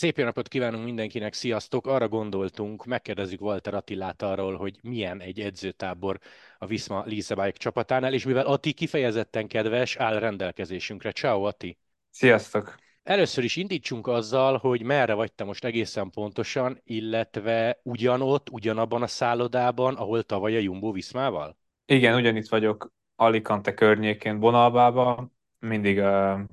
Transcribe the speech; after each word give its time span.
Szép 0.00 0.18
jó 0.18 0.24
napot 0.24 0.48
kívánunk 0.48 0.84
mindenkinek, 0.84 1.32
sziasztok! 1.32 1.86
Arra 1.86 2.08
gondoltunk, 2.08 2.84
megkérdezzük 2.84 3.40
Walter 3.40 3.74
Attilát 3.74 4.22
arról, 4.22 4.56
hogy 4.56 4.78
milyen 4.82 5.20
egy 5.20 5.40
edzőtábor 5.40 6.18
a 6.58 6.66
Visma 6.66 7.04
Leasebike 7.06 7.50
csapatánál, 7.50 8.14
és 8.14 8.24
mivel 8.24 8.46
Ati 8.46 8.72
kifejezetten 8.72 9.46
kedves, 9.46 9.96
áll 9.96 10.18
rendelkezésünkre. 10.18 11.12
Ciao, 11.12 11.42
Ati! 11.42 11.78
Sziasztok! 12.10 12.74
Először 13.02 13.44
is 13.44 13.56
indítsunk 13.56 14.06
azzal, 14.06 14.56
hogy 14.56 14.82
merre 14.82 15.14
vagy 15.14 15.32
te 15.32 15.44
most 15.44 15.64
egészen 15.64 16.10
pontosan, 16.10 16.80
illetve 16.84 17.80
ugyanott, 17.82 18.50
ugyanabban 18.50 19.02
a 19.02 19.06
szállodában, 19.06 19.94
ahol 19.94 20.22
tavaly 20.22 20.56
a 20.56 20.60
Jumbo 20.60 20.92
Viszmával? 20.92 21.56
Igen, 21.86 22.14
ugyanitt 22.14 22.48
vagyok 22.48 22.92
Alicante 23.16 23.74
környékén, 23.74 24.38
Bonalbában. 24.38 25.36
Mindig, 25.58 26.00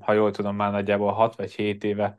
ha 0.00 0.12
jól 0.12 0.30
tudom, 0.30 0.56
már 0.56 0.70
nagyjából 0.70 1.12
6 1.12 1.36
vagy 1.36 1.52
7 1.52 1.84
éve 1.84 2.18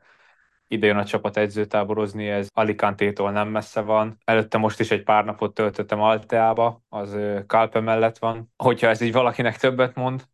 ide 0.70 0.86
jön 0.86 0.96
a 0.96 1.04
csapat 1.04 1.36
edzőtáborozni, 1.36 2.28
ez 2.28 2.48
Alicante-tól 2.54 3.30
nem 3.30 3.48
messze 3.48 3.80
van. 3.80 4.18
Előtte 4.24 4.58
most 4.58 4.80
is 4.80 4.90
egy 4.90 5.02
pár 5.02 5.24
napot 5.24 5.54
töltöttem 5.54 6.00
Alteába, 6.00 6.82
az 6.88 7.18
Calpe 7.46 7.80
mellett 7.80 8.18
van. 8.18 8.52
Hogyha 8.56 8.88
ez 8.88 9.00
így 9.00 9.12
valakinek 9.12 9.56
többet 9.56 9.94
mond, 9.94 10.24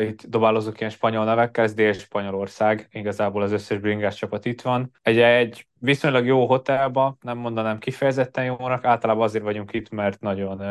itt 0.00 0.26
dobálozok 0.26 0.78
ilyen 0.78 0.90
spanyol 0.92 1.24
nevekkel, 1.24 1.64
ez 1.64 1.74
Dél-Spanyolország, 1.74 2.88
igazából 2.90 3.42
az 3.42 3.52
összes 3.52 3.78
bringás 3.78 4.14
csapat 4.14 4.44
itt 4.44 4.60
van. 4.60 4.90
Egy, 5.02 5.18
egy 5.18 5.66
viszonylag 5.78 6.26
jó 6.26 6.46
hotelba, 6.46 7.16
nem 7.20 7.38
mondanám 7.38 7.78
kifejezetten 7.78 8.44
jónak, 8.44 8.84
általában 8.84 9.24
azért 9.24 9.44
vagyunk 9.44 9.72
itt, 9.72 9.90
mert 9.90 10.20
nagyon 10.20 10.62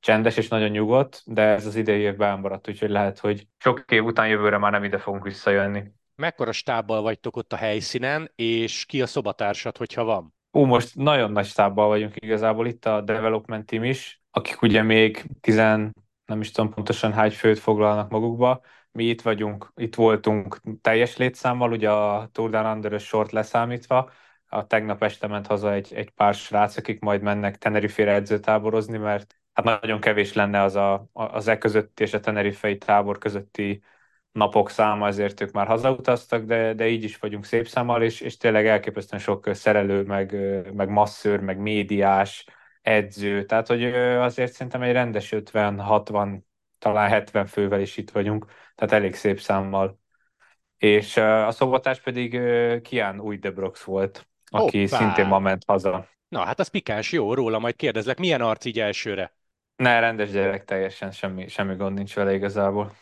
csendes 0.00 0.36
és 0.36 0.48
nagyon 0.48 0.68
nyugodt, 0.68 1.22
de 1.24 1.42
ez 1.42 1.66
az 1.66 1.76
idei 1.76 2.00
évben 2.00 2.28
elmaradt, 2.28 2.68
úgyhogy 2.68 2.90
lehet, 2.90 3.18
hogy 3.18 3.46
sok 3.58 3.84
év 3.88 4.04
után 4.04 4.28
jövőre 4.28 4.58
már 4.58 4.72
nem 4.72 4.84
ide 4.84 4.98
fogunk 4.98 5.24
visszajönni 5.24 5.92
mekkora 6.14 6.52
stábbal 6.52 7.02
vagytok 7.02 7.36
ott 7.36 7.52
a 7.52 7.56
helyszínen, 7.56 8.32
és 8.34 8.84
ki 8.84 9.02
a 9.02 9.06
szobatársad, 9.06 9.76
hogyha 9.76 10.04
van? 10.04 10.34
Ó, 10.52 10.64
most 10.64 10.96
nagyon 10.96 11.32
nagy 11.32 11.46
stábbal 11.46 11.88
vagyunk 11.88 12.14
igazából 12.16 12.66
itt 12.66 12.86
a 12.86 13.00
development 13.00 13.66
team 13.66 13.84
is, 13.84 14.22
akik 14.30 14.62
ugye 14.62 14.82
még 14.82 15.24
tizen, 15.40 15.94
nem 16.24 16.40
is 16.40 16.50
tudom 16.50 16.70
pontosan 16.70 17.12
hány 17.12 17.30
főt 17.30 17.58
foglalnak 17.58 18.10
magukba. 18.10 18.60
Mi 18.92 19.04
itt 19.04 19.22
vagyunk, 19.22 19.72
itt 19.76 19.94
voltunk 19.94 20.60
teljes 20.80 21.16
létszámmal, 21.16 21.72
ugye 21.72 21.90
a 21.90 22.28
Tour 22.32 22.50
Down 22.50 22.66
under 22.66 23.00
sort 23.00 23.32
leszámítva, 23.32 24.10
a 24.46 24.66
tegnap 24.66 25.02
este 25.02 25.26
ment 25.26 25.46
haza 25.46 25.72
egy, 25.72 25.94
egy 25.94 26.10
pár 26.10 26.34
srác, 26.34 26.76
akik 26.76 27.00
majd 27.00 27.22
mennek 27.22 27.58
Tenerife-re 27.58 28.12
edzőtáborozni, 28.12 28.98
mert 28.98 29.36
hát 29.52 29.80
nagyon 29.80 30.00
kevés 30.00 30.32
lenne 30.32 30.62
az 30.62 30.76
a, 30.76 31.08
az 31.12 31.48
e 31.48 31.58
közötti 31.58 32.02
és 32.02 32.14
a 32.14 32.20
Tenerife-i 32.20 32.78
tábor 32.78 33.18
közötti 33.18 33.82
napok 34.32 34.70
száma, 34.70 35.06
ezért 35.06 35.40
ők 35.40 35.52
már 35.52 35.66
hazautaztak, 35.66 36.44
de, 36.44 36.74
de 36.74 36.88
így 36.88 37.04
is 37.04 37.16
vagyunk 37.16 37.44
szép 37.44 37.68
számmal, 37.68 38.02
és, 38.02 38.20
és 38.20 38.36
tényleg 38.36 38.66
elképesztően 38.66 39.22
sok 39.22 39.54
szerelő, 39.54 40.02
meg, 40.02 40.36
meg 40.74 40.88
masszőr, 40.88 41.40
meg 41.40 41.58
médiás, 41.58 42.46
edző, 42.82 43.44
tehát 43.44 43.66
hogy 43.66 43.84
azért 43.94 44.52
szerintem 44.52 44.82
egy 44.82 44.92
rendes 44.92 45.32
50-60, 45.36 46.38
talán 46.78 47.08
70 47.08 47.46
fővel 47.46 47.80
is 47.80 47.96
itt 47.96 48.10
vagyunk, 48.10 48.46
tehát 48.74 48.94
elég 48.94 49.14
szép 49.14 49.40
számmal. 49.40 50.00
És 50.78 51.16
a 51.16 51.50
szobatás 51.50 52.00
pedig 52.00 52.40
Kian 52.82 53.20
Új 53.20 53.36
Debrox 53.36 53.82
volt, 53.82 54.28
aki 54.50 54.80
Hoppá. 54.80 54.96
szintén 54.96 55.26
ma 55.26 55.38
ment 55.38 55.62
haza. 55.66 56.08
Na, 56.28 56.44
hát 56.44 56.60
az 56.60 56.68
pikáns, 56.68 57.12
jó, 57.12 57.34
róla 57.34 57.58
majd 57.58 57.76
kérdezlek. 57.76 58.18
Milyen 58.18 58.40
arc 58.40 58.64
így 58.64 58.80
elsőre? 58.80 59.34
Ne, 59.76 60.00
rendes 60.00 60.30
gyerek, 60.30 60.64
teljesen 60.64 61.10
semmi, 61.10 61.48
semmi 61.48 61.74
gond 61.74 61.96
nincs 61.96 62.14
vele 62.14 62.34
igazából. 62.34 62.92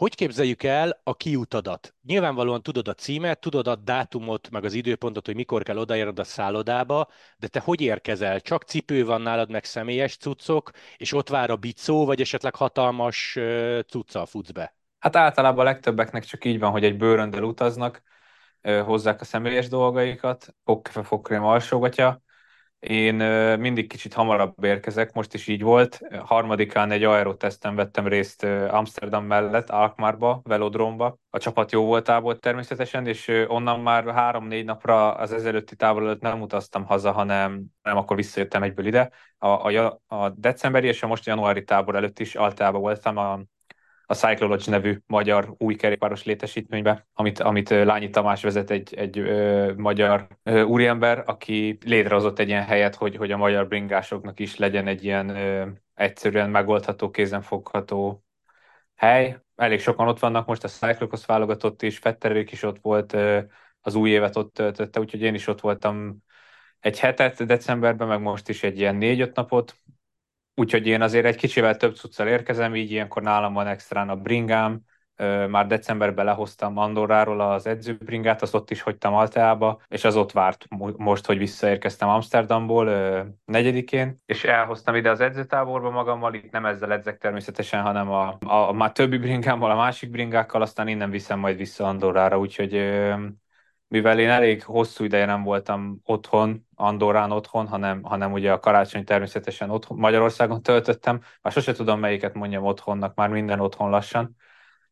Hogy 0.00 0.14
képzeljük 0.14 0.62
el 0.62 1.00
a 1.02 1.16
kiutadat? 1.16 1.94
Nyilvánvalóan 2.02 2.62
tudod 2.62 2.88
a 2.88 2.94
címet, 2.94 3.40
tudod 3.40 3.66
a 3.66 3.76
dátumot, 3.76 4.50
meg 4.50 4.64
az 4.64 4.72
időpontot, 4.72 5.26
hogy 5.26 5.34
mikor 5.34 5.62
kell 5.62 5.76
odaérned 5.76 6.18
a 6.18 6.24
szállodába, 6.24 7.08
de 7.36 7.48
te 7.48 7.60
hogy 7.60 7.80
érkezel? 7.80 8.40
Csak 8.40 8.62
cipő 8.62 9.04
van 9.04 9.20
nálad, 9.20 9.50
meg 9.50 9.64
személyes 9.64 10.16
cuccok, 10.16 10.70
és 10.96 11.12
ott 11.12 11.28
vár 11.28 11.50
a 11.50 11.56
bicó, 11.56 12.06
vagy 12.06 12.20
esetleg 12.20 12.54
hatalmas 12.54 13.38
cuccal 13.88 14.26
futsz 14.26 14.50
be? 14.50 14.74
Hát 14.98 15.16
általában 15.16 15.60
a 15.60 15.68
legtöbbeknek 15.68 16.24
csak 16.24 16.44
így 16.44 16.58
van, 16.58 16.70
hogy 16.70 16.84
egy 16.84 16.96
bőröndel 16.96 17.42
utaznak, 17.42 18.02
hozzák 18.84 19.20
a 19.20 19.24
személyes 19.24 19.68
dolgaikat, 19.68 20.54
fogkefe, 20.64 21.02
fogkrém, 21.02 21.44
alsógatja, 21.44 22.22
én 22.80 23.14
mindig 23.58 23.88
kicsit 23.88 24.14
hamarabb 24.14 24.64
érkezek, 24.64 25.12
most 25.12 25.34
is 25.34 25.46
így 25.46 25.62
volt. 25.62 26.00
Harmadikán 26.24 26.90
egy 26.90 27.04
aeroteszten 27.04 27.74
vettem 27.74 28.06
részt 28.06 28.44
Amsterdam 28.70 29.24
mellett, 29.24 29.70
Alkmaarba, 29.70 30.40
velodrómba. 30.44 31.18
A 31.30 31.38
csapat 31.38 31.72
jó 31.72 31.84
voltából 31.84 32.38
természetesen, 32.38 33.06
és 33.06 33.44
onnan 33.48 33.80
már 33.80 34.08
három-négy 34.08 34.64
napra 34.64 35.14
az 35.14 35.32
ezelőtti 35.32 35.76
távol 35.76 36.02
előtt 36.02 36.20
nem 36.20 36.40
utaztam 36.40 36.84
haza, 36.84 37.12
hanem 37.12 37.64
nem 37.82 37.96
akkor 37.96 38.16
visszajöttem 38.16 38.62
egyből 38.62 38.86
ide. 38.86 39.10
A, 39.38 39.46
a, 39.46 40.00
a 40.06 40.28
decemberi 40.28 40.86
és 40.86 41.02
a 41.02 41.06
most 41.06 41.26
januári 41.26 41.64
tábor 41.64 41.94
előtt 41.94 42.18
is 42.18 42.34
Altába 42.34 42.78
voltam, 42.78 43.16
a 43.16 43.40
a 44.10 44.14
Cyclology 44.14 44.70
nevű 44.70 44.98
magyar 45.06 45.54
új 45.58 45.74
kerékpáros 45.74 46.24
létesítménybe, 46.24 47.06
amit, 47.12 47.38
amit 47.38 47.68
Lányi 47.68 48.10
Tamás 48.10 48.42
vezet, 48.42 48.70
egy, 48.70 48.94
egy 48.94 49.18
ö, 49.18 49.72
magyar 49.76 50.26
ö, 50.42 50.62
úriember, 50.62 51.22
aki 51.26 51.78
létrehozott 51.84 52.38
egy 52.38 52.48
ilyen 52.48 52.64
helyet, 52.64 52.94
hogy, 52.94 53.16
hogy 53.16 53.30
a 53.30 53.36
magyar 53.36 53.68
bringásoknak 53.68 54.40
is 54.40 54.56
legyen 54.56 54.86
egy 54.86 55.04
ilyen 55.04 55.28
ö, 55.28 55.66
egyszerűen 55.94 56.50
megoldható, 56.50 57.10
kézenfogható 57.10 58.24
hely. 58.94 59.40
Elég 59.56 59.80
sokan 59.80 60.08
ott 60.08 60.18
vannak 60.18 60.46
most, 60.46 60.64
a 60.64 60.68
Cyclocross 60.68 61.26
válogatott 61.26 61.82
is, 61.82 61.98
Fetterék 61.98 62.50
is 62.50 62.62
ott 62.62 62.78
volt, 62.80 63.12
ö, 63.12 63.40
az 63.80 63.94
új 63.94 64.10
évet 64.10 64.36
ott 64.36 64.54
töltötte, 64.54 65.00
úgyhogy 65.00 65.22
én 65.22 65.34
is 65.34 65.46
ott 65.46 65.60
voltam 65.60 66.16
egy 66.80 67.00
hetet 67.00 67.46
decemberben, 67.46 68.08
meg 68.08 68.20
most 68.20 68.48
is 68.48 68.62
egy 68.62 68.78
ilyen 68.78 68.96
négy-öt 68.96 69.36
napot, 69.36 69.76
Úgyhogy 70.60 70.86
én 70.86 71.02
azért 71.02 71.24
egy 71.24 71.36
kicsivel 71.36 71.76
több 71.76 71.94
cuccal 71.94 72.28
érkezem, 72.28 72.74
így 72.74 72.90
ilyenkor 72.90 73.22
nálam 73.22 73.52
van 73.52 73.66
extrán 73.66 74.08
a 74.08 74.16
bringám, 74.16 74.80
már 75.48 75.66
decemberben 75.66 76.24
lehoztam 76.24 76.76
Andorráról 76.76 77.40
az 77.40 77.66
edzőbringát, 77.66 78.42
azt 78.42 78.54
ott 78.54 78.70
is 78.70 78.82
hagytam 78.82 79.14
Alteába, 79.14 79.80
és 79.88 80.04
az 80.04 80.16
ott 80.16 80.32
várt 80.32 80.66
most, 80.96 81.26
hogy 81.26 81.38
visszaérkeztem 81.38 82.08
Amsterdamból 82.08 82.84
negyedikén, 83.44 84.16
és 84.26 84.44
elhoztam 84.44 84.94
ide 84.94 85.10
az 85.10 85.20
edzőtáborba 85.20 85.90
magammal, 85.90 86.34
itt 86.34 86.50
nem 86.50 86.66
ezzel 86.66 86.92
edzek 86.92 87.18
természetesen, 87.18 87.82
hanem 87.82 88.10
a, 88.10 88.38
a, 88.46 88.68
a 88.68 88.72
már 88.72 88.92
többi 88.92 89.18
bringámmal, 89.18 89.70
a 89.70 89.76
másik 89.76 90.10
bringákkal, 90.10 90.62
aztán 90.62 90.88
innen 90.88 91.10
viszem 91.10 91.38
majd 91.38 91.56
vissza 91.56 91.84
Andorrára, 91.84 92.38
úgyhogy 92.38 92.74
mivel 93.90 94.18
én 94.18 94.28
elég 94.28 94.62
hosszú 94.62 95.04
ideje 95.04 95.24
nem 95.24 95.42
voltam 95.42 96.00
otthon, 96.04 96.66
Andorrán 96.74 97.30
otthon, 97.30 97.66
hanem, 97.66 98.02
hanem 98.02 98.32
ugye 98.32 98.52
a 98.52 98.60
karácsony 98.60 99.04
természetesen 99.04 99.70
otthon, 99.70 99.98
Magyarországon 99.98 100.62
töltöttem, 100.62 101.20
már 101.42 101.52
sose 101.52 101.72
tudom 101.72 102.00
melyiket 102.00 102.34
mondjam 102.34 102.64
otthonnak, 102.64 103.14
már 103.14 103.28
minden 103.28 103.60
otthon 103.60 103.90
lassan, 103.90 104.36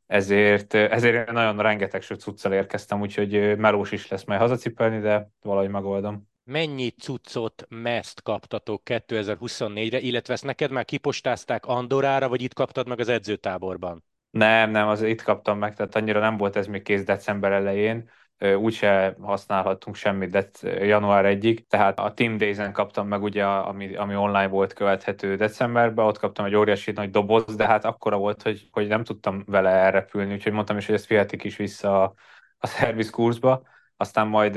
ezért, 0.06 0.75
ezért 0.75 1.31
nagyon 1.31 1.58
rengeteg 1.58 2.03
sok 2.03 2.19
cuccal 2.19 2.53
érkeztem, 2.53 3.00
úgyhogy 3.00 3.56
melós 3.56 3.92
is 3.92 4.08
lesz 4.08 4.25
majd 4.25 4.41
hazacipelni, 4.41 5.00
de 5.00 5.31
valahogy 5.42 5.70
megoldom. 5.70 6.28
Mennyi 6.44 6.91
cuccot 6.91 7.66
meszt 7.69 8.22
kaptatok 8.22 8.82
2024-re, 8.84 9.98
illetve 9.98 10.32
ezt 10.32 10.44
neked 10.44 10.70
már 10.70 10.84
kipostázták 10.84 11.66
Andorrára, 11.66 12.28
vagy 12.28 12.42
itt 12.42 12.54
kaptad 12.54 12.88
meg 12.88 13.00
az 13.00 13.08
edzőtáborban? 13.08 14.04
Nem, 14.31 14.70
nem, 14.70 14.88
az 14.88 15.03
itt 15.03 15.22
kaptam 15.22 15.58
meg, 15.58 15.75
tehát 15.75 15.94
annyira 15.94 16.20
nem 16.20 16.37
volt 16.37 16.56
ez 16.56 16.66
még 16.66 16.82
kész 16.82 17.04
december 17.04 17.53
elején 17.53 18.10
úgyse 18.56 19.16
használhattunk 19.21 19.97
semmit 19.97 20.31
de 20.31 20.44
január 20.84 21.25
1-ig, 21.38 21.66
tehát 21.69 21.99
a 21.99 22.12
Team 22.15 22.37
Days-en 22.37 22.73
kaptam 22.73 23.08
meg 23.08 23.23
ugye, 23.23 23.44
ami, 23.44 23.94
ami 23.94 24.17
online 24.17 24.49
volt 24.49 24.73
követhető 24.73 25.37
decemberben, 25.37 26.06
ott 26.06 26.19
kaptam 26.19 26.44
egy 26.44 26.55
óriási 26.55 26.90
nagy 26.90 27.11
doboz, 27.11 27.56
de 27.56 27.67
hát 27.67 27.85
akkora 27.85 28.17
volt, 28.17 28.43
hogy, 28.43 28.69
hogy 28.70 28.88
nem 28.88 29.05
tudtam 29.05 29.43
vele 29.46 29.70
elrepülni, 29.70 30.32
úgyhogy 30.32 30.52
mondtam 30.52 30.76
is, 30.76 30.87
hogy 30.87 30.94
ezt 30.94 31.06
vihetik 31.06 31.44
is 31.44 31.56
vissza 31.56 32.02
a, 32.02 32.14
a 32.58 32.67
szerviz 32.67 33.11
kurzba, 33.11 33.62
aztán 34.00 34.27
majd 34.27 34.55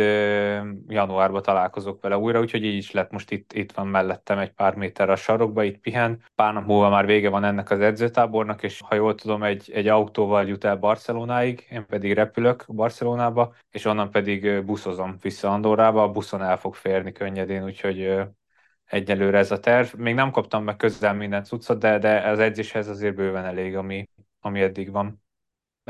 januárban 0.87 1.41
találkozok 1.41 2.01
vele 2.01 2.17
újra, 2.17 2.39
úgyhogy 2.39 2.63
így 2.63 2.77
is 2.77 2.91
lett 2.91 3.11
most 3.11 3.31
itt, 3.31 3.53
itt 3.53 3.71
van 3.71 3.87
mellettem 3.87 4.37
egy 4.37 4.51
pár 4.51 4.75
méter 4.75 5.09
a 5.09 5.15
sarokba, 5.15 5.63
itt 5.63 5.77
pihen. 5.77 6.23
Pár 6.35 6.53
nap 6.53 6.65
múlva 6.65 6.89
már 6.89 7.05
vége 7.05 7.29
van 7.29 7.43
ennek 7.43 7.69
az 7.69 7.79
edzőtábornak, 7.79 8.63
és 8.63 8.81
ha 8.85 8.95
jól 8.95 9.15
tudom, 9.15 9.43
egy, 9.43 9.71
egy 9.73 9.87
autóval 9.87 10.47
jut 10.47 10.63
el 10.63 10.75
Barcelonáig, 10.75 11.67
én 11.71 11.85
pedig 11.85 12.13
repülök 12.13 12.65
Barcelonába, 12.67 13.53
és 13.71 13.85
onnan 13.85 14.11
pedig 14.11 14.65
buszozom 14.65 15.15
vissza 15.21 15.49
Andorrába, 15.49 16.03
a 16.03 16.11
buszon 16.11 16.41
el 16.41 16.57
fog 16.57 16.75
férni 16.75 17.11
könnyedén, 17.11 17.63
úgyhogy 17.63 18.21
egyelőre 18.85 19.37
ez 19.37 19.51
a 19.51 19.59
terv. 19.59 19.93
Még 19.97 20.13
nem 20.13 20.31
kaptam 20.31 20.63
meg 20.63 20.75
közel 20.75 21.13
minden 21.13 21.43
cuccot, 21.43 21.79
de, 21.79 21.97
de 21.97 22.29
az 22.29 22.39
edzéshez 22.39 22.87
azért 22.87 23.15
bőven 23.15 23.45
elég, 23.45 23.75
ami, 23.75 24.09
ami 24.39 24.61
eddig 24.61 24.91
van. 24.91 25.20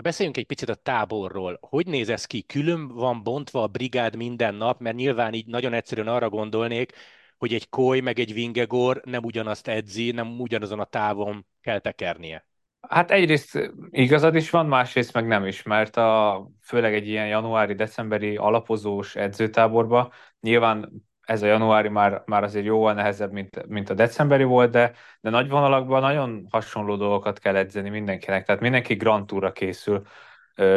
Na 0.01 0.07
beszéljünk 0.07 0.37
egy 0.37 0.45
picit 0.45 0.69
a 0.69 0.75
táborról. 0.75 1.57
Hogy 1.61 1.87
néz 1.87 2.09
ez 2.09 2.25
ki? 2.25 2.41
Külön 2.41 2.87
van 2.87 3.23
bontva 3.23 3.63
a 3.63 3.67
brigád 3.67 4.15
minden 4.15 4.55
nap, 4.55 4.79
mert 4.79 4.95
nyilván 4.95 5.33
így 5.33 5.47
nagyon 5.47 5.73
egyszerűen 5.73 6.07
arra 6.07 6.29
gondolnék, 6.29 6.91
hogy 7.37 7.53
egy 7.53 7.69
koly 7.69 7.99
meg 7.99 8.19
egy 8.19 8.33
vingegor 8.33 9.01
nem 9.03 9.23
ugyanazt 9.23 9.67
edzi, 9.67 10.11
nem 10.11 10.39
ugyanazon 10.39 10.79
a 10.79 10.85
távon 10.85 11.45
kell 11.61 11.79
tekernie. 11.79 12.47
Hát 12.79 13.11
egyrészt 13.11 13.71
igazad 13.89 14.35
is 14.35 14.49
van, 14.49 14.65
másrészt 14.65 15.13
meg 15.13 15.27
nem 15.27 15.45
is, 15.45 15.63
mert 15.63 15.97
a, 15.97 16.47
főleg 16.61 16.93
egy 16.93 17.07
ilyen 17.07 17.27
januári-decemberi 17.27 18.35
alapozós 18.35 19.15
edzőtáborba 19.15 20.13
nyilván 20.39 20.91
ez 21.31 21.41
a 21.41 21.45
januári 21.45 21.87
már, 21.87 22.23
már 22.25 22.43
azért 22.43 22.65
jóval 22.65 22.93
nehezebb, 22.93 23.31
mint, 23.31 23.67
mint 23.67 23.89
a 23.89 23.93
decemberi 23.93 24.43
volt, 24.43 24.71
de, 24.71 24.91
de 25.21 25.29
nagy 25.29 25.49
vonalakban 25.49 26.01
nagyon 26.01 26.47
hasonló 26.49 26.95
dolgokat 26.95 27.39
kell 27.39 27.55
edzeni 27.55 27.89
mindenkinek. 27.89 28.45
Tehát 28.45 28.61
mindenki 28.61 28.95
Grand 28.95 29.25
Tourra 29.25 29.51
készül, 29.51 30.01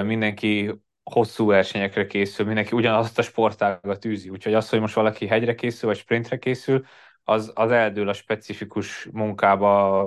mindenki 0.05 0.83
hosszú 1.03 1.47
versenyekre 1.47 2.07
készül, 2.07 2.47
mindenki 2.47 2.77
ugyanazt 2.77 3.19
a 3.19 3.23
sportágat 3.23 4.05
űzi. 4.05 4.29
Úgyhogy 4.29 4.55
az, 4.55 4.69
hogy 4.69 4.81
most 4.81 4.95
valaki 4.95 5.27
hegyre 5.27 5.55
készül, 5.55 5.89
vagy 5.89 5.99
sprintre 5.99 6.39
készül, 6.39 6.85
az, 7.25 7.53
az 7.55 7.71
eldől 7.71 8.09
a 8.09 8.13
specifikus 8.13 9.09
munkába 9.13 10.03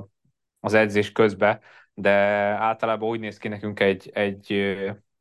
az 0.59 0.73
edzés 0.73 1.11
közben, 1.11 1.59
de 1.94 2.11
általában 2.59 3.09
úgy 3.09 3.19
néz 3.19 3.38
ki 3.38 3.47
nekünk 3.47 3.79
egy, 3.79 4.09
egy, 4.13 4.51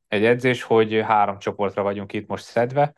egy 0.08 0.24
edzés, 0.24 0.62
hogy 0.62 1.00
három 1.06 1.38
csoportra 1.38 1.82
vagyunk 1.82 2.12
itt 2.12 2.28
most 2.28 2.44
szedve, 2.44 2.94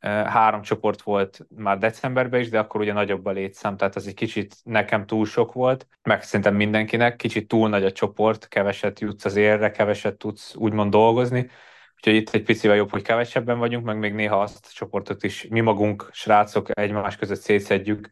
Három 0.00 0.62
csoport 0.62 1.02
volt 1.02 1.46
már 1.56 1.78
decemberben 1.78 2.40
is, 2.40 2.48
de 2.48 2.58
akkor 2.58 2.80
ugye 2.80 2.92
nagyobb 2.92 3.26
a 3.26 3.30
létszám, 3.30 3.76
tehát 3.76 3.96
az 3.96 4.06
egy 4.06 4.14
kicsit 4.14 4.54
nekem 4.62 5.06
túl 5.06 5.26
sok 5.26 5.52
volt, 5.52 5.86
meg 6.02 6.22
szerintem 6.22 6.54
mindenkinek, 6.54 7.16
kicsit 7.16 7.48
túl 7.48 7.68
nagy 7.68 7.84
a 7.84 7.92
csoport, 7.92 8.48
keveset 8.48 9.00
jutsz 9.00 9.24
az 9.24 9.36
érre, 9.36 9.70
keveset 9.70 10.16
tudsz 10.16 10.54
úgymond 10.54 10.90
dolgozni, 10.90 11.50
úgyhogy 11.96 12.14
itt 12.14 12.30
egy 12.30 12.42
picivel 12.42 12.76
jobb, 12.76 12.90
hogy 12.90 13.02
kevesebben 13.02 13.58
vagyunk, 13.58 13.84
meg 13.84 13.98
még 13.98 14.14
néha 14.14 14.40
azt 14.40 14.66
a 14.66 14.72
csoportot 14.72 15.22
is 15.22 15.46
mi 15.50 15.60
magunk, 15.60 16.08
srácok 16.12 16.78
egymás 16.78 17.16
között 17.16 17.40
szétszedjük, 17.40 18.10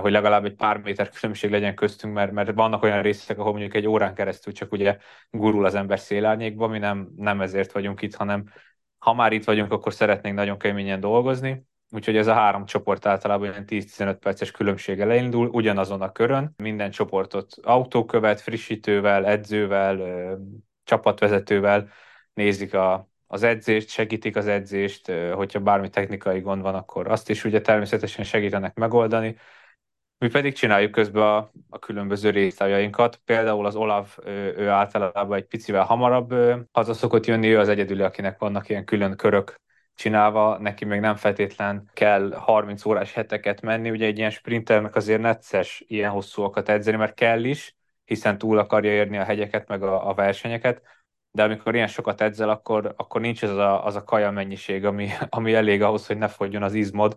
hogy 0.00 0.12
legalább 0.12 0.44
egy 0.44 0.54
pár 0.54 0.78
méter 0.78 1.08
különbség 1.08 1.50
legyen 1.50 1.74
köztünk, 1.74 2.14
mert, 2.14 2.32
mert 2.32 2.52
vannak 2.54 2.82
olyan 2.82 3.02
részek, 3.02 3.38
ahol 3.38 3.50
mondjuk 3.52 3.74
egy 3.74 3.86
órán 3.86 4.14
keresztül 4.14 4.52
csak 4.52 4.72
ugye 4.72 4.96
gurul 5.30 5.64
az 5.64 5.74
ember 5.74 5.98
szélárnyékba, 5.98 6.66
mi 6.66 6.78
nem, 6.78 7.08
nem 7.16 7.40
ezért 7.40 7.72
vagyunk 7.72 8.02
itt, 8.02 8.14
hanem 8.14 8.44
ha 9.06 9.14
már 9.14 9.32
itt 9.32 9.44
vagyunk, 9.44 9.72
akkor 9.72 9.92
szeretnénk 9.92 10.36
nagyon 10.36 10.58
keményen 10.58 11.00
dolgozni, 11.00 11.66
úgyhogy 11.90 12.16
ez 12.16 12.26
a 12.26 12.32
három 12.32 12.64
csoport 12.64 13.06
általában 13.06 13.52
10-15 13.66 14.16
perces 14.20 14.50
különbség 14.50 15.00
elindul, 15.00 15.48
ugyanazon 15.48 16.02
a 16.02 16.12
körön, 16.12 16.54
minden 16.56 16.90
csoportot 16.90 17.54
autókövet, 17.62 18.40
frissítővel, 18.40 19.26
edzővel, 19.26 19.98
csapatvezetővel 20.84 21.88
nézik 22.34 22.74
a, 22.74 23.08
az 23.26 23.42
edzést, 23.42 23.88
segítik 23.88 24.36
az 24.36 24.46
edzést, 24.46 25.12
hogyha 25.32 25.60
bármi 25.60 25.88
technikai 25.90 26.40
gond 26.40 26.62
van, 26.62 26.74
akkor 26.74 27.10
azt 27.10 27.30
is 27.30 27.44
ugye 27.44 27.60
természetesen 27.60 28.24
segítenek 28.24 28.74
megoldani, 28.74 29.36
mi 30.18 30.28
pedig 30.28 30.54
csináljuk 30.54 30.90
közben 30.90 31.22
a, 31.22 31.50
a 31.68 31.78
különböző 31.78 32.30
résztárjainkat. 32.30 33.20
Például 33.24 33.66
az 33.66 33.76
Olav, 33.76 34.18
ő, 34.24 34.54
ő 34.56 34.68
általában 34.68 35.36
egy 35.36 35.46
picivel 35.46 35.84
hamarabb 35.84 36.34
haza 36.72 36.94
szokott 36.94 37.26
jönni, 37.26 37.48
ő 37.48 37.58
az 37.58 37.68
egyedüli, 37.68 38.02
akinek 38.02 38.38
vannak 38.38 38.68
ilyen 38.68 38.84
külön 38.84 39.16
körök 39.16 39.60
csinálva, 39.94 40.58
neki 40.58 40.84
még 40.84 41.00
nem 41.00 41.16
feltétlen 41.16 41.90
kell 41.92 42.32
30 42.34 42.84
órás 42.84 43.12
heteket 43.12 43.60
menni, 43.60 43.90
ugye 43.90 44.06
egy 44.06 44.18
ilyen 44.18 44.30
sprinternek 44.30 44.94
azért 44.94 45.20
necces 45.20 45.84
ilyen 45.86 46.10
hosszúakat 46.10 46.68
edzeni, 46.68 46.96
mert 46.96 47.14
kell 47.14 47.44
is, 47.44 47.76
hiszen 48.04 48.38
túl 48.38 48.58
akarja 48.58 48.92
érni 48.92 49.18
a 49.18 49.24
hegyeket, 49.24 49.68
meg 49.68 49.82
a, 49.82 50.08
a 50.08 50.14
versenyeket, 50.14 50.82
de 51.30 51.42
amikor 51.42 51.74
ilyen 51.74 51.86
sokat 51.86 52.20
edzel, 52.20 52.48
akkor, 52.48 52.94
akkor 52.96 53.20
nincs 53.20 53.42
az 53.42 53.50
a, 53.50 53.86
az 53.86 53.96
a 53.96 54.04
kaja 54.04 54.30
mennyiség, 54.30 54.84
ami, 54.84 55.08
ami 55.28 55.54
elég 55.54 55.82
ahhoz, 55.82 56.06
hogy 56.06 56.18
ne 56.18 56.28
fogjon 56.28 56.62
az 56.62 56.74
izmod, 56.74 57.16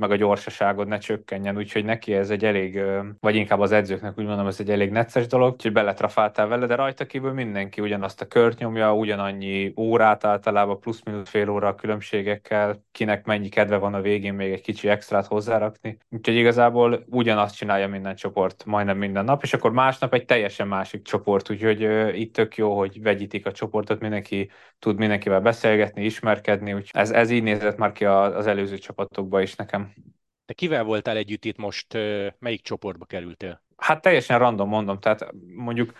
meg 0.00 0.10
a 0.10 0.16
gyorsaságod 0.16 0.88
ne 0.88 0.98
csökkenjen, 0.98 1.56
úgyhogy 1.56 1.84
neki 1.84 2.14
ez 2.14 2.30
egy 2.30 2.44
elég, 2.44 2.82
vagy 3.20 3.34
inkább 3.34 3.60
az 3.60 3.72
edzőknek 3.72 4.18
úgy 4.18 4.24
mondom, 4.24 4.46
ez 4.46 4.60
egy 4.60 4.70
elég 4.70 4.90
necces 4.90 5.26
dolog, 5.26 5.52
úgyhogy 5.52 5.72
beletrafáltál 5.72 6.46
vele, 6.46 6.66
de 6.66 6.74
rajta 6.74 7.06
kívül 7.06 7.32
mindenki 7.32 7.80
ugyanazt 7.80 8.20
a 8.20 8.26
kört 8.26 8.58
nyomja, 8.58 8.94
ugyanannyi 8.94 9.72
órát 9.76 10.24
általában, 10.24 10.80
plusz-minusz 10.80 11.28
fél 11.28 11.48
óra 11.48 11.68
a 11.68 11.74
különbségekkel, 11.74 12.84
kinek 12.92 13.24
mennyi 13.24 13.48
kedve 13.48 13.76
van 13.76 13.94
a 13.94 14.00
végén 14.00 14.34
még 14.34 14.52
egy 14.52 14.60
kicsi 14.60 14.88
extrát 14.88 15.26
hozzárakni. 15.26 15.98
Úgyhogy 16.10 16.36
igazából 16.36 17.04
ugyanazt 17.10 17.56
csinálja 17.56 17.88
minden 17.88 18.14
csoport 18.14 18.64
majdnem 18.64 18.98
minden 18.98 19.24
nap, 19.24 19.42
és 19.42 19.54
akkor 19.54 19.72
másnap 19.72 20.14
egy 20.14 20.24
teljesen 20.24 20.68
másik 20.68 21.02
csoport, 21.02 21.50
úgyhogy 21.50 21.80
itt 22.20 22.34
tök 22.34 22.56
jó, 22.56 22.78
hogy 22.78 23.02
vegyítik 23.02 23.46
a 23.46 23.52
csoportot, 23.52 24.00
mindenki 24.00 24.50
tud 24.78 24.98
mindenkivel 24.98 25.40
beszélgetni, 25.40 26.04
ismerkedni, 26.04 26.72
úgyhogy 26.72 27.00
ez, 27.00 27.10
ez 27.10 27.30
így 27.30 27.42
nézett 27.42 27.76
már 27.76 27.92
ki 27.92 28.04
az 28.04 28.46
előző 28.46 28.78
csapatokban 28.78 29.42
is 29.42 29.54
nekem. 29.54 29.89
Te 30.44 30.52
kivel 30.52 30.84
voltál 30.84 31.16
együtt 31.16 31.44
itt 31.44 31.56
most, 31.56 31.92
melyik 32.38 32.62
csoportba 32.62 33.04
kerültél? 33.04 33.62
Hát 33.76 34.02
teljesen 34.02 34.38
random 34.38 34.68
mondom, 34.68 34.98
tehát 34.98 35.32
mondjuk 35.56 35.92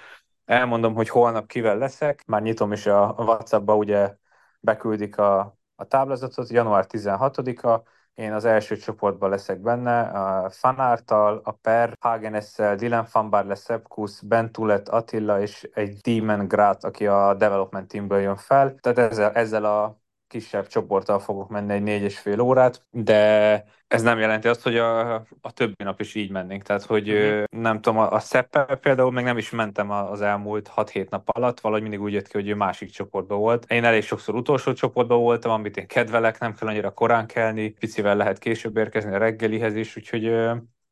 elmondom, 0.44 0.94
hogy 0.94 1.08
holnap 1.08 1.46
kivel 1.46 1.78
leszek, 1.78 2.26
már 2.26 2.42
nyitom 2.42 2.72
is 2.72 2.86
a 2.86 3.14
WhatsApp-ba, 3.18 3.76
ugye 3.76 4.14
beküldik 4.60 5.18
a, 5.18 5.58
a 5.74 5.84
táblázatot, 5.84 6.50
január 6.50 6.86
16-a, 6.88 7.82
én 8.14 8.32
az 8.32 8.44
első 8.44 8.76
csoportban 8.76 9.30
leszek 9.30 9.60
benne, 9.60 10.00
a 10.00 10.50
Fanártal, 10.50 11.40
a 11.44 11.52
Per, 11.52 11.96
Hagenessel, 12.00 12.76
Dylan 12.76 13.04
Fanbar 13.04 13.44
Leszepkusz, 13.44 14.20
Bentulet, 14.20 14.88
Attila 14.88 15.40
és 15.40 15.68
egy 15.74 15.96
Demon 15.96 16.48
Grát, 16.48 16.84
aki 16.84 17.06
a 17.06 17.34
development 17.34 17.88
teamből 17.88 18.20
jön 18.20 18.36
fel. 18.36 18.74
Tehát 18.74 18.98
ezzel, 18.98 19.32
ezzel 19.32 19.64
a 19.64 20.00
kisebb 20.26 20.66
csoporttal 20.66 21.18
fogok 21.18 21.48
menni 21.48 21.72
egy 21.72 21.82
négy 21.82 22.02
és 22.02 22.18
fél 22.18 22.40
órát, 22.40 22.86
de 22.90 23.64
ez 23.90 24.02
nem 24.02 24.18
jelenti 24.18 24.48
azt, 24.48 24.62
hogy 24.62 24.76
a, 24.76 25.14
a 25.40 25.52
többi 25.54 25.82
nap 25.84 26.00
is 26.00 26.14
így 26.14 26.30
mennénk. 26.30 26.62
Tehát, 26.62 26.82
hogy 26.82 27.10
uh-huh. 27.10 27.44
nem 27.50 27.80
tudom, 27.80 27.98
a, 27.98 28.10
a 28.10 28.18
Szeppel 28.18 28.76
például 28.76 29.12
még 29.12 29.24
nem 29.24 29.38
is 29.38 29.50
mentem 29.50 29.90
az 29.90 30.20
elmúlt 30.20 30.72
6-7 30.76 31.08
nap 31.08 31.28
alatt, 31.28 31.60
valahogy 31.60 31.82
mindig 31.82 32.00
úgy 32.00 32.12
jött 32.12 32.28
ki, 32.28 32.38
hogy 32.38 32.48
ő 32.48 32.54
másik 32.54 32.90
csoportban 32.90 33.38
volt. 33.38 33.64
Én 33.68 33.84
elég 33.84 34.02
sokszor 34.02 34.34
utolsó 34.34 34.72
csoportban 34.72 35.18
voltam, 35.18 35.50
amit 35.50 35.76
én 35.76 35.86
kedvelek, 35.86 36.38
nem 36.38 36.54
kell 36.54 36.68
annyira 36.68 36.90
korán 36.90 37.26
kelni, 37.26 37.68
picivel 37.68 38.16
lehet 38.16 38.38
később 38.38 38.76
érkezni 38.76 39.14
a 39.14 39.18
reggelihez 39.18 39.74
is, 39.74 39.96
úgyhogy 39.96 40.26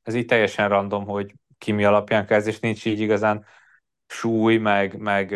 ez 0.03 0.15
így 0.15 0.27
teljesen 0.27 0.69
random, 0.69 1.07
hogy 1.07 1.35
ki 1.59 1.73
mi 1.73 1.85
alapján 1.85 2.27
kezd, 2.27 2.47
és 2.49 2.61
nincs 2.61 2.87
így 2.87 3.01
igazán 3.01 3.45
súly, 4.09 4.57
meg, 4.57 4.99
meg 4.99 5.31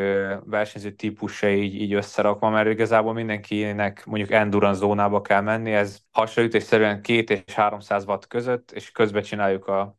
versenyző 0.45 0.91
típusa 0.91 1.49
így, 1.49 1.75
így 1.75 1.93
összerakva, 1.93 2.51
mert 2.51 2.69
igazából 2.69 3.13
mindenkinek 3.13 4.05
mondjuk 4.05 4.31
endurance 4.31 4.79
zónába 4.79 5.21
kell 5.21 5.41
menni, 5.41 5.73
ez 5.73 5.99
hasonlítésszerűen 6.11 7.03
2 7.03 7.43
és 7.47 7.55
300 7.55 8.05
watt 8.05 8.27
között, 8.27 8.71
és 8.71 8.91
közben 8.91 9.23
csináljuk 9.23 9.67
a, 9.67 9.97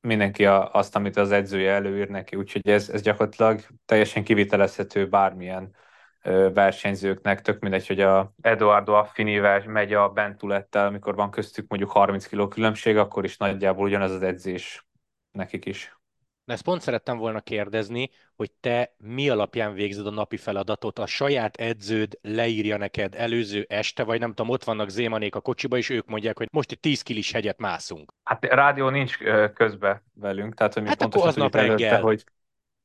mindenki 0.00 0.46
a, 0.46 0.72
azt, 0.72 0.96
amit 0.96 1.16
az 1.16 1.30
edzője 1.32 1.72
előír 1.72 2.08
neki, 2.08 2.36
úgyhogy 2.36 2.68
ez, 2.68 2.88
ez 2.88 3.02
gyakorlatilag 3.02 3.60
teljesen 3.84 4.24
kivitelezhető 4.24 5.08
bármilyen 5.08 5.74
versenyzőknek, 6.52 7.40
tök 7.40 7.60
mindegy, 7.60 7.86
hogy 7.86 8.00
a 8.00 8.34
Eduardo 8.40 8.92
Affini 8.92 9.38
megy 9.66 9.92
a 9.92 10.08
Bentulettel, 10.08 10.86
amikor 10.86 11.14
van 11.14 11.30
köztük 11.30 11.68
mondjuk 11.68 11.90
30 11.90 12.26
kg 12.26 12.48
különbség, 12.48 12.96
akkor 12.96 13.24
is 13.24 13.36
nagyjából 13.36 13.84
ugyanaz 13.84 14.10
az 14.10 14.22
edzés 14.22 14.86
nekik 15.32 15.64
is. 15.64 15.99
Na 16.50 16.56
ezt 16.56 16.64
pont 16.64 16.80
szerettem 16.80 17.18
volna 17.18 17.40
kérdezni, 17.40 18.10
hogy 18.36 18.50
te 18.60 18.94
mi 18.98 19.28
alapján 19.28 19.72
végzed 19.72 20.06
a 20.06 20.10
napi 20.10 20.36
feladatot? 20.36 20.98
A 20.98 21.06
saját 21.06 21.56
edződ 21.56 22.18
leírja 22.22 22.76
neked 22.76 23.14
előző 23.14 23.66
este, 23.68 24.04
vagy 24.04 24.20
nem 24.20 24.28
tudom, 24.28 24.48
ott 24.48 24.64
vannak 24.64 24.88
zémanék 24.88 25.34
a 25.34 25.40
kocsiba, 25.40 25.76
és 25.76 25.88
ők 25.88 26.06
mondják, 26.06 26.38
hogy 26.38 26.48
most 26.52 26.70
egy 26.70 26.80
10 26.80 27.02
kilis 27.02 27.32
hegyet 27.32 27.58
mászunk. 27.58 28.12
Hát 28.24 28.44
rádió 28.44 28.88
nincs 28.88 29.16
közbe 29.54 30.02
velünk, 30.14 30.54
tehát 30.54 30.72
hogy 30.72 30.82
mi 30.82 30.88
hát 30.88 30.98
pontosan 30.98 31.28
akkor 31.28 31.36
aznap 31.36 31.54
előtte, 31.54 31.84
reggel. 31.84 32.00
hogy 32.00 32.24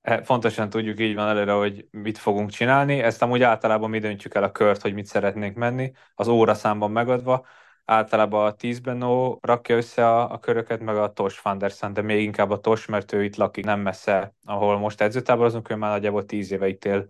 e, 0.01 0.24
fontosan 0.24 0.69
tudjuk 0.69 1.00
így 1.00 1.15
van 1.15 1.27
előre, 1.27 1.51
hogy 1.51 1.88
mit 1.91 2.17
fogunk 2.17 2.50
csinálni. 2.50 3.00
Ezt 3.00 3.22
amúgy 3.22 3.41
általában 3.41 3.89
mi 3.89 4.00
döntjük 4.00 4.34
el 4.34 4.43
a 4.43 4.51
kört, 4.51 4.81
hogy 4.81 4.93
mit 4.93 5.05
szeretnénk 5.05 5.55
menni, 5.55 5.91
az 6.15 6.27
óraszámban 6.27 6.91
megadva 6.91 7.45
általában 7.86 8.46
a 8.46 8.54
10 8.54 8.80
Benó 8.80 9.39
rakja 9.42 9.75
össze 9.75 10.10
a, 10.10 10.32
a 10.32 10.39
köröket, 10.39 10.80
meg 10.80 10.98
a 10.98 11.13
Tos 11.13 11.38
Fanderson, 11.38 11.94
de 11.94 12.01
még 12.01 12.22
inkább 12.22 12.50
a 12.50 12.60
Tos, 12.60 12.86
mert 12.86 13.13
ő 13.13 13.24
itt 13.24 13.36
lakik 13.36 13.65
nem 13.65 13.80
messze, 13.80 14.34
ahol 14.44 14.77
most 14.77 15.01
edzőtáborozunk, 15.01 15.70
ő 15.70 15.75
már 15.75 15.92
nagyjából 15.92 16.25
10 16.25 16.51
éve 16.51 16.68
itt 16.68 16.86
él 16.86 17.08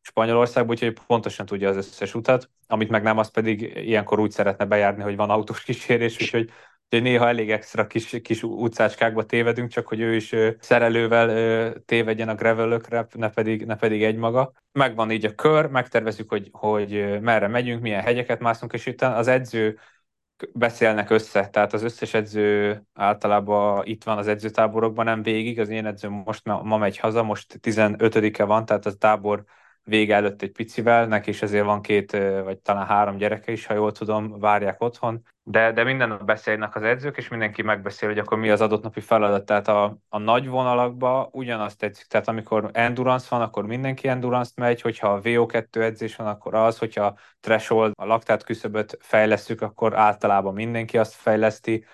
Spanyolországban, 0.00 0.74
úgyhogy 0.74 0.98
pontosan 1.06 1.46
tudja 1.46 1.68
az 1.68 1.76
összes 1.76 2.14
utat, 2.14 2.50
amit 2.66 2.88
meg 2.88 3.02
nem, 3.02 3.18
az 3.18 3.30
pedig 3.30 3.60
ilyenkor 3.76 4.18
úgy 4.18 4.30
szeretne 4.30 4.64
bejárni, 4.64 5.02
hogy 5.02 5.16
van 5.16 5.30
autós 5.30 5.62
kísérés, 5.62 6.20
úgyhogy 6.20 6.50
Úgyhogy 6.88 7.10
néha 7.10 7.28
elég 7.28 7.50
extra 7.50 7.86
kis, 7.86 8.20
kis 8.22 8.42
utcácskákba 8.42 9.24
tévedünk, 9.24 9.70
csak 9.70 9.86
hogy 9.86 10.00
ő 10.00 10.14
is 10.14 10.34
szerelővel 10.58 11.72
tévedjen 11.84 12.28
a 12.28 12.34
gravelökre, 12.34 13.06
ne 13.12 13.30
pedig, 13.30 13.64
ne 13.64 13.76
pedig 13.76 14.02
egymaga. 14.02 14.52
Megvan 14.72 15.10
így 15.10 15.24
a 15.24 15.34
kör, 15.34 15.66
megtervezzük, 15.66 16.28
hogy, 16.28 16.48
hogy 16.52 17.20
merre 17.20 17.48
megyünk, 17.48 17.82
milyen 17.82 18.02
hegyeket 18.02 18.40
mászunk, 18.40 18.72
és 18.72 18.86
utána 18.86 19.16
az 19.16 19.28
edző 19.28 19.78
beszélnek 20.52 21.10
össze, 21.10 21.48
tehát 21.48 21.72
az 21.72 21.82
összes 21.82 22.14
edző 22.14 22.82
általában 22.94 23.86
itt 23.86 24.04
van 24.04 24.18
az 24.18 24.28
edzőtáborokban, 24.28 25.04
nem 25.04 25.22
végig, 25.22 25.60
az 25.60 25.68
én 25.68 25.86
edzőm 25.86 26.12
most 26.12 26.44
ma 26.44 26.76
megy 26.76 26.98
haza, 26.98 27.22
most 27.22 27.58
15-e 27.62 28.44
van, 28.44 28.64
tehát 28.64 28.86
az 28.86 28.96
tábor 28.98 29.44
vége 29.86 30.14
előtt 30.14 30.42
egy 30.42 30.52
picivel, 30.52 31.06
neki 31.06 31.30
is 31.30 31.42
azért 31.42 31.64
van 31.64 31.82
két, 31.82 32.12
vagy 32.44 32.58
talán 32.58 32.86
három 32.86 33.16
gyereke 33.16 33.52
is, 33.52 33.66
ha 33.66 33.74
jól 33.74 33.92
tudom, 33.92 34.38
várják 34.38 34.82
otthon, 34.82 35.22
de, 35.42 35.72
de 35.72 35.84
minden 35.84 36.08
nap 36.08 36.24
beszélnek 36.24 36.76
az 36.76 36.82
edzők, 36.82 37.16
és 37.16 37.28
mindenki 37.28 37.62
megbeszél, 37.62 38.08
hogy 38.08 38.18
akkor 38.18 38.38
mi 38.38 38.50
az 38.50 38.60
adott 38.60 38.82
napi 38.82 39.00
feladat. 39.00 39.44
Tehát 39.44 39.68
a, 39.68 39.98
a 40.08 40.18
nagy 40.18 40.48
vonalakba 40.48 41.28
ugyanazt 41.32 41.78
tetszik. 41.78 42.06
Tehát 42.06 42.28
amikor 42.28 42.70
endurance 42.72 43.26
van, 43.30 43.40
akkor 43.40 43.66
mindenki 43.66 44.08
endurance 44.08 44.52
megy, 44.56 44.80
hogyha 44.80 45.08
a 45.12 45.20
VO2 45.20 45.76
edzés 45.76 46.16
van, 46.16 46.26
akkor 46.26 46.54
az, 46.54 46.78
hogyha 46.78 47.18
threshold, 47.40 47.92
a 47.96 48.04
laktát 48.04 48.44
küszöböt 48.44 48.96
fejlesztjük, 49.00 49.62
akkor 49.62 49.96
általában 49.96 50.54
mindenki 50.54 50.98
azt 50.98 51.14
fejleszti. 51.14 51.84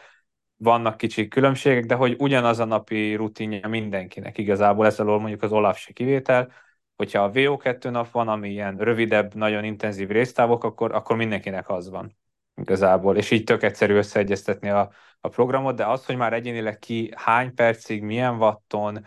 Vannak 0.57 0.97
kicsi 0.97 1.29
különbségek, 1.29 1.85
de 1.85 1.95
hogy 1.95 2.17
ugyanaz 2.19 2.59
a 2.59 2.65
napi 2.65 3.15
rutinja 3.15 3.69
mindenkinek 3.69 4.39
igazából, 4.39 4.87
ez 4.87 5.01
alól 5.01 5.19
mondjuk 5.19 5.43
az 5.43 5.53
Olaf 5.53 5.79
se 5.79 5.93
kivétel, 5.93 6.53
hogyha 6.97 7.23
a 7.23 7.31
VO2 7.31 7.91
nap 7.91 8.11
van, 8.11 8.29
ami 8.29 8.51
ilyen 8.51 8.77
rövidebb, 8.77 9.35
nagyon 9.35 9.65
intenzív 9.65 10.09
résztávok, 10.09 10.65
akkor, 10.65 10.95
akkor 10.95 11.17
mindenkinek 11.17 11.69
az 11.69 11.91
van 11.91 12.17
igazából, 12.55 13.17
és 13.17 13.31
így 13.31 13.45
tök 13.45 13.63
egyszerű 13.63 13.95
összeegyeztetni 13.95 14.69
a, 14.69 14.91
a 15.21 15.29
programot, 15.29 15.77
de 15.77 15.87
az, 15.87 16.07
hogy 16.07 16.17
már 16.17 16.33
egyénileg 16.33 16.79
ki 16.79 17.13
hány 17.17 17.55
percig, 17.55 18.03
milyen 18.03 18.37
watton, 18.37 19.07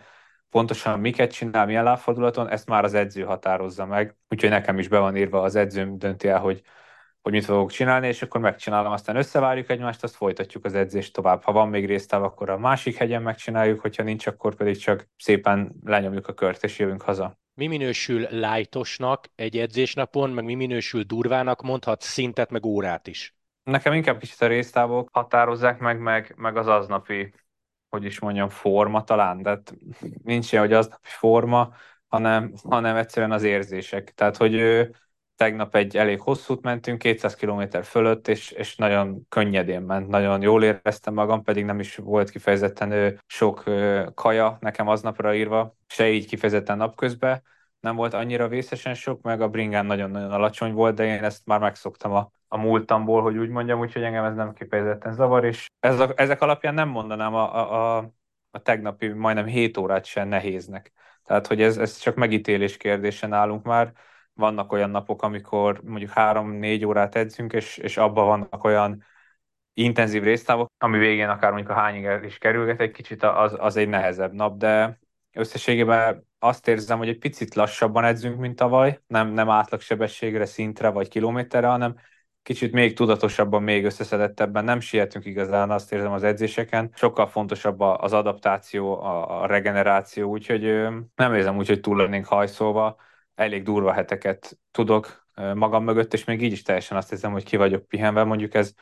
pontosan 0.50 1.00
miket 1.00 1.32
csinál, 1.32 1.66
milyen 1.66 1.84
lábfordulaton, 1.84 2.48
ezt 2.48 2.68
már 2.68 2.84
az 2.84 2.94
edző 2.94 3.22
határozza 3.22 3.86
meg, 3.86 4.16
úgyhogy 4.28 4.50
nekem 4.50 4.78
is 4.78 4.88
be 4.88 4.98
van 4.98 5.16
írva, 5.16 5.40
az 5.42 5.54
edzőm 5.54 5.98
dönti 5.98 6.28
el, 6.28 6.40
hogy, 6.40 6.62
hogy 7.22 7.32
mit 7.32 7.44
fogok 7.44 7.70
csinálni, 7.70 8.06
és 8.06 8.22
akkor 8.22 8.40
megcsinálom, 8.40 8.92
aztán 8.92 9.16
összevárjuk 9.16 9.70
egymást, 9.70 10.02
azt 10.02 10.14
folytatjuk 10.14 10.64
az 10.64 10.74
edzést 10.74 11.12
tovább. 11.12 11.42
Ha 11.42 11.52
van 11.52 11.68
még 11.68 11.86
résztáv, 11.86 12.22
akkor 12.22 12.50
a 12.50 12.58
másik 12.58 12.96
hegyen 12.96 13.22
megcsináljuk, 13.22 13.80
hogyha 13.80 14.02
nincs, 14.02 14.26
akkor 14.26 14.54
pedig 14.54 14.76
csak 14.76 15.08
szépen 15.16 15.74
lenyomjuk 15.84 16.28
a 16.28 16.34
kört, 16.34 16.64
és 16.64 16.78
jövünk 16.78 17.02
haza 17.02 17.38
mi 17.56 17.66
minősül 17.66 18.26
lájtosnak 18.30 19.28
egy 19.34 19.58
edzésnapon, 19.58 20.30
meg 20.30 20.44
mi 20.44 20.54
minősül 20.54 21.02
durvának, 21.02 21.62
mondhat 21.62 22.00
szintet, 22.00 22.50
meg 22.50 22.66
órát 22.66 23.06
is. 23.06 23.34
Nekem 23.62 23.92
inkább 23.92 24.18
kicsit 24.18 24.40
a 24.40 24.46
résztávok 24.46 25.08
határozzák 25.12 25.78
meg, 25.78 25.98
meg, 26.00 26.34
meg 26.36 26.56
az 26.56 26.66
aznapi, 26.66 27.34
hogy 27.88 28.04
is 28.04 28.20
mondjam, 28.20 28.48
forma 28.48 29.04
talán, 29.04 29.42
de 29.42 29.62
nincs 30.22 30.52
ilyen, 30.52 30.64
hogy 30.64 30.72
aznapi 30.72 31.08
forma, 31.08 31.72
hanem, 32.06 32.52
hanem 32.62 32.96
egyszerűen 32.96 33.32
az 33.32 33.42
érzések. 33.42 34.12
Tehát, 34.14 34.36
hogy 34.36 34.54
tegnap 35.36 35.74
egy 35.74 35.96
elég 35.96 36.20
hosszút 36.20 36.62
mentünk, 36.62 36.98
200 36.98 37.34
km 37.34 37.62
fölött, 37.82 38.28
és, 38.28 38.50
és 38.50 38.76
nagyon 38.76 39.26
könnyedén 39.28 39.82
ment, 39.82 40.08
nagyon 40.08 40.42
jól 40.42 40.64
éreztem 40.64 41.14
magam, 41.14 41.42
pedig 41.42 41.64
nem 41.64 41.80
is 41.80 41.96
volt 41.96 42.30
kifejezetten 42.30 43.20
sok 43.26 43.64
kaja 44.14 44.56
nekem 44.60 44.88
aznapra 44.88 45.34
írva, 45.34 45.76
se 45.86 46.10
így 46.10 46.26
kifejezetten 46.26 46.76
napközben, 46.76 47.42
nem 47.80 47.96
volt 47.96 48.14
annyira 48.14 48.48
vészesen 48.48 48.94
sok, 48.94 49.22
meg 49.22 49.40
a 49.40 49.48
bringán 49.48 49.86
nagyon-nagyon 49.86 50.30
alacsony 50.32 50.72
volt, 50.72 50.94
de 50.94 51.04
én 51.04 51.24
ezt 51.24 51.46
már 51.46 51.60
megszoktam 51.60 52.12
a, 52.12 52.30
a 52.48 52.56
múltamból, 52.56 53.22
hogy 53.22 53.36
úgy 53.36 53.48
mondjam, 53.48 53.80
úgyhogy 53.80 54.02
engem 54.02 54.24
ez 54.24 54.34
nem 54.34 54.52
kifejezetten 54.52 55.14
zavar, 55.14 55.44
és 55.44 55.66
ez 55.80 56.00
a, 56.00 56.12
ezek 56.16 56.40
alapján 56.40 56.74
nem 56.74 56.88
mondanám 56.88 57.34
a, 57.34 57.54
a, 57.54 57.96
a, 57.96 58.10
a 58.50 58.58
tegnapi 58.58 59.08
majdnem 59.08 59.46
7 59.46 59.76
órát 59.76 60.04
sem 60.04 60.28
nehéznek. 60.28 60.92
Tehát, 61.24 61.46
hogy 61.46 61.62
ez, 61.62 61.76
ez 61.76 61.98
csak 61.98 62.14
megítélés 62.14 62.76
kérdése 62.76 63.26
nálunk 63.26 63.64
már. 63.64 63.92
Vannak 64.36 64.72
olyan 64.72 64.90
napok, 64.90 65.22
amikor 65.22 65.80
mondjuk 65.84 66.10
3-4 66.14 66.86
órát 66.86 67.14
edzünk, 67.14 67.52
és, 67.52 67.76
és 67.76 67.96
abban 67.96 68.26
vannak 68.26 68.64
olyan 68.64 69.04
intenzív 69.72 70.22
résztávok, 70.22 70.70
ami 70.78 70.98
végén 70.98 71.28
akár 71.28 71.52
mondjuk 71.52 71.70
a 71.70 71.80
hányig 71.80 72.24
is 72.24 72.38
kerülget 72.38 72.80
egy 72.80 72.90
kicsit, 72.90 73.22
az, 73.22 73.56
az 73.58 73.76
egy 73.76 73.88
nehezebb 73.88 74.32
nap, 74.32 74.56
de 74.56 74.98
összességében 75.32 76.26
azt 76.38 76.68
érzem, 76.68 76.98
hogy 76.98 77.08
egy 77.08 77.18
picit 77.18 77.54
lassabban 77.54 78.04
edzünk, 78.04 78.38
mint 78.38 78.56
tavaly, 78.56 79.00
nem, 79.06 79.28
nem 79.28 79.50
átlagsebességre, 79.50 80.46
szintre 80.46 80.88
vagy 80.88 81.08
kilométerre, 81.08 81.66
hanem 81.66 81.96
kicsit 82.42 82.72
még 82.72 82.96
tudatosabban, 82.96 83.62
még 83.62 83.84
összeszedettebben 83.84 84.64
nem 84.64 84.80
sietünk 84.80 85.24
igazán, 85.24 85.70
azt 85.70 85.92
érzem 85.92 86.12
az 86.12 86.22
edzéseken. 86.22 86.90
Sokkal 86.94 87.26
fontosabb 87.26 87.80
az 87.80 88.12
adaptáció, 88.12 89.00
a 89.02 89.46
regeneráció, 89.46 90.30
úgyhogy 90.30 90.62
nem 91.14 91.34
érzem 91.34 91.56
úgy, 91.56 91.68
hogy 91.68 91.80
túl 91.80 91.96
lennénk 91.96 92.26
hajszolva. 92.26 92.96
Elég 93.36 93.62
durva 93.62 93.92
heteket 93.92 94.58
tudok 94.70 95.26
magam 95.54 95.84
mögött, 95.84 96.12
és 96.12 96.24
még 96.24 96.42
így 96.42 96.52
is 96.52 96.62
teljesen 96.62 96.96
azt 96.96 97.12
érzem, 97.12 97.32
hogy 97.32 97.44
ki 97.44 97.56
vagyok 97.56 97.86
pihenve. 97.86 98.24
Mondjuk 98.24 98.54
ez 98.54 98.72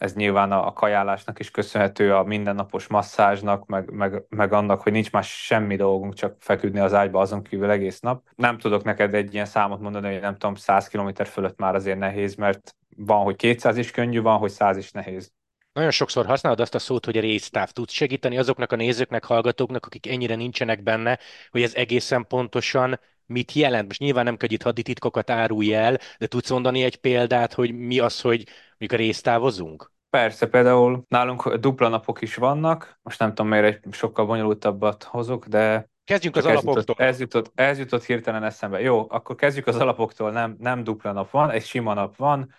ez 0.00 0.14
nyilván 0.14 0.52
a, 0.52 0.66
a 0.66 0.72
kajálásnak 0.72 1.38
is 1.38 1.50
köszönhető, 1.50 2.14
a 2.14 2.22
mindennapos 2.22 2.86
masszázsnak, 2.86 3.66
meg, 3.66 3.90
meg, 3.90 4.22
meg 4.28 4.52
annak, 4.52 4.80
hogy 4.80 4.92
nincs 4.92 5.10
más 5.10 5.44
semmi 5.44 5.76
dolgunk, 5.76 6.14
csak 6.14 6.36
feküdni 6.38 6.78
az 6.78 6.94
ágyba 6.94 7.20
azon 7.20 7.42
kívül 7.42 7.70
egész 7.70 8.00
nap. 8.00 8.28
Nem 8.34 8.58
tudok 8.58 8.84
neked 8.84 9.14
egy 9.14 9.34
ilyen 9.34 9.46
számot 9.46 9.80
mondani, 9.80 10.12
hogy 10.12 10.20
nem 10.20 10.32
tudom, 10.32 10.54
100 10.54 10.88
km 10.88 11.08
fölött 11.24 11.58
már 11.58 11.74
azért 11.74 11.98
nehéz, 11.98 12.34
mert 12.34 12.76
van, 12.96 13.22
hogy 13.22 13.36
200 13.36 13.76
is 13.76 13.90
könnyű, 13.90 14.20
van, 14.20 14.38
hogy 14.38 14.50
100 14.50 14.76
is 14.76 14.90
nehéz. 14.90 15.32
Nagyon 15.72 15.90
sokszor 15.90 16.26
használod 16.26 16.60
azt 16.60 16.74
a 16.74 16.78
szót, 16.78 17.04
hogy 17.04 17.16
a 17.16 17.20
résztáv. 17.20 17.70
Tudsz 17.70 17.92
segíteni 17.92 18.38
azoknak 18.38 18.72
a 18.72 18.76
nézőknek, 18.76 19.24
hallgatóknak, 19.24 19.86
akik 19.86 20.08
ennyire 20.08 20.34
nincsenek 20.34 20.82
benne, 20.82 21.18
hogy 21.50 21.62
ez 21.62 21.74
egészen 21.74 22.26
pontosan 22.26 23.00
mit 23.30 23.52
jelent? 23.52 23.86
Most 23.86 24.00
nyilván 24.00 24.24
nem 24.24 24.36
kell 24.36 24.50
itt 24.50 24.62
hadititkokat 24.62 25.30
árulj 25.30 25.74
el, 25.74 25.98
de 26.18 26.26
tudsz 26.26 26.50
mondani 26.50 26.82
egy 26.82 26.96
példát, 26.96 27.52
hogy 27.52 27.74
mi 27.74 27.98
az, 27.98 28.20
hogy 28.20 28.46
mondjuk 28.78 29.00
résztávozunk? 29.00 29.92
Persze, 30.10 30.46
például 30.46 31.04
nálunk 31.08 31.54
dupla 31.54 31.88
napok 31.88 32.22
is 32.22 32.34
vannak, 32.34 32.98
most 33.02 33.18
nem 33.18 33.28
tudom, 33.28 33.48
miért 33.48 33.86
egy 33.86 33.92
sokkal 33.94 34.26
bonyolultabbat 34.26 35.02
hozok, 35.02 35.46
de 35.46 35.88
Kezdjünk 36.04 36.36
az 36.36 36.44
alapoktól. 36.44 36.74
Ez 36.78 36.84
jutott, 36.84 37.00
ez, 37.00 37.20
jutott, 37.20 37.52
ez 37.54 37.78
jutott 37.78 38.04
hirtelen 38.04 38.44
eszembe. 38.44 38.80
Jó, 38.80 39.06
akkor 39.08 39.36
kezdjük 39.36 39.66
az 39.66 39.76
alapoktól, 39.76 40.30
nem, 40.30 40.56
nem 40.58 40.84
dupla 40.84 41.12
nap 41.12 41.30
van, 41.30 41.50
egy 41.50 41.64
sima 41.64 41.94
nap 41.94 42.16
van, 42.16 42.54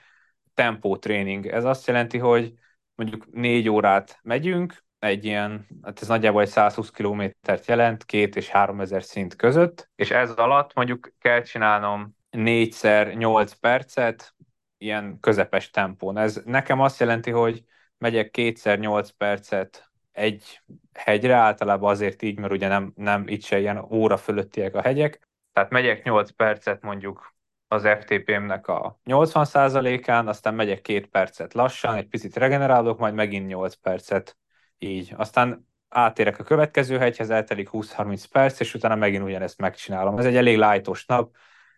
tempó 0.54 0.98
tréning. 0.98 1.48
Ez 1.48 1.64
azt 1.64 1.88
jelenti, 1.88 2.18
hogy 2.18 2.54
mondjuk 2.96 3.32
négy 3.32 3.70
órát 3.70 4.20
megyünk, 4.22 4.84
egy 5.02 5.26
ilyen, 5.26 5.68
hát 5.84 6.02
ez 6.02 6.08
nagyjából 6.08 6.42
egy 6.42 6.48
120 6.48 6.90
kilométert 6.90 7.66
jelent, 7.66 8.06
két 8.06 8.36
és 8.36 8.50
három 8.50 8.82
ezer 8.82 9.04
szint 9.04 9.36
között, 9.36 9.90
és 9.96 10.12
ez 10.12 10.32
alatt 10.32 10.74
mondjuk 10.74 11.14
kell 11.20 11.42
csinálnom 11.42 12.16
négyszer 12.30 13.14
8 13.16 13.54
percet, 13.54 14.36
ilyen 14.78 15.20
közepes 15.20 15.70
tempón. 15.70 16.18
Ez 16.18 16.42
nekem 16.46 16.80
azt 16.80 17.00
jelenti, 17.00 17.32
hogy 17.32 17.64
megyek 17.98 18.32
kétszer 18.32 18.80
8 18.80 19.10
percet 19.10 19.92
egy 20.12 20.62
hegyre, 20.94 21.36
általában 21.36 21.92
azért 21.92 22.22
így, 22.22 22.40
mert 22.40 22.54
ugye 22.54 22.68
nem, 22.68 22.94
nem 22.96 23.28
itt 23.28 23.44
se 23.44 23.60
ilyen 23.60 23.86
óra 23.92 24.18
fölöttiek 24.18 24.76
a 24.76 24.82
hegyek, 24.82 25.28
tehát 25.54 25.70
megyek 25.70 26.04
8 26.04 26.32
percet 26.32 26.82
mondjuk 26.82 27.36
az 27.68 27.88
FTP-mnek 28.00 28.68
a 28.68 29.00
80%-án, 29.06 30.28
aztán 30.28 30.54
megyek 30.54 30.82
két 30.82 31.08
percet 31.08 31.54
lassan, 31.54 31.96
egy 31.96 32.08
picit 32.08 32.36
regenerálok, 32.36 33.00
majd 33.00 33.14
megint 33.14 33.48
8 33.48 33.74
percet 33.74 34.38
így. 34.84 35.14
Aztán 35.18 35.68
átérek 35.90 36.40
a 36.40 36.44
következő 36.44 36.98
hegyhez, 36.98 37.30
eltelik 37.30 37.70
20-30 37.72 38.24
perc, 38.32 38.60
és 38.60 38.74
utána 38.74 38.96
megint 38.96 39.24
ugyanezt 39.24 39.60
megcsinálom. 39.60 40.18
Ez 40.18 40.26
egy 40.26 40.36
elég 40.36 40.58
lájtos 40.58 41.06
nap, 41.06 41.36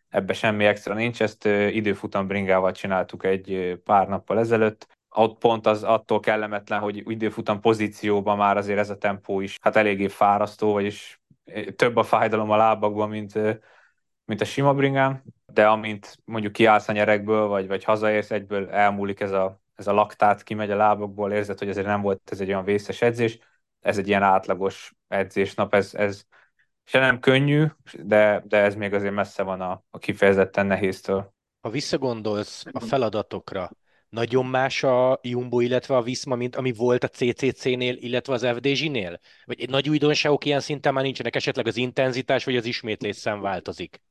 ebbe 0.09 0.33
semmi 0.33 0.65
extra 0.65 0.93
nincs, 0.93 1.21
ezt 1.21 1.45
időfutam 1.45 2.27
bringával 2.27 2.71
csináltuk 2.71 3.23
egy 3.23 3.79
pár 3.83 4.07
nappal 4.07 4.39
ezelőtt. 4.39 4.87
Ott 5.09 5.37
pont 5.37 5.67
az 5.67 5.83
attól 5.83 6.19
kellemetlen, 6.19 6.79
hogy 6.79 7.11
időfutam 7.11 7.59
pozícióban 7.59 8.37
már 8.37 8.57
azért 8.57 8.79
ez 8.79 8.89
a 8.89 8.97
tempó 8.97 9.41
is 9.41 9.57
hát 9.61 9.75
eléggé 9.75 10.07
fárasztó, 10.07 10.71
vagyis 10.71 11.21
több 11.75 11.95
a 11.95 12.03
fájdalom 12.03 12.51
a 12.51 12.55
lábakban, 12.55 13.09
mint, 13.09 13.33
mint 14.25 14.41
a 14.41 14.45
sima 14.45 14.73
bringán, 14.73 15.23
de 15.45 15.67
amint 15.67 16.17
mondjuk 16.25 16.53
kiállsz 16.53 16.89
a 16.89 16.91
nyerekből, 16.91 17.47
vagy, 17.47 17.67
vagy 17.67 17.83
hazaérsz, 17.83 18.31
egyből 18.31 18.69
elmúlik 18.69 19.19
ez 19.19 19.31
a, 19.31 19.62
ez 19.83 19.93
a 19.93 19.95
laktát, 19.95 20.43
kimegy 20.43 20.71
a 20.71 20.75
lábakból, 20.75 21.31
érzed, 21.31 21.59
hogy 21.59 21.69
ezért 21.69 21.85
nem 21.85 22.01
volt 22.01 22.21
ez 22.31 22.41
egy 22.41 22.47
olyan 22.47 22.63
vészes 22.63 23.01
edzés, 23.01 23.39
ez 23.79 23.97
egy 23.97 24.07
ilyen 24.07 24.23
átlagos 24.23 24.93
edzésnap, 25.07 25.73
ez, 25.73 25.93
ez 25.93 26.25
se 26.83 26.99
nem 26.99 27.19
könnyű, 27.19 27.65
de, 28.03 28.43
de 28.45 28.57
ez 28.57 28.75
még 28.75 28.93
azért 28.93 29.13
messze 29.13 29.43
van 29.43 29.61
a, 29.61 29.83
a 29.89 29.97
kifejezetten 29.97 30.65
nehéztől. 30.65 31.33
Ha 31.61 31.69
visszagondolsz 31.69 32.63
a 32.71 32.79
feladatokra, 32.79 33.69
nagyon 34.09 34.45
más 34.45 34.83
a 34.83 35.19
Jumbo, 35.21 35.59
illetve 35.59 35.95
a 35.95 36.01
Visma, 36.01 36.35
mint 36.35 36.55
ami 36.55 36.71
volt 36.71 37.03
a 37.03 37.07
CCC-nél, 37.07 37.95
illetve 37.95 38.33
az 38.33 38.47
FDZ-nél? 38.55 39.19
Vagy 39.45 39.61
egy 39.61 39.69
nagy 39.69 39.89
újdonságok 39.89 40.45
ilyen 40.45 40.59
szinten 40.59 40.93
már 40.93 41.03
nincsenek, 41.03 41.35
esetleg 41.35 41.67
az 41.67 41.77
intenzitás 41.77 42.45
vagy 42.45 42.55
az 42.55 42.65
ismétlésszám 42.65 43.41
változik? 43.41 44.01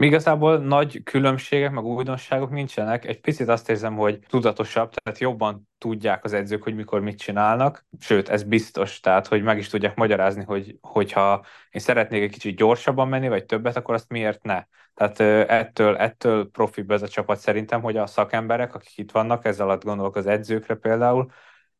Igazából 0.00 0.58
nagy 0.58 1.02
különbségek, 1.02 1.70
meg 1.70 1.84
újdonságok 1.84 2.50
nincsenek. 2.50 3.04
Egy 3.04 3.20
picit 3.20 3.48
azt 3.48 3.68
érzem, 3.68 3.96
hogy 3.96 4.18
tudatosabb, 4.28 4.92
tehát 4.94 5.18
jobban 5.18 5.68
tudják 5.78 6.24
az 6.24 6.32
edzők, 6.32 6.62
hogy 6.62 6.74
mikor 6.74 7.00
mit 7.00 7.18
csinálnak. 7.18 7.86
Sőt, 8.00 8.28
ez 8.28 8.42
biztos, 8.42 9.00
tehát 9.00 9.26
hogy 9.26 9.42
meg 9.42 9.58
is 9.58 9.68
tudják 9.68 9.96
magyarázni, 9.96 10.44
hogy 10.44 10.78
hogyha 10.80 11.44
én 11.70 11.80
szeretnék 11.80 12.22
egy 12.22 12.30
kicsit 12.30 12.56
gyorsabban 12.56 13.08
menni, 13.08 13.28
vagy 13.28 13.44
többet, 13.44 13.76
akkor 13.76 13.94
azt 13.94 14.08
miért 14.08 14.42
ne? 14.42 14.64
Tehát 14.94 15.20
ettől, 15.50 15.96
ettől 15.96 16.50
profibb 16.50 16.90
ez 16.90 17.02
a 17.02 17.08
csapat 17.08 17.38
szerintem, 17.38 17.80
hogy 17.80 17.96
a 17.96 18.06
szakemberek, 18.06 18.74
akik 18.74 18.98
itt 18.98 19.10
vannak, 19.10 19.44
ez 19.44 19.60
alatt 19.60 19.84
gondolok 19.84 20.16
az 20.16 20.26
edzőkre 20.26 20.74
például, 20.74 21.30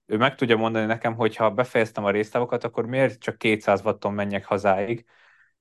ő 0.06 0.16
meg 0.16 0.34
tudja 0.34 0.56
mondani 0.56 0.86
nekem, 0.86 1.14
hogy 1.14 1.36
ha 1.36 1.50
befejeztem 1.50 2.04
a 2.04 2.10
résztávokat, 2.10 2.64
akkor 2.64 2.86
miért 2.86 3.20
csak 3.20 3.38
200 3.38 3.80
watton 3.84 4.14
menjek 4.14 4.44
hazáig, 4.44 5.04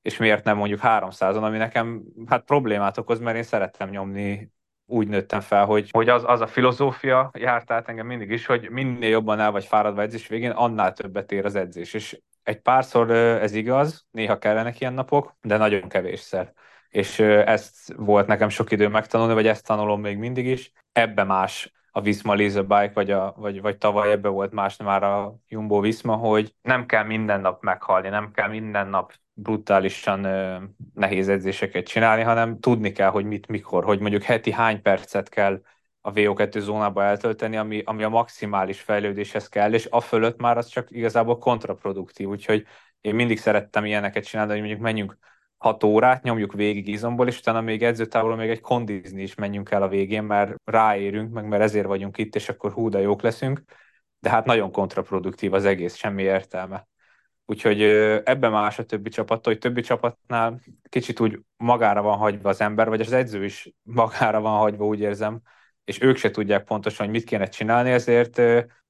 és 0.01 0.17
miért 0.17 0.43
nem 0.43 0.57
mondjuk 0.57 0.79
300-on, 0.83 1.41
ami 1.41 1.57
nekem 1.57 2.03
hát 2.25 2.43
problémát 2.43 2.97
okoz, 2.97 3.19
mert 3.19 3.37
én 3.37 3.43
szerettem 3.43 3.89
nyomni 3.89 4.51
úgy 4.85 5.07
nőttem 5.07 5.39
fel, 5.39 5.65
hogy, 5.65 5.89
hogy 5.91 6.09
az, 6.09 6.23
az 6.25 6.41
a 6.41 6.47
filozófia 6.47 7.31
járt 7.33 7.71
át 7.71 7.89
engem 7.89 8.05
mindig 8.05 8.29
is, 8.29 8.45
hogy 8.45 8.69
minél 8.69 9.09
jobban 9.09 9.39
el 9.39 9.51
vagy 9.51 9.65
fáradva 9.65 10.01
edzés 10.01 10.27
végén, 10.27 10.51
annál 10.51 10.93
többet 10.93 11.31
ér 11.31 11.45
az 11.45 11.55
edzés. 11.55 11.93
És 11.93 12.21
egy 12.43 12.59
párszor 12.59 13.11
ez 13.11 13.53
igaz, 13.53 14.05
néha 14.11 14.37
kellenek 14.37 14.79
ilyen 14.79 14.93
napok, 14.93 15.35
de 15.41 15.57
nagyon 15.57 15.87
kevésszer. 15.87 16.53
És 16.89 17.19
ezt 17.19 17.93
volt 17.95 18.27
nekem 18.27 18.49
sok 18.49 18.71
idő 18.71 18.87
megtanulni, 18.87 19.33
vagy 19.33 19.47
ezt 19.47 19.65
tanulom 19.65 20.01
még 20.01 20.17
mindig 20.17 20.45
is. 20.45 20.71
Ebbe 20.91 21.23
más 21.23 21.71
a 21.97 22.01
Visma 22.01 22.35
Laser 22.35 22.65
Bike, 22.65 22.91
vagy, 22.93 23.11
a, 23.11 23.33
vagy, 23.37 23.61
vagy 23.61 23.77
tavaly 23.77 24.11
ebbe 24.11 24.29
volt 24.29 24.51
más 24.51 24.77
már 24.77 25.03
a 25.03 25.35
Jumbo 25.47 25.79
Visma, 25.79 26.15
hogy 26.15 26.55
nem 26.61 26.85
kell 26.85 27.03
minden 27.03 27.41
nap 27.41 27.63
meghalni, 27.63 28.09
nem 28.09 28.31
kell 28.31 28.49
minden 28.49 28.87
nap 28.87 29.13
brutálisan 29.33 30.23
ö, 30.23 30.57
nehéz 30.93 31.29
edzéseket 31.29 31.87
csinálni, 31.87 32.21
hanem 32.21 32.59
tudni 32.59 32.91
kell, 32.91 33.09
hogy 33.09 33.25
mit, 33.25 33.47
mikor, 33.47 33.83
hogy 33.83 33.99
mondjuk 33.99 34.23
heti 34.23 34.51
hány 34.51 34.81
percet 34.81 35.29
kell 35.29 35.61
a 36.01 36.11
VO2 36.11 36.59
zónába 36.59 37.03
eltölteni, 37.03 37.57
ami, 37.57 37.81
ami 37.85 38.03
a 38.03 38.09
maximális 38.09 38.81
fejlődéshez 38.81 39.49
kell, 39.49 39.73
és 39.73 39.87
a 39.91 40.01
fölött 40.01 40.39
már 40.39 40.57
az 40.57 40.67
csak 40.67 40.87
igazából 40.91 41.37
kontraproduktív, 41.37 42.27
úgyhogy 42.27 42.65
én 43.01 43.15
mindig 43.15 43.39
szerettem 43.39 43.85
ilyeneket 43.85 44.25
csinálni, 44.25 44.51
hogy 44.51 44.59
mondjuk 44.59 44.81
menjünk 44.81 45.17
6 45.57 45.83
órát, 45.83 46.23
nyomjuk 46.23 46.53
végig 46.53 46.87
izomból, 46.87 47.27
és 47.27 47.39
utána 47.39 47.61
még 47.61 47.83
edzőtávolon 47.83 48.37
még 48.37 48.49
egy 48.49 48.61
kondizni 48.61 49.21
is 49.21 49.35
menjünk 49.35 49.71
el 49.71 49.81
a 49.81 49.87
végén, 49.87 50.23
mert 50.23 50.55
ráérünk, 50.63 51.33
meg 51.33 51.47
mert 51.47 51.63
ezért 51.63 51.85
vagyunk 51.85 52.17
itt, 52.17 52.35
és 52.35 52.49
akkor 52.49 52.71
hú, 52.71 52.89
de 52.89 52.99
jók 52.99 53.21
leszünk, 53.21 53.61
de 54.19 54.29
hát 54.29 54.45
nagyon 54.45 54.71
kontraproduktív 54.71 55.53
az 55.53 55.65
egész, 55.65 55.95
semmi 55.95 56.23
értelme. 56.23 56.87
Úgyhogy 57.45 57.81
ebben 58.23 58.51
más 58.51 58.79
a 58.79 58.85
többi 58.85 59.09
csapattól, 59.09 59.53
hogy 59.53 59.61
többi 59.61 59.81
csapatnál 59.81 60.59
kicsit 60.89 61.19
úgy 61.19 61.39
magára 61.57 62.01
van 62.01 62.17
hagyva 62.17 62.49
az 62.49 62.61
ember, 62.61 62.89
vagy 62.89 63.01
az 63.01 63.11
edző 63.11 63.43
is 63.43 63.73
magára 63.83 64.41
van 64.41 64.57
hagyva, 64.57 64.85
úgy 64.85 64.99
érzem, 64.99 65.41
és 65.83 66.01
ők 66.01 66.17
se 66.17 66.31
tudják 66.31 66.63
pontosan, 66.63 67.05
hogy 67.05 67.15
mit 67.15 67.25
kéne 67.25 67.45
csinálni, 67.45 67.91
ezért 67.91 68.37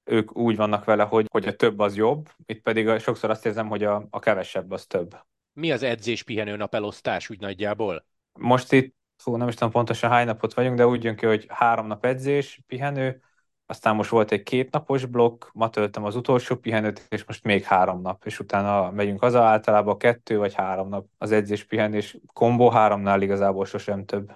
ők 0.03 0.37
úgy 0.37 0.55
vannak 0.55 0.85
vele, 0.85 1.03
hogy, 1.03 1.25
hogy 1.29 1.47
a 1.47 1.55
több 1.55 1.79
az 1.79 1.95
jobb, 1.95 2.29
itt 2.45 2.61
pedig 2.61 2.99
sokszor 2.99 3.29
azt 3.29 3.45
érzem, 3.45 3.67
hogy 3.67 3.83
a, 3.83 4.07
a 4.09 4.19
kevesebb 4.19 4.71
az 4.71 4.85
több. 4.85 5.15
Mi 5.59 5.71
az 5.71 5.83
edzés 5.83 6.23
pihenő 6.23 6.55
nap 6.55 6.75
elosztás 6.75 7.29
úgy 7.29 7.39
nagyjából? 7.39 8.05
Most 8.39 8.71
itt, 8.71 8.95
fú, 9.15 9.35
nem 9.35 9.47
is 9.47 9.53
tudom 9.53 9.71
pontosan 9.71 10.09
hány 10.09 10.25
napot 10.25 10.53
vagyunk, 10.53 10.77
de 10.77 10.87
úgy 10.87 11.03
jön 11.03 11.15
ki, 11.15 11.25
hogy 11.25 11.45
három 11.49 11.87
nap 11.87 12.05
edzés, 12.05 12.61
pihenő, 12.67 13.21
aztán 13.65 13.95
most 13.95 14.09
volt 14.09 14.31
egy 14.31 14.43
kétnapos 14.43 15.05
blokk, 15.05 15.45
ma 15.53 15.69
töltöm 15.69 16.03
az 16.03 16.15
utolsó 16.15 16.55
pihenőt, 16.55 17.05
és 17.09 17.23
most 17.25 17.43
még 17.43 17.63
három 17.63 18.01
nap, 18.01 18.25
és 18.25 18.39
utána 18.39 18.91
megyünk 18.91 19.19
haza, 19.19 19.43
általában 19.43 19.97
kettő 19.97 20.37
vagy 20.37 20.53
három 20.53 20.89
nap 20.89 21.05
az 21.17 21.31
edzés 21.31 21.63
pihenés, 21.63 22.17
kombó 22.33 22.69
háromnál 22.69 23.21
igazából 23.21 23.65
sosem 23.65 24.05
több. 24.05 24.31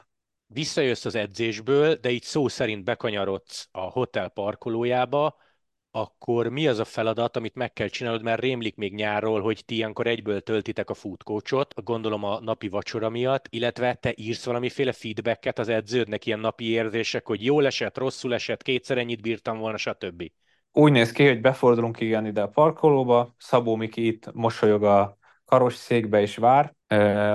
Visszajössz 0.47 1.05
az 1.05 1.15
edzésből, 1.15 1.95
de 1.95 2.09
így 2.09 2.23
szó 2.23 2.47
szerint 2.47 2.83
bekanyarodsz 2.83 3.67
a 3.71 3.81
hotel 3.81 4.29
parkolójába, 4.29 5.35
akkor 5.91 6.47
mi 6.47 6.67
az 6.67 6.79
a 6.79 6.85
feladat, 6.85 7.37
amit 7.37 7.55
meg 7.55 7.73
kell 7.73 7.87
csinálnod, 7.87 8.23
mert 8.23 8.41
rémlik 8.41 8.75
még 8.75 8.93
nyárról, 8.93 9.41
hogy 9.41 9.63
ti 9.65 9.75
ilyenkor 9.75 10.07
egyből 10.07 10.41
töltitek 10.41 10.89
a 10.89 10.93
foodcoachot, 10.93 11.83
gondolom 11.83 12.23
a 12.23 12.39
napi 12.39 12.67
vacsora 12.67 13.09
miatt, 13.09 13.47
illetve 13.49 13.93
te 13.93 14.13
írsz 14.15 14.45
valamiféle 14.45 14.91
feedbacket 14.91 15.59
az 15.59 15.69
edződnek, 15.69 16.25
ilyen 16.25 16.39
napi 16.39 16.69
érzések, 16.69 17.27
hogy 17.27 17.43
jól 17.45 17.65
esett, 17.65 17.97
rosszul 17.97 18.33
esett, 18.33 18.61
kétszer 18.61 18.97
ennyit 18.97 19.21
bírtam 19.21 19.57
volna, 19.57 19.77
stb. 19.77 20.31
Úgy 20.71 20.91
néz 20.91 21.11
ki, 21.11 21.25
hogy 21.27 21.41
befordulunk 21.41 21.99
igen 21.99 22.25
ide 22.25 22.41
a 22.41 22.47
parkolóba, 22.47 23.35
Szabó 23.37 23.75
Miki 23.75 24.07
itt 24.07 24.33
mosolyog 24.33 24.83
a 24.83 25.17
karosszékbe 25.51 26.21
és 26.21 26.35
vár, 26.35 26.73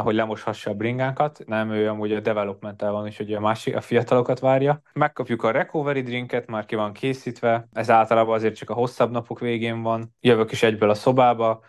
hogy 0.02 0.14
lemoshassa 0.14 0.70
a 0.70 0.74
bringánkat. 0.74 1.42
Nem, 1.46 1.70
ő 1.70 1.88
amúgy 1.88 2.12
a 2.12 2.20
development 2.20 2.80
van, 2.80 3.06
és 3.06 3.16
hogy 3.16 3.32
a 3.32 3.40
másik, 3.40 3.76
a 3.76 3.80
fiatalokat 3.80 4.38
várja. 4.38 4.82
Megkapjuk 4.92 5.42
a 5.42 5.50
recovery 5.50 6.02
drinket, 6.02 6.46
már 6.46 6.64
ki 6.64 6.74
van 6.74 6.92
készítve. 6.92 7.68
Ez 7.72 7.90
általában 7.90 8.34
azért 8.34 8.56
csak 8.56 8.70
a 8.70 8.74
hosszabb 8.74 9.10
napok 9.10 9.40
végén 9.40 9.82
van. 9.82 10.14
Jövök 10.20 10.52
is 10.52 10.62
egyből 10.62 10.90
a 10.90 10.94
szobába, 10.94 11.64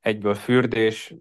egyből 0.00 0.34
fürdés, 0.34 1.14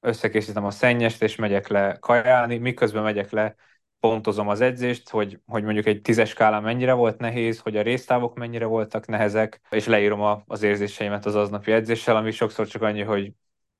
összekészítem 0.00 0.64
a 0.64 0.70
szennyest, 0.70 1.22
és 1.22 1.36
megyek 1.36 1.68
le 1.68 1.96
kajálni, 2.00 2.58
miközben 2.58 3.02
megyek 3.02 3.30
le, 3.30 3.54
pontozom 4.00 4.48
az 4.48 4.60
edzést, 4.60 5.10
hogy, 5.10 5.40
hogy 5.46 5.62
mondjuk 5.62 5.86
egy 5.86 6.00
tízes 6.00 6.28
skálán 6.28 6.62
mennyire 6.62 6.92
volt 6.92 7.18
nehéz, 7.18 7.58
hogy 7.58 7.76
a 7.76 7.82
résztávok 7.82 8.34
mennyire 8.34 8.64
voltak 8.64 9.06
nehezek, 9.06 9.60
és 9.70 9.86
leírom 9.86 10.20
a, 10.20 10.42
az 10.46 10.62
érzéseimet 10.62 11.26
az 11.26 11.34
aznapi 11.34 11.72
edzéssel, 11.72 12.16
ami 12.16 12.30
sokszor 12.30 12.66
csak 12.66 12.82
annyi, 12.82 13.02
hogy 13.02 13.32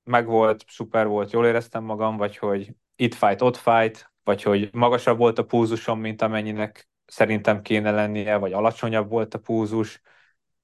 megvolt, 0.05 0.65
szuper 0.67 1.07
volt, 1.07 1.31
jól 1.31 1.45
éreztem 1.45 1.83
magam, 1.83 2.17
vagy 2.17 2.37
hogy 2.37 2.71
itt 2.95 3.13
fight, 3.13 3.41
ott 3.41 3.57
fight, 3.57 4.11
vagy 4.23 4.43
hogy 4.43 4.69
magasabb 4.73 5.17
volt 5.17 5.39
a 5.39 5.45
púzusom, 5.45 5.99
mint 5.99 6.21
amennyinek 6.21 6.89
szerintem 7.05 7.61
kéne 7.61 7.91
lennie, 7.91 8.35
vagy 8.37 8.53
alacsonyabb 8.53 9.09
volt 9.09 9.33
a 9.33 9.39
púzus. 9.39 10.01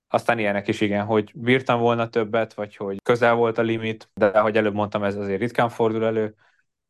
Aztán 0.07 0.39
ilyenek 0.39 0.67
is 0.67 0.81
igen, 0.81 1.05
hogy 1.05 1.31
bírtam 1.35 1.79
volna 1.79 2.09
többet, 2.09 2.53
vagy 2.53 2.75
hogy 2.75 3.01
közel 3.03 3.33
volt 3.35 3.57
a 3.57 3.61
limit, 3.61 4.09
de 4.13 4.25
ahogy 4.25 4.57
előbb 4.57 4.73
mondtam, 4.73 5.03
ez 5.03 5.15
azért 5.15 5.39
ritkán 5.39 5.69
fordul 5.69 6.05
elő. 6.05 6.35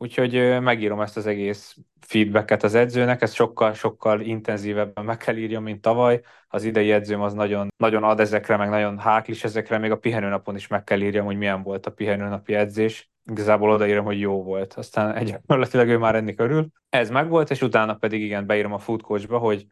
Úgyhogy 0.02 0.60
megírom 0.62 1.02
ezt 1.02 1.18
az 1.18 1.26
egész 1.26 1.76
feedbacket 2.00 2.64
az 2.64 2.76
edzőnek, 2.76 3.22
ezt 3.22 3.34
sokkal-sokkal 3.34 4.22
intenzívebben 4.22 5.06
meg 5.06 5.18
kell 5.18 5.36
írjam, 5.36 5.64
mint 5.64 5.82
tavaly. 5.82 6.22
Az 6.48 6.64
idei 6.64 6.92
edzőm 6.92 7.22
az 7.22 7.34
nagyon, 7.34 7.68
nagyon 7.78 8.04
ad 8.04 8.20
ezekre, 8.20 8.58
meg 8.58 8.70
nagyon 8.70 9.00
háklis 9.00 9.44
ezekre, 9.44 9.78
még 9.78 9.92
a 9.92 9.98
pihenőnapon 9.98 10.56
is 10.56 10.68
meg 10.68 10.84
kell 10.84 11.02
írjam, 11.02 11.26
hogy 11.26 11.38
milyen 11.38 11.64
volt 11.64 11.86
a 11.86 11.92
pihenőnapi 11.92 12.54
edzés. 12.54 13.12
Igazából 13.32 13.70
odaírom, 13.70 14.06
hogy 14.06 14.20
jó 14.20 14.44
volt. 14.44 14.74
Aztán 14.74 15.14
egyébként 15.16 15.74
ő 15.74 15.98
már 15.98 16.16
enni 16.16 16.34
körül. 16.34 16.68
Ez 16.90 17.10
megvolt, 17.10 17.50
és 17.50 17.62
utána 17.62 17.96
pedig 17.96 18.22
igen, 18.22 18.46
beírom 18.46 18.74
a 18.74 18.80
food 18.80 19.02
coachba, 19.02 19.38
hogy 19.38 19.66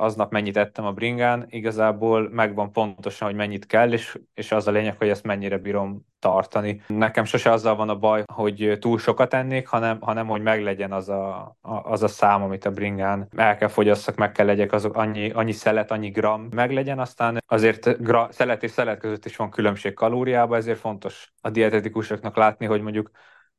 aznap 0.00 0.32
mennyit 0.32 0.56
ettem 0.56 0.84
a 0.84 0.92
bringán, 0.92 1.46
igazából 1.48 2.28
megvan 2.32 2.72
pontosan, 2.72 3.28
hogy 3.28 3.36
mennyit 3.36 3.66
kell, 3.66 3.92
és, 3.92 4.18
és 4.34 4.52
az 4.52 4.66
a 4.66 4.70
lényeg, 4.70 4.96
hogy 4.98 5.08
ezt 5.08 5.24
mennyire 5.24 5.58
bírom 5.58 6.08
tartani. 6.18 6.82
Nekem 6.86 7.24
sose 7.24 7.50
azzal 7.50 7.76
van 7.76 7.88
a 7.88 7.98
baj, 7.98 8.22
hogy 8.32 8.76
túl 8.80 8.98
sokat 8.98 9.34
ennék, 9.34 9.66
hanem, 9.66 10.00
hanem 10.00 10.26
hogy 10.26 10.42
meglegyen 10.42 10.92
az 10.92 11.08
a, 11.08 11.56
az 11.62 12.02
a 12.02 12.08
szám, 12.08 12.42
amit 12.42 12.64
a 12.64 12.70
bringán 12.70 13.28
el 13.36 13.56
kell 13.56 13.68
fogyasszak, 13.68 14.16
meg 14.16 14.32
kell 14.32 14.46
legyek, 14.46 14.72
azok 14.72 14.96
annyi, 14.96 15.30
annyi 15.30 15.52
szelet, 15.52 15.90
annyi 15.90 16.08
gram 16.08 16.48
meglegyen, 16.50 16.98
aztán 16.98 17.42
azért 17.46 18.02
gra, 18.02 18.28
szelet 18.30 18.62
és 18.62 18.70
szelet 18.70 18.98
között 18.98 19.24
is 19.24 19.36
van 19.36 19.50
különbség 19.50 19.94
kalóriában, 19.94 20.58
ezért 20.58 20.78
fontos 20.78 21.32
a 21.40 21.50
dietetikusoknak 21.50 22.36
látni, 22.36 22.66
hogy 22.66 22.80
mondjuk 22.80 23.10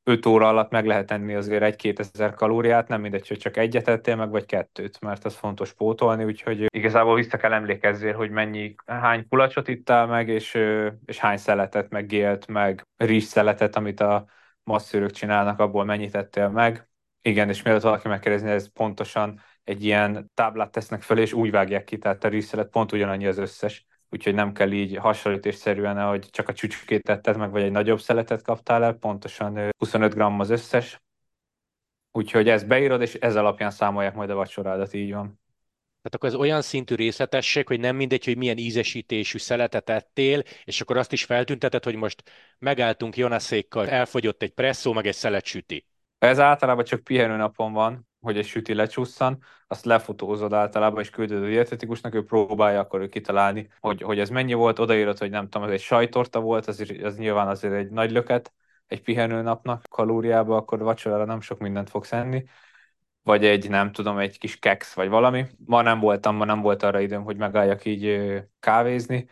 5 0.03 0.25
óra 0.25 0.47
alatt 0.47 0.71
meg 0.71 0.85
lehet 0.85 1.11
enni 1.11 1.35
azért 1.35 1.63
egy-két 1.63 1.99
ezer 1.99 2.33
kalóriát, 2.33 2.87
nem 2.87 3.01
mindegy, 3.01 3.27
hogy 3.27 3.37
csak 3.37 3.57
egyet 3.57 3.87
ettél 3.87 4.15
meg, 4.15 4.29
vagy 4.29 4.45
kettőt, 4.45 4.99
mert 4.99 5.25
az 5.25 5.35
fontos 5.35 5.73
pótolni, 5.73 6.23
úgyhogy 6.23 6.65
igazából 6.75 7.15
vissza 7.15 7.37
kell 7.37 7.53
emlékezzél, 7.53 8.13
hogy 8.13 8.29
mennyi, 8.29 8.75
hány 8.85 9.27
kulacsot 9.29 9.67
ittál 9.67 10.07
meg, 10.07 10.27
és, 10.27 10.53
és 11.05 11.17
hány 11.17 11.37
szeletet, 11.37 11.89
meg 11.89 12.05
gélt, 12.05 12.47
meg 12.47 12.87
rizs 12.97 13.23
szeletet, 13.23 13.75
amit 13.75 13.99
a 13.99 14.25
masszőrök 14.63 15.11
csinálnak, 15.11 15.59
abból 15.59 15.85
mennyit 15.85 16.15
ettél 16.15 16.49
meg. 16.49 16.89
Igen, 17.21 17.49
és 17.49 17.61
mielőtt 17.61 17.81
valaki 17.81 18.07
megkérdezni, 18.07 18.49
ez 18.49 18.71
pontosan 18.73 19.41
egy 19.63 19.83
ilyen 19.83 20.31
táblát 20.33 20.71
tesznek 20.71 21.01
fel, 21.01 21.17
és 21.17 21.33
úgy 21.33 21.51
vágják 21.51 21.83
ki, 21.83 21.97
tehát 21.97 22.23
a 22.23 22.27
rizszelet 22.27 22.69
pont 22.69 22.91
ugyanannyi 22.91 23.27
az 23.27 23.37
összes 23.37 23.85
úgyhogy 24.12 24.34
nem 24.34 24.54
kell 24.54 24.71
így 24.71 24.97
hasonlítésszerűen, 24.97 26.08
hogy 26.08 26.30
csak 26.30 26.47
a 26.47 26.54
csücskét 26.54 27.04
tetted 27.04 27.38
meg, 27.38 27.52
vagy 27.52 27.62
egy 27.62 27.71
nagyobb 27.71 28.00
szeletet 28.00 28.41
kaptál 28.41 28.84
el, 28.84 28.93
pontosan 28.93 29.69
25 29.78 30.13
gram 30.13 30.39
az 30.39 30.50
összes. 30.50 31.02
Úgyhogy 32.12 32.50
ezt 32.50 32.67
beírod, 32.67 33.02
és 33.02 33.13
ez 33.13 33.36
alapján 33.36 33.71
számolják 33.71 34.15
majd 34.15 34.30
a 34.30 34.36
vacsorádat, 34.36 34.93
így 34.93 35.13
van. 35.13 35.39
Tehát 36.02 36.15
akkor 36.15 36.30
ez 36.30 36.36
olyan 36.36 36.62
szintű 36.62 36.95
részletesség, 36.95 37.67
hogy 37.67 37.80
nem 37.80 37.95
mindegy, 37.95 38.26
hogy 38.26 38.38
milyen 38.38 38.58
ízesítésű 38.58 39.38
szeletet 39.38 39.89
ettél, 39.89 40.43
és 40.63 40.82
akkor 40.82 40.97
azt 40.97 41.12
is 41.12 41.24
feltünteted, 41.24 41.84
hogy 41.84 41.95
most 41.95 42.24
megálltunk 42.60 43.17
Jonaszékkal, 43.17 43.89
elfogyott 43.89 44.41
egy 44.41 44.52
presszó, 44.52 44.93
meg 44.93 45.08
egy 45.08 45.13
szelet 45.13 45.45
süti. 45.45 45.86
Ez 46.17 46.39
általában 46.39 46.84
csak 46.84 47.04
pihenő 47.04 47.36
napon 47.36 47.74
van, 47.74 48.08
hogy 48.21 48.38
egy 48.38 48.45
süti 48.45 48.73
lecsusszan, 48.73 49.43
azt 49.67 49.86
lefotózod 49.86 50.53
általában, 50.53 51.01
és 51.01 51.10
küldöd 51.10 51.43
a 51.43 51.45
dietetikusnak, 51.45 52.15
ő 52.15 52.23
próbálja 52.25 52.79
akkor 52.79 53.01
ő 53.01 53.07
kitalálni, 53.07 53.69
hogy, 53.79 54.01
hogy 54.01 54.19
ez 54.19 54.29
mennyi 54.29 54.53
volt, 54.53 54.79
odaírod, 54.79 55.17
hogy 55.17 55.29
nem 55.29 55.49
tudom, 55.49 55.67
ez 55.67 55.73
egy 55.73 55.81
sajtorta 55.81 56.39
volt, 56.39 56.67
az, 56.67 56.93
az 57.03 57.17
nyilván 57.17 57.47
azért 57.47 57.73
egy 57.73 57.89
nagy 57.89 58.12
löket, 58.12 58.53
egy 58.88 59.01
pihenő 59.01 59.41
napnak 59.41 59.84
kalóriába, 59.89 60.55
akkor 60.55 60.79
vacsorára 60.79 61.25
nem 61.25 61.41
sok 61.41 61.60
mindent 61.60 61.89
fogsz 61.89 62.12
enni, 62.12 62.43
vagy 63.23 63.45
egy, 63.45 63.69
nem 63.69 63.91
tudom, 63.91 64.17
egy 64.17 64.38
kis 64.38 64.60
keks, 64.60 64.93
vagy 64.93 65.10
valami. 65.10 65.45
Ma 65.65 65.81
nem 65.81 65.99
voltam, 65.99 66.36
ma 66.36 66.45
nem 66.45 66.62
volt 66.62 66.84
arra 66.84 66.99
időm, 66.99 67.23
hogy 67.23 67.38
megálljak 67.38 67.86
így 67.86 68.23
kávézni, 68.60 69.27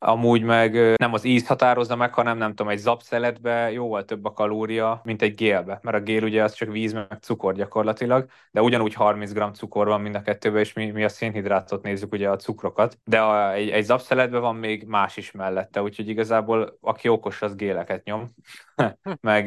Amúgy 0.00 0.42
meg 0.42 0.96
nem 0.96 1.12
az 1.12 1.24
íz 1.24 1.46
határozza 1.46 1.96
meg, 1.96 2.14
hanem 2.14 2.38
nem 2.38 2.54
tudom, 2.54 2.72
egy 2.72 2.78
zapszeletbe 2.78 3.70
jóval 3.72 4.04
több 4.04 4.24
a 4.24 4.32
kalória, 4.32 5.00
mint 5.04 5.22
egy 5.22 5.34
gélbe, 5.34 5.78
mert 5.82 5.96
a 5.96 6.00
gél 6.00 6.22
ugye 6.22 6.42
az 6.42 6.52
csak 6.52 6.72
víz 6.72 6.92
meg 6.92 7.18
cukor 7.20 7.54
gyakorlatilag, 7.54 8.26
de 8.50 8.62
ugyanúgy 8.62 8.94
30 8.94 9.32
g 9.32 9.54
cukor 9.54 9.86
van 9.86 10.00
mind 10.00 10.14
a 10.14 10.22
kettőben, 10.22 10.60
és 10.60 10.72
mi, 10.72 10.90
mi 10.90 11.04
a 11.04 11.08
szénhidrátot 11.08 11.82
nézzük, 11.82 12.12
ugye 12.12 12.28
a 12.28 12.36
cukrokat, 12.36 12.98
de 13.04 13.20
a, 13.20 13.52
egy, 13.52 13.68
egy 13.68 13.84
zapszeletben 13.84 14.40
van 14.40 14.56
még 14.56 14.84
más 14.86 15.16
is 15.16 15.30
mellette, 15.30 15.82
úgyhogy 15.82 16.08
igazából 16.08 16.78
aki 16.80 17.08
okos, 17.08 17.42
az 17.42 17.56
géleket 17.56 18.04
nyom, 18.04 18.34
meg, 19.20 19.46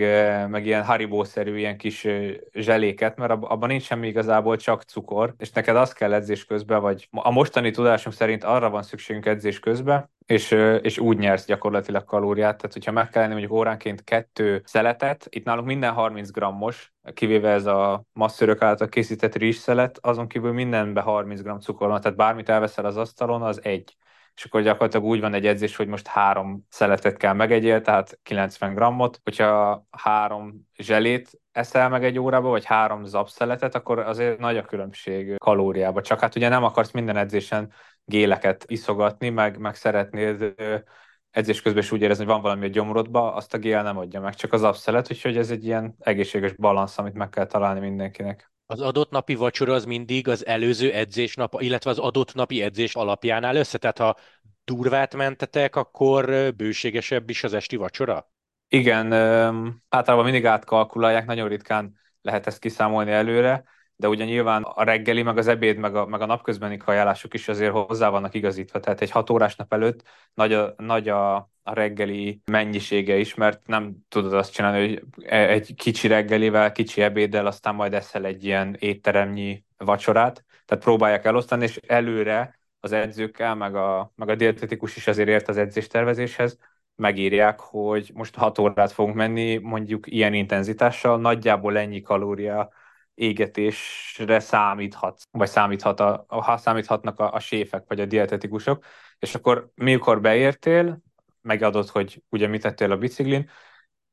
meg 0.49 0.65
ilyen 0.65 0.83
haribószerű 0.83 1.57
ilyen 1.57 1.77
kis 1.77 2.07
zseléket, 2.53 3.17
mert 3.17 3.31
abban 3.31 3.69
nincs 3.69 3.83
semmi 3.83 4.07
igazából, 4.07 4.57
csak 4.57 4.81
cukor, 4.81 5.33
és 5.37 5.51
neked 5.51 5.75
az 5.75 5.93
kell 5.93 6.13
edzés 6.13 6.45
közben, 6.45 6.81
vagy 6.81 7.07
a 7.11 7.31
mostani 7.31 7.71
tudásunk 7.71 8.15
szerint 8.15 8.43
arra 8.43 8.69
van 8.69 8.83
szükségünk 8.83 9.25
edzés 9.25 9.59
közben, 9.59 10.09
és, 10.31 10.51
és 10.81 10.97
úgy 10.97 11.17
nyersz 11.17 11.45
gyakorlatilag 11.45 12.03
kalóriát. 12.03 12.57
Tehát, 12.57 12.73
hogyha 12.73 12.91
meg 12.91 13.09
kell 13.09 13.21
lenni 13.21 13.33
mondjuk 13.33 13.53
óránként 13.53 14.03
kettő 14.03 14.61
szeletet, 14.65 15.27
itt 15.29 15.45
nálunk 15.45 15.67
minden 15.67 15.93
30 15.93 16.31
grammos, 16.31 16.93
kivéve 17.13 17.49
ez 17.49 17.65
a 17.65 18.03
masszörök 18.13 18.61
által 18.61 18.87
készített 18.87 19.35
rizsszelet, 19.35 19.97
azon 20.01 20.27
kívül 20.27 20.51
mindenbe 20.51 21.01
30 21.01 21.41
g 21.41 21.61
cukor 21.61 21.87
van, 21.87 22.01
tehát 22.01 22.17
bármit 22.17 22.49
elveszel 22.49 22.85
az 22.85 22.97
asztalon, 22.97 23.41
az 23.41 23.63
egy 23.63 23.95
és 24.35 24.43
akkor 24.43 24.61
gyakorlatilag 24.61 25.05
úgy 25.05 25.19
van 25.19 25.33
egy 25.33 25.45
edzés, 25.45 25.75
hogy 25.75 25.87
most 25.87 26.07
három 26.07 26.65
szeletet 26.69 27.17
kell 27.17 27.33
megegyél, 27.33 27.81
tehát 27.81 28.19
90 28.23 28.73
grammot. 28.73 29.19
Hogyha 29.23 29.83
három 29.89 30.67
zselét 30.77 31.40
eszel 31.51 31.89
meg 31.89 32.03
egy 32.03 32.19
órába, 32.19 32.49
vagy 32.49 32.65
három 32.65 33.05
zapszeletet, 33.05 33.75
akkor 33.75 33.99
azért 33.99 34.39
nagy 34.39 34.57
a 34.57 34.65
különbség 34.65 35.37
kalóriába. 35.37 36.01
Csak 36.01 36.19
hát 36.19 36.35
ugye 36.35 36.49
nem 36.49 36.63
akarsz 36.63 36.91
minden 36.91 37.17
edzésen 37.17 37.71
géleket 38.05 38.63
iszogatni, 38.67 39.29
meg, 39.29 39.57
meg 39.57 39.75
szeretnéd 39.75 40.53
edzés 41.31 41.61
közben 41.61 41.81
is 41.81 41.91
úgy 41.91 42.01
érezni, 42.01 42.23
hogy 42.23 42.33
van 42.33 42.41
valami 42.41 42.65
a 42.65 42.69
gyomrodba, 42.69 43.33
azt 43.33 43.53
a 43.53 43.57
gél 43.57 43.81
nem 43.81 43.97
adja 43.97 44.19
meg, 44.19 44.35
csak 44.35 44.53
az 44.53 44.63
abszelet, 44.63 45.11
úgyhogy 45.11 45.37
ez 45.37 45.51
egy 45.51 45.65
ilyen 45.65 45.95
egészséges 45.99 46.53
balansz, 46.53 46.97
amit 46.97 47.13
meg 47.13 47.29
kell 47.29 47.45
találni 47.45 47.79
mindenkinek. 47.79 48.51
Az 48.65 48.81
adott 48.81 49.11
napi 49.11 49.35
vacsora 49.35 49.73
az 49.73 49.85
mindig 49.85 50.27
az 50.27 50.45
előző 50.45 50.91
edzésnap, 50.91 51.61
illetve 51.61 51.89
az 51.89 51.99
adott 51.99 52.33
napi 52.33 52.61
edzés 52.61 52.95
alapján 52.95 53.43
áll 53.43 53.55
össze? 53.55 53.77
Tehát 53.77 53.97
ha 53.97 54.15
durvát 54.63 55.15
mentetek, 55.15 55.75
akkor 55.75 56.53
bőségesebb 56.55 57.29
is 57.29 57.43
az 57.43 57.53
esti 57.53 57.75
vacsora? 57.75 58.30
Igen, 58.73 59.13
általában 59.89 60.23
mindig 60.23 60.45
átkalkulálják, 60.45 61.25
nagyon 61.25 61.47
ritkán 61.47 61.99
lehet 62.21 62.47
ezt 62.47 62.59
kiszámolni 62.59 63.11
előre, 63.11 63.63
de 63.95 64.07
ugye 64.07 64.25
nyilván 64.25 64.63
a 64.63 64.83
reggeli, 64.83 65.21
meg 65.21 65.37
az 65.37 65.47
ebéd, 65.47 65.77
meg 65.77 65.95
a, 65.95 66.05
meg 66.05 66.21
a 66.21 66.25
napközbeni 66.25 66.77
kajálások 66.77 67.33
is 67.33 67.47
azért 67.47 67.71
hozzá 67.71 68.09
vannak 68.09 68.33
igazítva. 68.33 68.79
Tehát 68.79 69.01
egy 69.01 69.11
hat 69.11 69.29
órás 69.29 69.55
nap 69.55 69.73
előtt 69.73 70.03
nagy 70.33 70.53
a, 70.53 70.73
nagy 70.77 71.09
a, 71.09 71.35
a 71.63 71.73
reggeli 71.73 72.41
mennyisége 72.45 73.17
is, 73.17 73.33
mert 73.35 73.67
nem 73.67 73.95
tudod 74.07 74.33
azt 74.33 74.53
csinálni, 74.53 74.79
hogy 74.79 75.03
e, 75.25 75.49
egy 75.49 75.73
kicsi 75.75 76.07
reggelivel, 76.07 76.71
kicsi 76.71 77.01
ebéddel, 77.01 77.45
aztán 77.45 77.75
majd 77.75 77.93
eszel 77.93 78.25
egy 78.25 78.45
ilyen 78.45 78.75
étteremnyi 78.79 79.65
vacsorát. 79.77 80.45
Tehát 80.65 80.83
próbálják 80.83 81.25
elosztani, 81.25 81.63
és 81.63 81.79
előre 81.87 82.59
az 82.79 82.91
edzőkkel, 82.91 83.55
meg 83.55 83.75
a, 83.75 84.11
meg 84.15 84.29
a 84.29 84.35
dietetikus 84.35 84.95
is 84.95 85.07
azért 85.07 85.29
ért 85.29 85.47
az 85.47 85.57
edzéstervezéshez, 85.57 86.57
megírják, 87.01 87.59
hogy 87.59 88.11
most 88.13 88.35
6 88.35 88.59
órát 88.59 88.91
fogunk 88.91 89.15
menni, 89.15 89.57
mondjuk 89.57 90.07
ilyen 90.07 90.33
intenzitással, 90.33 91.19
nagyjából 91.19 91.77
ennyi 91.77 92.01
kalória 92.01 92.69
égetésre 93.13 94.39
számíthat, 94.39 95.21
vagy 95.31 95.47
számíthat 95.47 95.99
a, 95.99 96.25
ha 96.27 96.57
számíthatnak 96.57 97.19
a, 97.19 97.33
a 97.33 97.39
séfek, 97.39 97.83
vagy 97.87 97.99
a 97.99 98.05
dietetikusok, 98.05 98.85
és 99.19 99.35
akkor 99.35 99.71
mikor 99.75 100.21
beértél, 100.21 101.01
megadod, 101.41 101.87
hogy 101.87 102.23
ugye 102.29 102.47
mit 102.47 102.61
tettél 102.61 102.91
a 102.91 102.97
biciklin, 102.97 103.49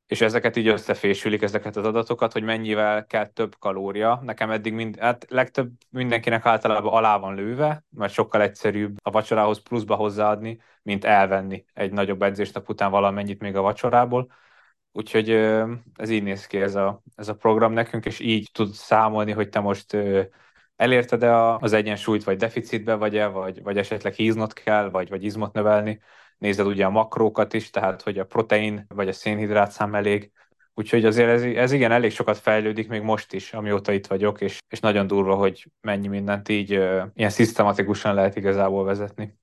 és 0.09 0.21
ezeket 0.21 0.55
így 0.55 0.67
összefésülik, 0.67 1.41
ezeket 1.41 1.75
az 1.75 1.85
adatokat, 1.85 2.33
hogy 2.33 2.43
mennyivel 2.43 3.05
kell 3.05 3.25
több 3.25 3.55
kalória. 3.59 4.19
Nekem 4.23 4.51
eddig 4.51 4.73
mind, 4.73 4.97
hát 4.99 5.25
legtöbb 5.29 5.71
mindenkinek 5.89 6.45
általában 6.45 6.93
alá 6.93 7.17
van 7.17 7.35
lőve, 7.35 7.83
mert 7.89 8.13
sokkal 8.13 8.41
egyszerűbb 8.41 8.97
a 9.01 9.11
vacsorához 9.11 9.61
pluszba 9.61 9.95
hozzáadni, 9.95 10.61
mint 10.81 11.05
elvenni 11.05 11.65
egy 11.73 11.91
nagyobb 11.91 12.21
edzésnap 12.21 12.69
után 12.69 12.91
valamennyit 12.91 13.39
még 13.39 13.55
a 13.55 13.61
vacsorából. 13.61 14.31
Úgyhogy 14.91 15.29
ez 15.95 16.09
így 16.09 16.23
néz 16.23 16.45
ki 16.47 16.61
ez 16.61 16.75
a, 16.75 17.01
ez 17.15 17.27
a 17.27 17.35
program 17.35 17.73
nekünk, 17.73 18.05
és 18.05 18.19
így 18.19 18.49
tud 18.53 18.73
számolni, 18.73 19.31
hogy 19.31 19.49
te 19.49 19.59
most 19.59 19.97
elérted-e 20.75 21.53
az 21.53 21.73
egyensúlyt, 21.73 22.23
vagy 22.23 22.37
deficitbe 22.37 22.95
vagy-e, 22.95 23.27
vagy, 23.27 23.63
vagy 23.63 23.77
esetleg 23.77 24.13
híznod 24.13 24.53
kell, 24.53 24.89
vagy, 24.89 25.09
vagy 25.09 25.23
izmot 25.23 25.53
növelni 25.53 25.99
nézed 26.39 26.65
ugye 26.65 26.85
a 26.85 26.89
makrókat 26.89 27.53
is, 27.53 27.69
tehát 27.69 28.01
hogy 28.01 28.19
a 28.19 28.25
protein 28.25 28.85
vagy 28.87 29.07
a 29.07 29.13
szénhidrát 29.13 29.71
szám 29.71 29.95
elég, 29.95 30.31
Úgyhogy 30.73 31.05
azért 31.05 31.29
ez, 31.29 31.41
ez 31.41 31.71
igen, 31.71 31.91
elég 31.91 32.11
sokat 32.11 32.37
fejlődik 32.37 32.87
még 32.87 33.01
most 33.01 33.33
is, 33.33 33.53
amióta 33.53 33.91
itt 33.91 34.07
vagyok, 34.07 34.41
és, 34.41 34.57
és 34.67 34.79
nagyon 34.79 35.07
durva, 35.07 35.35
hogy 35.35 35.71
mennyi 35.81 36.07
mindent 36.07 36.49
így 36.49 36.75
uh, 36.75 37.03
ilyen 37.13 37.29
szisztematikusan 37.29 38.13
lehet 38.13 38.35
igazából 38.35 38.83
vezetni. 38.83 39.37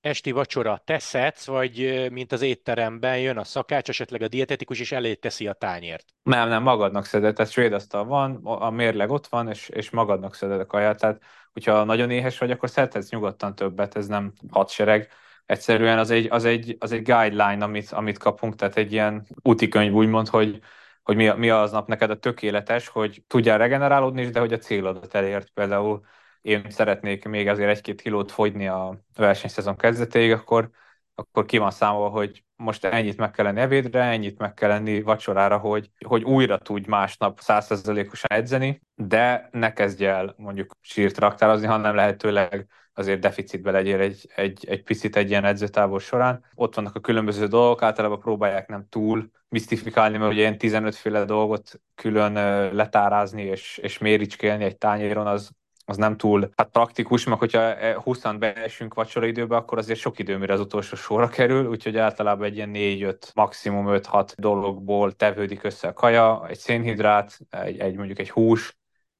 Esti 0.00 0.30
vacsora, 0.30 0.82
te 0.84 0.98
szedsz, 0.98 1.46
vagy 1.46 2.06
mint 2.12 2.32
az 2.32 2.42
étteremben 2.42 3.18
jön 3.18 3.36
a 3.36 3.44
szakács, 3.44 3.88
esetleg 3.88 4.22
a 4.22 4.28
dietetikus, 4.28 4.80
és 4.80 4.92
elé 4.92 5.14
teszi 5.14 5.46
a 5.46 5.52
tányért? 5.52 6.04
Nem, 6.22 6.48
nem, 6.48 6.62
magadnak 6.62 7.04
szeded, 7.04 7.34
tehát 7.34 7.52
svédasztal 7.52 8.04
van, 8.04 8.34
a 8.44 8.70
mérleg 8.70 9.10
ott 9.10 9.26
van, 9.26 9.48
és, 9.48 9.68
és 9.68 9.90
magadnak 9.90 10.34
szeded 10.34 10.60
a 10.60 10.66
kaját, 10.66 11.00
tehát 11.00 11.22
hogyha 11.52 11.84
nagyon 11.84 12.10
éhes 12.10 12.38
vagy, 12.38 12.50
akkor 12.50 12.70
szedhetsz 12.70 13.10
nyugodtan 13.10 13.54
többet, 13.54 13.96
ez 13.96 14.06
nem 14.06 14.32
hadsereg 14.50 15.08
egyszerűen 15.46 15.98
az 15.98 16.10
egy, 16.10 16.26
az 16.30 16.44
egy, 16.44 16.76
az 16.78 16.92
egy 16.92 17.02
guideline, 17.02 17.64
amit, 17.64 17.90
amit 17.92 18.18
kapunk, 18.18 18.54
tehát 18.54 18.76
egy 18.76 18.92
ilyen 18.92 19.26
útikönyv 19.42 19.92
úgymond, 19.92 20.28
hogy, 20.28 20.60
hogy 21.02 21.16
mi, 21.16 21.28
mi 21.36 21.50
az 21.50 21.70
nap 21.70 21.88
neked 21.88 22.10
a 22.10 22.18
tökéletes, 22.18 22.88
hogy 22.88 23.22
tudjál 23.26 23.58
regenerálódni 23.58 24.22
is, 24.22 24.30
de 24.30 24.40
hogy 24.40 24.52
a 24.52 24.58
célodat 24.58 25.14
elért. 25.14 25.50
Például 25.54 26.04
én 26.40 26.70
szeretnék 26.70 27.24
még 27.24 27.48
azért 27.48 27.70
egy-két 27.70 28.00
kilót 28.00 28.32
fogyni 28.32 28.68
a 28.68 29.00
versenyszezon 29.16 29.76
kezdetéig, 29.76 30.32
akkor, 30.32 30.70
akkor 31.14 31.44
ki 31.44 31.58
van 31.58 31.70
számolva, 31.70 32.08
hogy 32.08 32.44
most 32.56 32.84
ennyit 32.84 33.16
meg 33.16 33.30
kell 33.30 33.44
lenni 33.44 33.60
ebédre, 33.60 34.02
ennyit 34.02 34.38
meg 34.38 34.54
kell 34.54 34.68
lenni 34.68 35.02
vacsorára, 35.02 35.58
hogy, 35.58 35.90
hogy 36.06 36.22
újra 36.22 36.58
tudj 36.58 36.88
másnap 36.88 37.40
százszerzelékosan 37.40 38.30
edzeni, 38.30 38.82
de 38.94 39.48
ne 39.52 39.72
kezdj 39.72 40.04
el 40.04 40.34
mondjuk 40.36 40.76
sírt 40.80 41.18
raktározni, 41.18 41.66
hanem 41.66 41.94
lehetőleg 41.94 42.66
azért 42.98 43.20
deficitbe 43.20 43.70
legyél 43.70 44.00
egy, 44.00 44.30
egy, 44.34 44.66
egy 44.68 44.82
picit 44.82 45.16
egy 45.16 45.30
ilyen 45.30 45.44
edzőtávol 45.44 45.98
során. 45.98 46.44
Ott 46.54 46.74
vannak 46.74 46.94
a 46.94 47.00
különböző 47.00 47.46
dolgok, 47.46 47.82
általában 47.82 48.18
próbálják 48.18 48.68
nem 48.68 48.86
túl 48.88 49.30
misztifikálni, 49.48 50.16
mert 50.16 50.32
ugye 50.32 50.40
ilyen 50.40 50.58
15 50.58 50.94
féle 50.94 51.24
dolgot 51.24 51.80
külön 51.94 52.32
letárázni 52.74 53.42
és, 53.42 53.78
és 53.82 53.98
méricskélni 53.98 54.64
egy 54.64 54.78
tányéron, 54.78 55.26
az, 55.26 55.50
az 55.84 55.96
nem 55.96 56.16
túl 56.16 56.50
hát 56.56 56.68
praktikus, 56.68 57.24
meg 57.24 57.38
hogyha 57.38 57.92
20 58.00 58.24
e, 58.24 58.32
beesünk 58.32 58.94
vacsora 58.94 59.26
időbe, 59.26 59.56
akkor 59.56 59.78
azért 59.78 59.98
sok 59.98 60.18
idő, 60.18 60.36
mire 60.36 60.52
az 60.52 60.60
utolsó 60.60 60.96
sorra 60.96 61.28
kerül, 61.28 61.66
úgyhogy 61.66 61.96
általában 61.96 62.46
egy 62.46 62.56
ilyen 62.56 62.70
4-5, 62.74 63.34
maximum 63.34 63.86
5-6 63.88 64.32
dologból 64.36 65.12
tevődik 65.12 65.64
össze 65.64 65.88
a 65.88 65.92
kaja, 65.92 66.46
egy 66.48 66.58
szénhidrát, 66.58 67.38
egy, 67.50 67.78
egy 67.78 67.96
mondjuk 67.96 68.18
egy 68.18 68.30
hús, 68.30 68.76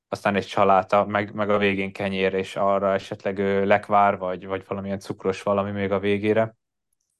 aztán 0.08 0.36
egy 0.36 0.46
saláta, 0.46 1.04
meg, 1.04 1.34
meg 1.34 1.50
a 1.50 1.58
végén 1.58 1.92
kenyér, 1.92 2.34
és 2.34 2.56
arra 2.56 2.92
esetleg 2.92 3.38
lekvár, 3.66 4.18
vagy, 4.18 4.46
vagy 4.46 4.64
valamilyen 4.68 4.98
cukros 4.98 5.42
valami 5.42 5.70
még 5.70 5.92
a 5.92 5.98
végére. 5.98 6.56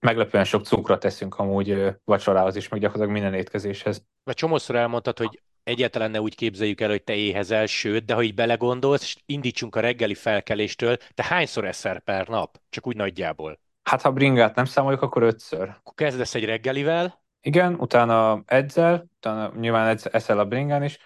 Meglepően 0.01 0.45
sok 0.45 0.65
cukrot 0.65 1.01
teszünk 1.01 1.39
amúgy 1.39 1.95
vacsorához 2.05 2.57
is, 2.57 2.69
meg 2.69 2.81
gyakorlatilag 2.81 3.21
minden 3.21 3.41
étkezéshez. 3.41 4.05
Vagy 4.25 4.35
csomószor 4.35 4.77
elmondtad, 4.77 5.19
hogy 5.19 5.43
egyáltalán 5.63 6.11
ne 6.11 6.21
úgy 6.21 6.35
képzeljük 6.35 6.81
el, 6.81 6.89
hogy 6.89 7.05
te 7.05 7.15
éhezel, 7.15 7.67
sőt, 7.67 8.05
de 8.05 8.15
ha 8.15 8.23
így 8.23 8.35
belegondolsz, 8.35 9.03
és 9.03 9.17
indítsunk 9.27 9.77
a 9.77 9.81
reggeli 9.81 10.15
felkeléstől, 10.15 10.97
te 11.15 11.25
hányszor 11.25 11.65
eszel 11.65 12.01
per 12.01 12.29
nap? 12.29 12.61
Csak 12.69 12.87
úgy 12.87 12.97
nagyjából. 12.97 13.61
Hát 13.83 14.03
ha 14.03 14.13
bringát 14.13 14.55
nem 14.55 14.65
számoljuk, 14.65 15.03
akkor 15.03 15.23
ötször. 15.23 15.63
Akkor 15.63 15.95
kezdesz 15.95 16.35
egy 16.35 16.45
reggelivel? 16.45 17.23
Igen, 17.41 17.75
utána 17.75 18.43
edzel, 18.47 19.07
utána 19.17 19.53
nyilván 19.59 19.99
eszel 20.11 20.39
a 20.39 20.45
bringán 20.45 20.83
is, 20.83 20.99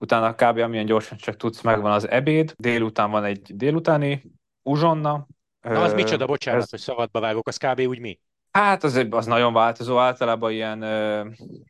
utána 0.00 0.34
kb. 0.34 0.58
amilyen 0.58 0.86
gyorsan 0.86 1.18
csak 1.18 1.36
tudsz, 1.36 1.60
megvan 1.60 1.92
az 1.92 2.08
ebéd, 2.08 2.54
délután 2.56 3.10
van 3.10 3.24
egy 3.24 3.56
délutáni 3.56 4.22
uzsonna. 4.62 5.26
Na 5.60 5.82
az 5.82 5.94
micsoda, 5.94 6.26
bocsánat, 6.26 6.62
ez... 6.62 6.70
hogy 6.70 6.78
szabadba 6.78 7.20
vágok, 7.20 7.48
az 7.48 7.56
kb. 7.56 7.80
úgy 7.80 8.00
mi? 8.00 8.20
Hát 8.50 8.84
az, 8.84 9.06
az 9.10 9.26
nagyon 9.26 9.52
változó, 9.52 9.98
általában 9.98 10.52
ilyen 10.52 10.82
ö, 10.82 11.26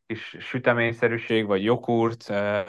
kis 0.07 0.37
süteményszerűség, 0.41 1.47
vagy 1.47 1.65
jogurt, 1.65 2.29
ö, 2.29 2.61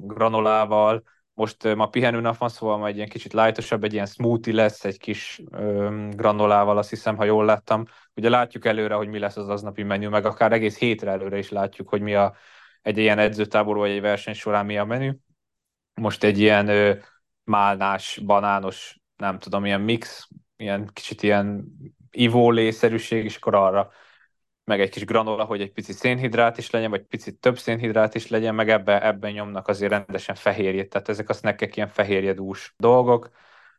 granolával. 0.00 1.02
Most 1.34 1.64
ö, 1.64 1.74
ma 1.74 1.86
pihenőnap 1.86 2.36
van, 2.36 2.48
szóval 2.48 2.76
majd 2.76 2.90
egy 2.90 2.96
ilyen 2.96 3.08
kicsit 3.08 3.32
lightosabb, 3.32 3.84
egy 3.84 3.92
ilyen 3.92 4.06
smoothie 4.06 4.54
lesz, 4.54 4.84
egy 4.84 4.98
kis 4.98 5.42
ö, 5.50 6.06
granolával, 6.10 6.78
azt 6.78 6.90
hiszem, 6.90 7.16
ha 7.16 7.24
jól 7.24 7.44
láttam. 7.44 7.84
Ugye 8.14 8.28
látjuk 8.28 8.64
előre, 8.64 8.94
hogy 8.94 9.08
mi 9.08 9.18
lesz 9.18 9.36
az 9.36 9.48
aznapi 9.48 9.82
menü, 9.82 10.08
meg 10.08 10.24
akár 10.24 10.52
egész 10.52 10.78
hétre 10.78 11.10
előre 11.10 11.38
is 11.38 11.50
látjuk, 11.50 11.88
hogy 11.88 12.00
mi 12.00 12.14
a 12.14 12.34
egy 12.82 12.98
ilyen 12.98 13.18
edzőtábor 13.18 13.76
vagy 13.76 13.90
egy 13.90 14.00
verseny 14.00 14.34
során 14.34 14.66
mi 14.66 14.78
a 14.78 14.84
menü. 14.84 15.12
Most 15.94 16.24
egy 16.24 16.38
ilyen 16.38 16.68
ö, 16.68 16.94
málnás, 17.44 18.20
banános, 18.24 19.00
nem 19.16 19.38
tudom, 19.38 19.64
ilyen 19.64 19.80
mix, 19.80 20.28
ilyen 20.56 20.90
kicsit 20.92 21.22
ilyen 21.22 21.64
ivólészerűség, 22.10 23.24
és 23.24 23.36
akkor 23.36 23.54
arra 23.54 23.90
meg 24.70 24.80
egy 24.80 24.90
kis 24.90 25.04
granola, 25.04 25.44
hogy 25.44 25.60
egy 25.60 25.72
picit 25.72 25.96
szénhidrát 25.96 26.58
is 26.58 26.70
legyen, 26.70 26.90
vagy 26.90 27.02
picit 27.02 27.40
több 27.40 27.58
szénhidrát 27.58 28.14
is 28.14 28.28
legyen, 28.28 28.54
meg 28.54 28.68
ebbe, 28.70 29.06
ebben 29.06 29.32
nyomnak 29.32 29.68
azért 29.68 29.90
rendesen 29.90 30.34
fehérjét, 30.34 30.88
tehát 30.88 31.08
ezek 31.08 31.28
a 31.28 31.32
snackek 31.32 31.76
ilyen 31.76 31.88
fehérjedús 31.88 32.74
dolgok. 32.76 33.30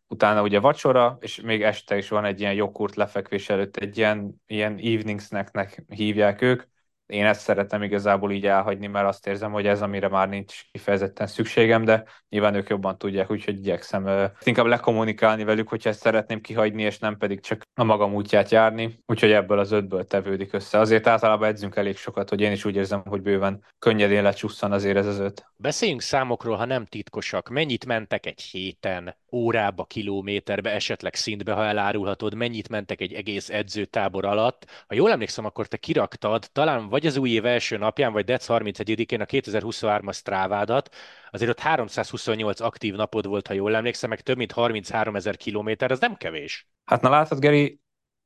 Utána 0.07 0.41
ugye 0.41 0.59
vacsora, 0.59 1.17
és 1.21 1.41
még 1.41 1.63
este 1.63 1.97
is 1.97 2.09
van 2.09 2.25
egy 2.25 2.39
ilyen 2.39 2.53
joghurt 2.53 2.95
lefekvés 2.95 3.49
előtt, 3.49 3.77
egy 3.77 3.97
ilyen, 3.97 4.41
ilyen 4.47 4.77
evening 4.77 5.21
snacknek 5.21 5.83
hívják 5.87 6.41
ők, 6.41 6.63
én 7.11 7.25
ezt 7.25 7.41
szeretem 7.41 7.83
igazából 7.83 8.31
így 8.31 8.45
elhagyni, 8.45 8.87
mert 8.87 9.07
azt 9.07 9.27
érzem, 9.27 9.51
hogy 9.51 9.67
ez, 9.67 9.81
amire 9.81 10.07
már 10.07 10.29
nincs 10.29 10.61
kifejezetten 10.71 11.27
szükségem, 11.27 11.85
de 11.85 12.03
nyilván 12.29 12.55
ők 12.55 12.69
jobban 12.69 12.97
tudják, 12.97 13.31
úgyhogy 13.31 13.57
igyekszem 13.57 14.03
uh, 14.03 14.23
inkább 14.43 14.65
lekommunikálni 14.65 15.43
velük, 15.43 15.67
hogyha 15.67 15.89
ezt 15.89 16.01
szeretném 16.01 16.41
kihagyni, 16.41 16.81
és 16.81 16.99
nem 16.99 17.17
pedig 17.17 17.41
csak 17.41 17.61
a 17.73 17.83
magam 17.83 18.13
útját 18.13 18.51
járni, 18.51 18.99
úgyhogy 19.05 19.31
ebből 19.31 19.59
az 19.59 19.71
ötből 19.71 20.03
tevődik 20.03 20.53
össze. 20.53 20.79
Azért 20.79 21.07
általában 21.07 21.47
edzünk 21.47 21.75
elég 21.75 21.97
sokat, 21.97 22.29
hogy 22.29 22.41
én 22.41 22.51
is 22.51 22.65
úgy 22.65 22.75
érzem, 22.75 23.03
hogy 23.05 23.21
bőven 23.21 23.63
könnyedén 23.79 24.23
lecsusszan 24.23 24.71
azért 24.71 24.97
ez 24.97 25.07
az 25.07 25.19
öt. 25.19 25.45
Beszéljünk 25.55 26.01
számokról, 26.01 26.55
ha 26.55 26.65
nem 26.65 26.85
titkosak. 26.85 27.49
Mennyit 27.49 27.85
mentek 27.85 28.25
egy 28.25 28.41
héten, 28.41 29.15
órába, 29.31 29.85
kilométerbe, 29.85 30.71
esetleg 30.71 31.15
szintbe, 31.15 31.53
ha 31.53 31.65
elárulhatod, 31.65 32.33
mennyit 32.33 32.69
mentek 32.69 33.01
egy 33.01 33.13
egész 33.13 33.49
edzőtábor 33.49 34.25
alatt. 34.25 34.65
Ha 34.87 34.95
jól 34.95 35.11
emlékszem, 35.11 35.45
akkor 35.45 35.67
te 35.67 35.77
kiraktad, 35.77 36.45
talán 36.51 36.89
vagy 36.89 37.00
az 37.05 37.17
új 37.17 37.29
év 37.29 37.45
első 37.45 37.77
napján, 37.77 38.13
vagy 38.13 38.25
dec 38.25 38.45
31-én 38.49 39.21
a 39.21 39.25
2023-as 39.25 40.15
strávádat, 40.15 40.95
azért 41.31 41.49
ott 41.49 41.59
328 41.59 42.59
aktív 42.59 42.95
napod 42.95 43.27
volt, 43.27 43.47
ha 43.47 43.53
jól 43.53 43.75
emlékszem, 43.75 44.09
meg 44.09 44.21
több 44.21 44.37
mint 44.37 44.51
33 44.51 45.15
ezer 45.15 45.37
kilométer, 45.37 45.91
ez 45.91 45.99
nem 45.99 46.15
kevés. 46.15 46.67
Hát 46.85 47.01
na 47.01 47.09
látod, 47.09 47.39
Geri, 47.39 47.79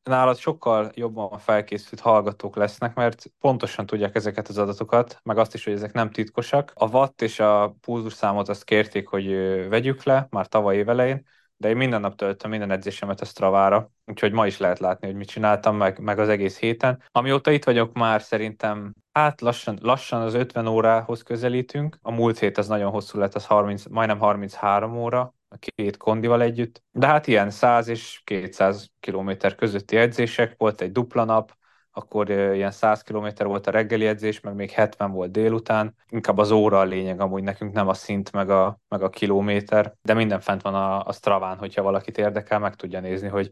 nálad 0.03 0.37
sokkal 0.37 0.91
jobban 0.95 1.39
felkészült 1.39 2.01
hallgatók 2.01 2.55
lesznek, 2.55 2.95
mert 2.95 3.25
pontosan 3.39 3.85
tudják 3.85 4.15
ezeket 4.15 4.47
az 4.47 4.57
adatokat, 4.57 5.19
meg 5.23 5.37
azt 5.37 5.53
is, 5.53 5.63
hogy 5.63 5.73
ezek 5.73 5.93
nem 5.93 6.11
titkosak. 6.11 6.71
A 6.75 6.87
watt 6.87 7.21
és 7.21 7.39
a 7.39 7.75
pulzus 7.81 8.13
számot 8.13 8.49
azt 8.49 8.63
kérték, 8.63 9.07
hogy 9.07 9.27
vegyük 9.69 10.03
le 10.03 10.27
már 10.29 10.47
tavaly 10.47 10.75
évelején, 10.75 11.25
de 11.57 11.69
én 11.69 11.77
minden 11.77 12.01
nap 12.01 12.15
töltöm 12.15 12.49
minden 12.49 12.71
edzésemet 12.71 13.21
a 13.21 13.25
Stravára, 13.25 13.91
úgyhogy 14.05 14.31
ma 14.31 14.47
is 14.47 14.57
lehet 14.57 14.79
látni, 14.79 15.07
hogy 15.07 15.15
mit 15.15 15.29
csináltam, 15.29 15.77
meg, 15.77 15.99
meg 15.99 16.19
az 16.19 16.29
egész 16.29 16.59
héten. 16.59 17.03
Amióta 17.11 17.51
itt 17.51 17.63
vagyok 17.63 17.93
már 17.93 18.21
szerintem, 18.21 18.93
hát 19.11 19.41
lassan, 19.41 19.77
lassan 19.81 20.21
az 20.21 20.33
50 20.33 20.67
órához 20.67 21.23
közelítünk. 21.23 21.97
A 22.01 22.11
múlt 22.11 22.39
hét 22.39 22.57
az 22.57 22.67
nagyon 22.67 22.91
hosszú 22.91 23.19
lett, 23.19 23.35
az 23.35 23.45
30, 23.45 23.85
majdnem 23.85 24.19
33 24.19 24.97
óra, 24.97 25.33
a 25.47 25.55
két 25.57 25.97
kondival 25.97 26.41
együtt. 26.41 26.83
De 26.91 27.07
hát 27.07 27.27
ilyen 27.27 27.49
100 27.49 27.87
és 27.87 28.21
200 28.23 28.89
kilométer 28.99 29.55
közötti 29.55 29.97
edzések, 29.97 30.53
volt 30.57 30.81
egy 30.81 30.91
dupla 30.91 31.23
nap, 31.23 31.57
akkor 31.97 32.29
ilyen 32.29 32.71
100 32.71 33.01
km 33.01 33.27
volt 33.37 33.67
a 33.67 33.71
reggeli 33.71 34.07
edzés, 34.07 34.39
meg 34.39 34.55
még 34.55 34.71
70 34.71 35.11
volt 35.11 35.31
délután. 35.31 35.95
Inkább 36.09 36.37
az 36.37 36.51
óra 36.51 36.79
a 36.79 36.83
lényeg, 36.83 37.19
amúgy 37.19 37.43
nekünk 37.43 37.73
nem 37.73 37.87
a 37.87 37.93
szint, 37.93 38.31
meg 38.31 38.49
a, 38.49 38.79
meg 38.87 39.01
a 39.01 39.09
kilométer, 39.09 39.93
de 40.01 40.13
minden 40.13 40.39
fent 40.39 40.61
van 40.61 40.75
a, 40.75 41.05
a 41.05 41.11
Straván, 41.11 41.57
hogyha 41.57 41.81
valakit 41.81 42.17
érdekel, 42.17 42.59
meg 42.59 42.75
tudja 42.75 42.99
nézni, 42.99 43.27
hogy, 43.27 43.51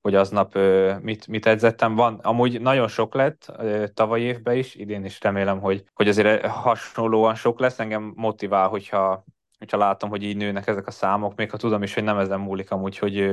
hogy 0.00 0.14
aznap 0.14 0.58
mit, 1.00 1.26
mit 1.26 1.46
edzettem. 1.46 1.94
Van, 1.94 2.14
amúgy 2.22 2.60
nagyon 2.60 2.88
sok 2.88 3.14
lett 3.14 3.52
tavaly 3.94 4.20
évben 4.20 4.56
is, 4.56 4.74
idén 4.74 5.04
is 5.04 5.20
remélem, 5.20 5.60
hogy, 5.60 5.84
hogy 5.94 6.08
azért 6.08 6.46
hasonlóan 6.46 7.34
sok 7.34 7.60
lesz. 7.60 7.78
Engem 7.78 8.12
motivál, 8.16 8.68
hogyha, 8.68 9.24
hogyha 9.58 9.76
látom, 9.76 10.10
hogy 10.10 10.22
így 10.22 10.36
nőnek 10.36 10.66
ezek 10.66 10.86
a 10.86 10.90
számok, 10.90 11.34
még 11.34 11.50
ha 11.50 11.56
tudom 11.56 11.82
is, 11.82 11.94
hogy 11.94 12.04
nem 12.04 12.18
ezen 12.18 12.40
múlik 12.40 12.70
amúgy, 12.70 12.98
hogy 12.98 13.30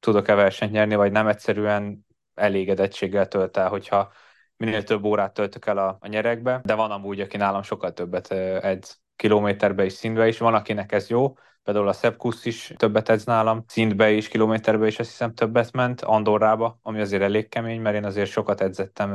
tudok-e 0.00 0.34
versenyt 0.34 0.72
nyerni, 0.72 0.94
vagy 0.94 1.12
nem 1.12 1.26
egyszerűen 1.26 2.05
elégedettséggel 2.36 3.28
tölt 3.28 3.56
el, 3.56 3.68
hogyha 3.68 4.12
minél 4.56 4.82
több 4.82 5.04
órát 5.04 5.34
töltök 5.34 5.66
el 5.66 5.78
a, 5.78 5.96
a 6.00 6.06
nyerekbe, 6.06 6.60
de 6.64 6.74
van 6.74 6.90
amúgy, 6.90 7.20
aki 7.20 7.36
nálam 7.36 7.62
sokkal 7.62 7.92
többet 7.92 8.30
edz 8.62 9.00
kilométerbe 9.16 9.84
és 9.84 9.92
szintbe 9.92 10.28
is, 10.28 10.38
van, 10.38 10.54
akinek 10.54 10.92
ez 10.92 11.08
jó, 11.08 11.34
például 11.62 11.88
a 11.88 11.92
Szepkusz 11.92 12.44
is 12.44 12.72
többet 12.76 13.08
edz 13.08 13.24
nálam, 13.24 13.64
szintbe 13.66 14.10
is, 14.10 14.28
kilométerbe 14.28 14.86
is 14.86 14.98
azt 14.98 15.10
hiszem 15.10 15.34
többet 15.34 15.72
ment, 15.72 16.00
Andorrába, 16.00 16.78
ami 16.82 17.00
azért 17.00 17.22
elég 17.22 17.48
kemény, 17.48 17.80
mert 17.80 17.96
én 17.96 18.04
azért 18.04 18.30
sokat 18.30 18.60
edzettem 18.60 19.14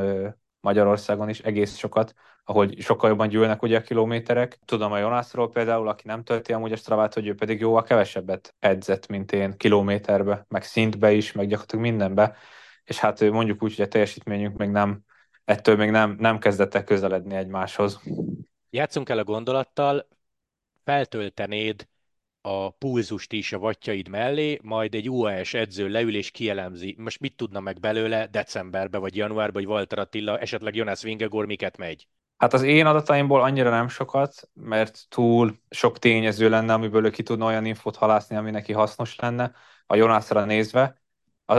Magyarországon 0.60 1.30
is, 1.30 1.40
egész 1.40 1.78
sokat, 1.78 2.14
ahol 2.44 2.68
sokkal 2.78 3.10
jobban 3.10 3.28
gyűlnek 3.28 3.62
ugye 3.62 3.78
a 3.78 3.82
kilométerek. 3.82 4.60
Tudom 4.66 4.92
a 4.92 4.98
Jonászról 4.98 5.50
például, 5.50 5.88
aki 5.88 6.08
nem 6.08 6.24
tölti 6.24 6.54
amúgy 6.54 6.72
a 6.72 6.76
Stravát, 6.76 7.14
hogy 7.14 7.28
ő 7.28 7.36
pedig 7.36 7.60
jóval 7.60 7.84
kevesebbet 7.84 8.56
edzett, 8.60 9.08
mint 9.08 9.32
én 9.32 9.58
kilométerbe, 9.58 10.46
meg 10.48 10.64
szintbe 10.64 11.12
is, 11.12 11.32
meg 11.32 11.48
gyakorlatilag 11.48 11.86
mindenbe 11.86 12.36
és 12.84 13.00
hát 13.00 13.20
mondjuk 13.20 13.64
úgy, 13.64 13.76
hogy 13.76 13.86
a 13.86 13.88
teljesítményünk 13.88 14.58
még 14.58 14.70
nem, 14.70 15.04
ettől 15.46 15.76
még 15.76 15.90
nem, 15.90 16.16
nem 16.20 16.40
kezdett 16.40 16.76
el 16.76 16.84
közeledni 16.84 17.36
egymáshoz. 17.36 18.02
Játszunk 18.70 19.10
el 19.10 19.18
a 19.18 19.24
gondolattal, 19.24 20.08
feltöltenéd 20.84 21.88
a 22.42 22.70
pulzust 22.70 23.34
is 23.34 23.54
a 23.54 23.60
vatjaid 23.60 24.08
mellé, 24.08 24.60
majd 24.62 24.96
egy 24.96 25.10
UAS 25.10 25.54
edző 25.54 25.88
leül 25.88 26.16
és 26.16 26.32
kielemzi. 26.32 26.96
Most 26.98 27.20
mit 27.20 27.36
tudna 27.36 27.60
meg 27.60 27.80
belőle 27.80 28.28
decemberbe 28.28 28.98
vagy 28.98 29.16
januárban, 29.16 29.64
hogy 29.64 29.72
Walter 29.72 30.00
Attila, 30.00 30.38
esetleg 30.38 30.76
Jonas 30.76 31.02
Vingegor 31.02 31.46
miket 31.46 31.78
megy? 31.78 32.08
Hát 32.38 32.54
az 32.54 32.62
én 32.62 32.86
adataimból 32.86 33.42
annyira 33.42 33.70
nem 33.70 33.88
sokat, 33.88 34.50
mert 34.54 35.06
túl 35.10 35.60
sok 35.70 36.00
tényező 36.00 36.50
lenne, 36.50 36.74
amiből 36.74 37.06
ő 37.06 37.10
ki 37.10 37.24
tudna 37.24 37.46
olyan 37.46 37.66
infót 37.66 37.96
halászni, 37.96 38.36
ami 38.36 38.52
neki 38.52 38.74
hasznos 38.74 39.16
lenne, 39.16 39.52
a 39.86 39.96
Jonasra 39.96 40.46
nézve 40.46 41.01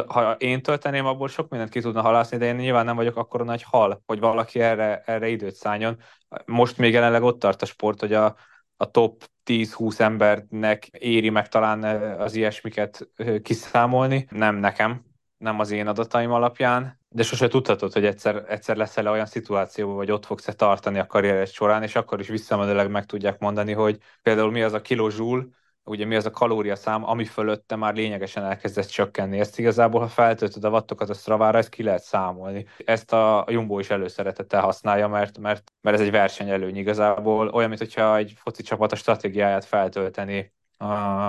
ha 0.01 0.33
én 0.33 0.63
tölteném, 0.63 1.07
abból 1.07 1.29
sok 1.29 1.49
mindent 1.49 1.71
ki 1.71 1.81
tudna 1.81 2.03
halászni, 2.03 2.37
de 2.37 2.45
én 2.45 2.55
nyilván 2.55 2.85
nem 2.85 2.97
vagyok 2.97 3.17
akkor 3.17 3.45
nagy 3.45 3.63
hal, 3.63 4.03
hogy 4.07 4.21
valaki 4.21 4.61
erre, 4.61 5.03
erre 5.07 5.29
időt 5.29 5.55
szálljon. 5.55 5.99
Most 6.45 6.79
még 6.79 6.93
jelenleg 6.93 7.23
ott 7.23 7.39
tart 7.39 7.63
a 7.63 7.67
sport, 7.67 8.01
hogy 8.01 8.13
a, 8.13 8.37
a 8.77 8.91
top 8.91 9.31
10-20 9.45 9.99
embernek 9.99 10.87
éri 10.87 11.31
meg 11.31 11.49
talán 11.49 11.83
az 12.21 12.35
ilyesmiket 12.35 13.09
kiszámolni. 13.43 14.27
Nem 14.31 14.57
nekem, 14.57 15.05
nem 15.37 15.59
az 15.59 15.71
én 15.71 15.87
adataim 15.87 16.33
alapján, 16.33 17.01
de 17.09 17.23
sose 17.23 17.49
tudhatod, 17.49 17.93
hogy 17.93 18.05
egyszer, 18.05 18.45
egyszer 18.49 18.77
leszel 18.77 19.07
olyan 19.07 19.27
szituációban, 19.27 19.97
vagy 19.97 20.11
ott 20.11 20.27
fogsz-e 20.27 20.53
tartani 20.53 20.99
a 20.99 21.07
karriered 21.07 21.49
során, 21.49 21.83
és 21.83 21.97
akkor 21.97 22.21
is 22.21 22.29
visszamenőleg 22.29 22.91
meg 22.91 23.07
tudják 23.07 23.39
mondani, 23.39 23.73
hogy 23.73 23.99
például 24.23 24.51
mi 24.51 24.63
az 24.63 24.73
a 24.73 24.81
kilozsúl, 24.81 25.51
ugye 25.85 26.05
mi 26.05 26.17
az 26.17 26.27
a 26.27 26.31
kalóriaszám, 26.31 27.05
ami 27.09 27.25
fölötte 27.25 27.77
már 27.77 27.95
lényegesen 27.95 28.45
elkezdett 28.45 28.87
csökkenni. 28.87 29.39
Ezt 29.39 29.59
igazából, 29.59 30.01
ha 30.01 30.09
feltöltöd 30.09 30.65
a 30.65 30.69
wattokat 30.69 31.11
a 31.11 31.15
Stravára, 31.15 31.59
ezt 31.59 31.69
ki 31.69 31.83
lehet 31.83 32.03
számolni. 32.03 32.67
Ezt 32.85 33.13
a 33.13 33.45
Jumbo 33.49 33.79
is 33.79 33.91
előszeretettel 33.91 34.61
használja, 34.61 35.09
mert, 35.09 35.39
mert, 35.39 35.73
mert 35.81 35.97
ez 35.97 36.03
egy 36.03 36.11
versenyelőny 36.11 36.77
igazából. 36.77 37.49
Olyan, 37.49 37.69
mintha 37.69 38.17
egy 38.17 38.33
foci 38.37 38.63
csapat 38.63 38.93
a 38.93 38.97
stratégiáját 38.97 39.65
feltölteni, 39.65 40.53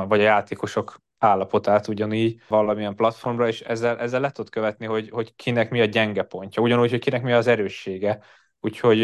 vagy 0.08 0.20
a 0.20 0.24
játékosok 0.24 1.02
állapotát 1.18 1.88
ugyanígy 1.88 2.42
valamilyen 2.48 2.96
platformra, 2.96 3.48
és 3.48 3.62
ezzel, 3.62 4.00
ezzel 4.00 4.22
le 4.22 4.32
tudod 4.32 4.52
követni, 4.52 4.86
hogy, 4.86 5.10
hogy 5.10 5.36
kinek 5.36 5.70
mi 5.70 5.82
a 5.82 5.86
gyenge 5.86 6.24
pontja, 6.24 6.62
ugyanúgy, 6.62 6.89
hogy 6.89 7.00
kinek 7.00 7.24
mi 7.24 7.32
az 7.32 7.48
erőssége. 7.48 8.20
Úgyhogy 8.60 9.00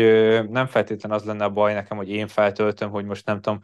nem 0.49 0.65
feltétlen 0.65 1.11
az 1.11 1.23
lenne 1.23 1.43
a 1.43 1.49
baj 1.49 1.73
nekem, 1.73 1.97
hogy 1.97 2.09
én 2.09 2.27
feltöltöm, 2.27 2.89
hogy 2.89 3.05
most 3.05 3.25
nem 3.25 3.41
tudom, 3.41 3.59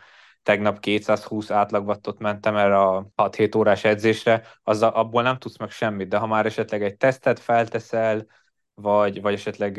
tegnap 0.46 0.80
220 0.80 1.52
átlagvattot 1.52 2.20
mentem 2.20 2.56
erre 2.56 2.80
a 2.80 3.08
6-7 3.16 3.58
órás 3.58 3.84
edzésre, 3.84 4.44
az 4.64 4.82
abból 4.82 5.22
nem 5.22 5.38
tudsz 5.38 5.58
meg 5.58 5.70
semmit, 5.70 6.08
de 6.08 6.18
ha 6.18 6.28
már 6.28 6.46
esetleg 6.46 6.84
egy 6.84 6.98
tesztet 6.98 7.40
felteszel, 7.40 8.26
vagy, 8.74 9.22
vagy 9.22 9.34
esetleg 9.34 9.78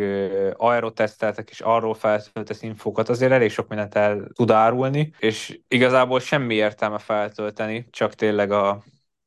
aeroteszteltek, 0.56 1.50
és 1.50 1.60
arról 1.60 1.94
feltöltesz 1.94 2.62
infókat, 2.62 3.08
azért 3.08 3.32
elég 3.32 3.50
sok 3.50 3.68
mindent 3.68 3.94
el 3.94 4.28
tud 4.32 4.50
árulni, 4.50 5.12
és 5.18 5.60
igazából 5.68 6.20
semmi 6.20 6.54
értelme 6.54 6.98
feltölteni, 6.98 7.86
csak 7.90 8.14
tényleg 8.14 8.50
a, 8.50 8.84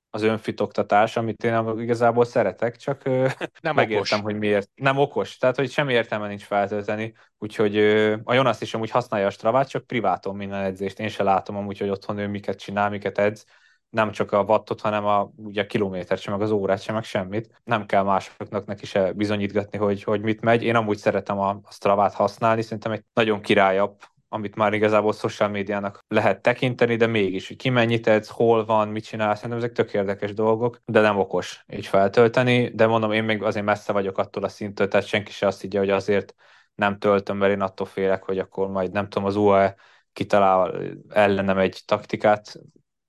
az 0.10 0.22
önfitoktatás, 0.22 1.18
amit 1.18 1.44
én 1.44 1.74
igazából 1.78 2.26
szeretek, 2.26 2.76
csak 2.76 3.04
nem 3.62 3.76
megértem, 3.76 4.20
okos. 4.20 4.32
hogy 4.32 4.38
miért. 4.38 4.70
Nem 4.76 4.98
okos, 4.98 5.38
tehát 5.38 5.56
hogy 5.56 5.72
semmi 5.72 5.94
értelme 5.94 6.28
nincs 6.28 6.44
feltölteni, 6.44 7.14
úgyhogy 7.38 7.78
a 8.24 8.34
Jonas 8.34 8.62
is 8.62 8.74
amúgy 8.74 8.90
használja 8.90 9.28
a 9.28 9.30
Stravát, 9.30 9.70
csak 9.70 9.88
priváton 9.88 10.36
minden 10.36 10.64
edzést. 10.64 11.00
Én 11.00 11.10
se 11.10 11.24
látom 11.24 11.56
amúgy, 11.56 11.78
hogy 11.78 11.90
otthon 11.90 12.18
ő 12.18 12.28
miket 12.28 12.60
csinál, 12.60 12.90
miket 12.90 13.18
edz, 13.18 13.46
nem 13.90 14.12
csak 14.12 14.32
a 14.32 14.44
wattot, 14.44 14.82
hanem 14.82 15.06
a, 15.06 15.32
ugye 15.36 15.62
a 15.62 15.66
kilométert 15.66 16.22
sem, 16.22 16.34
meg 16.34 16.42
az 16.42 16.52
órát 16.52 16.82
sem, 16.82 16.96
meg 16.96 17.04
semmit. 17.04 17.62
Nem 17.64 17.86
kell 17.86 18.04
másoknak 18.04 18.66
neki 18.66 18.86
se 18.86 19.12
bizonyítgatni, 19.12 19.78
hogy, 19.78 20.04
hogy 20.04 20.22
mit 20.22 20.42
megy. 20.42 20.64
Én 20.64 20.76
amúgy 20.76 20.98
szeretem 20.98 21.40
a, 21.40 21.50
a 21.50 21.72
Stravát 21.72 22.14
használni, 22.14 22.62
szerintem 22.62 22.92
egy 22.92 23.04
nagyon 23.14 23.42
királyabb 23.42 24.02
amit 24.30 24.56
már 24.56 24.74
igazából 24.74 25.14
social 25.14 25.50
médiának 25.50 26.00
lehet 26.08 26.42
tekinteni, 26.42 26.96
de 26.96 27.08
mégis, 27.08 27.48
hogy 27.48 27.58
ki 27.58 27.70
mennyit 27.70 28.08
edz, 28.08 28.30
hol 28.30 28.66
van, 28.66 28.88
mit 28.88 29.04
csinál, 29.04 29.36
szerintem 29.36 29.58
ezek 29.58 29.72
tök 29.72 29.94
érdekes 29.94 30.34
dolgok, 30.34 30.82
de 30.86 31.02
nem 31.02 31.18
okos 31.18 31.64
így 31.68 31.86
feltölteni, 31.86 32.70
de 32.70 32.88
mondom, 32.88 33.12
én 33.12 33.24
még 33.24 33.44
azért 33.44 33.66
messze 33.66 33.94
vagyok 33.94 34.18
attól 34.18 34.44
a 34.44 34.48
szinttől, 34.48 34.88
tehát 34.88 35.06
senki 35.08 35.32
se 35.32 35.48
azt 35.48 35.62
higgye, 35.62 35.80
hogy 35.80 35.90
azért 35.90 36.36
nem 36.76 36.98
töltöm, 36.98 37.38
mert 37.38 37.52
én 37.52 37.62
attól 37.62 37.86
félek, 37.86 38.24
hogy 38.24 38.40
akkor 38.40 38.68
majd 38.68 38.92
nem 38.92 39.10
tudom, 39.10 39.28
az 39.28 39.36
UAE 39.36 39.76
kitalál 40.14 40.82
ellenem 41.10 41.58
egy 41.58 41.82
taktikát, 41.86 42.60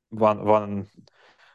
van, 0.08 0.44
van 0.44 0.88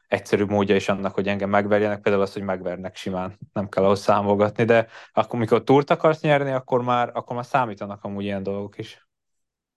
egyszerű 0.08 0.46
módja 0.46 0.76
is 0.76 0.90
annak, 0.90 1.14
hogy 1.14 1.28
engem 1.28 1.50
megverjenek, 1.50 2.02
például 2.02 2.24
az, 2.24 2.34
hogy 2.34 2.42
megvernek 2.42 2.96
simán, 2.96 3.38
nem 3.54 3.70
kell 3.70 3.84
ahhoz 3.84 4.00
számolgatni, 4.00 4.64
de 4.64 4.88
akkor, 5.14 5.40
mikor 5.40 5.64
túrt 5.64 5.90
akarsz 5.90 6.22
nyerni, 6.22 6.52
akkor 6.52 6.82
már, 6.84 7.12
akkor 7.14 7.36
már 7.36 7.46
számítanak 7.46 8.04
amúgy 8.04 8.24
ilyen 8.24 8.44
dolgok 8.44 8.78
is. 8.78 9.05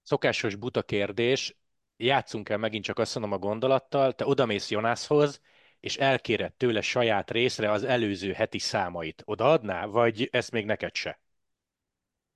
Szokásos 0.09 0.55
buta 0.55 0.83
kérdés, 0.83 1.57
játszunk 1.97 2.49
el 2.49 2.59
megint 2.59 2.85
csak 2.85 2.99
azt 2.99 3.15
mondom 3.15 3.33
a 3.33 3.39
gondolattal, 3.39 4.13
te 4.13 4.27
odamész 4.27 4.71
Jonászhoz, 4.71 5.41
és 5.81 5.97
elkéred 5.97 6.53
tőle 6.53 6.81
saját 6.81 7.31
részre 7.31 7.71
az 7.71 7.85
előző 7.85 8.33
heti 8.33 8.59
számait. 8.59 9.23
Odaadná, 9.25 9.87
vagy 9.87 10.29
ezt 10.33 10.51
még 10.51 10.65
neked 10.65 10.95
se? 10.95 11.21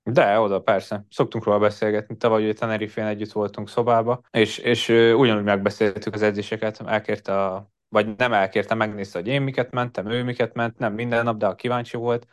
De, 0.03 0.39
oda 0.39 0.61
persze. 0.61 1.05
Szoktunk 1.09 1.43
róla 1.43 1.59
beszélgetni. 1.59 2.17
Tavaly 2.17 2.49
a 2.49 2.53
Tenerife-n 2.53 3.05
együtt 3.05 3.31
voltunk 3.31 3.69
szobába, 3.69 4.21
és, 4.31 4.57
és 4.57 4.89
ugyanúgy 4.89 5.43
megbeszéltük 5.43 6.13
az 6.13 6.21
edzéseket, 6.21 6.81
elkérte 6.85 7.43
a, 7.43 7.71
vagy 7.89 8.15
nem 8.15 8.33
elkérte, 8.33 8.73
megnézte, 8.73 9.19
hogy 9.19 9.27
én 9.27 9.41
miket 9.41 9.71
mentem, 9.71 10.11
ő 10.11 10.23
miket 10.23 10.53
ment, 10.53 10.77
nem 10.77 10.93
minden 10.93 11.23
nap, 11.23 11.37
de 11.37 11.45
a 11.45 11.55
kíváncsi 11.55 11.97
volt. 11.97 12.27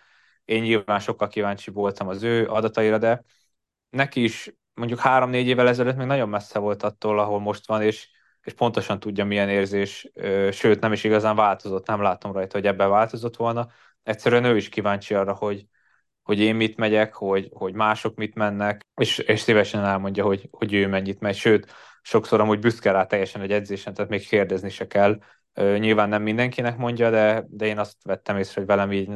Én 0.44 0.62
nyilván 0.62 0.98
sokkal 0.98 1.28
kíváncsi 1.28 1.70
voltam 1.70 2.08
az 2.08 2.22
ő 2.22 2.48
adataira, 2.48 2.98
de 2.98 3.24
neki 3.90 4.22
is 4.22 4.50
mondjuk 4.80 5.00
három-négy 5.00 5.46
évvel 5.46 5.68
ezelőtt 5.68 5.96
még 5.96 6.06
nagyon 6.06 6.28
messze 6.28 6.58
volt 6.58 6.82
attól, 6.82 7.18
ahol 7.18 7.40
most 7.40 7.66
van, 7.66 7.82
és, 7.82 8.08
és 8.42 8.52
pontosan 8.52 9.00
tudja, 9.00 9.24
milyen 9.24 9.48
érzés, 9.48 10.10
sőt, 10.50 10.80
nem 10.80 10.92
is 10.92 11.04
igazán 11.04 11.36
változott, 11.36 11.86
nem 11.86 12.02
látom 12.02 12.32
rajta, 12.32 12.56
hogy 12.56 12.66
ebben 12.66 12.90
változott 12.90 13.36
volna. 13.36 13.68
Egyszerűen 14.02 14.44
ő 14.44 14.56
is 14.56 14.68
kíváncsi 14.68 15.14
arra, 15.14 15.34
hogy, 15.34 15.66
hogy 16.22 16.38
én 16.38 16.54
mit 16.54 16.76
megyek, 16.76 17.14
hogy, 17.14 17.48
hogy 17.52 17.74
mások 17.74 18.14
mit 18.16 18.34
mennek, 18.34 18.86
és, 18.94 19.18
és 19.18 19.40
szívesen 19.40 19.84
elmondja, 19.84 20.24
hogy, 20.24 20.48
hogy 20.50 20.74
ő 20.74 20.86
mennyit 20.86 21.20
megy. 21.20 21.36
Sőt, 21.36 21.72
sokszor 22.02 22.40
amúgy 22.40 22.58
büszke 22.58 22.90
rá 22.90 23.06
teljesen 23.06 23.40
egy 23.40 23.52
edzésen, 23.52 23.94
tehát 23.94 24.10
még 24.10 24.28
kérdezni 24.28 24.70
se 24.70 24.86
kell. 24.86 25.18
Nyilván 25.54 26.08
nem 26.08 26.22
mindenkinek 26.22 26.76
mondja, 26.76 27.10
de, 27.10 27.44
de 27.48 27.66
én 27.66 27.78
azt 27.78 28.04
vettem 28.04 28.36
észre, 28.36 28.60
hogy 28.60 28.66
velem 28.66 28.92
így 28.92 29.10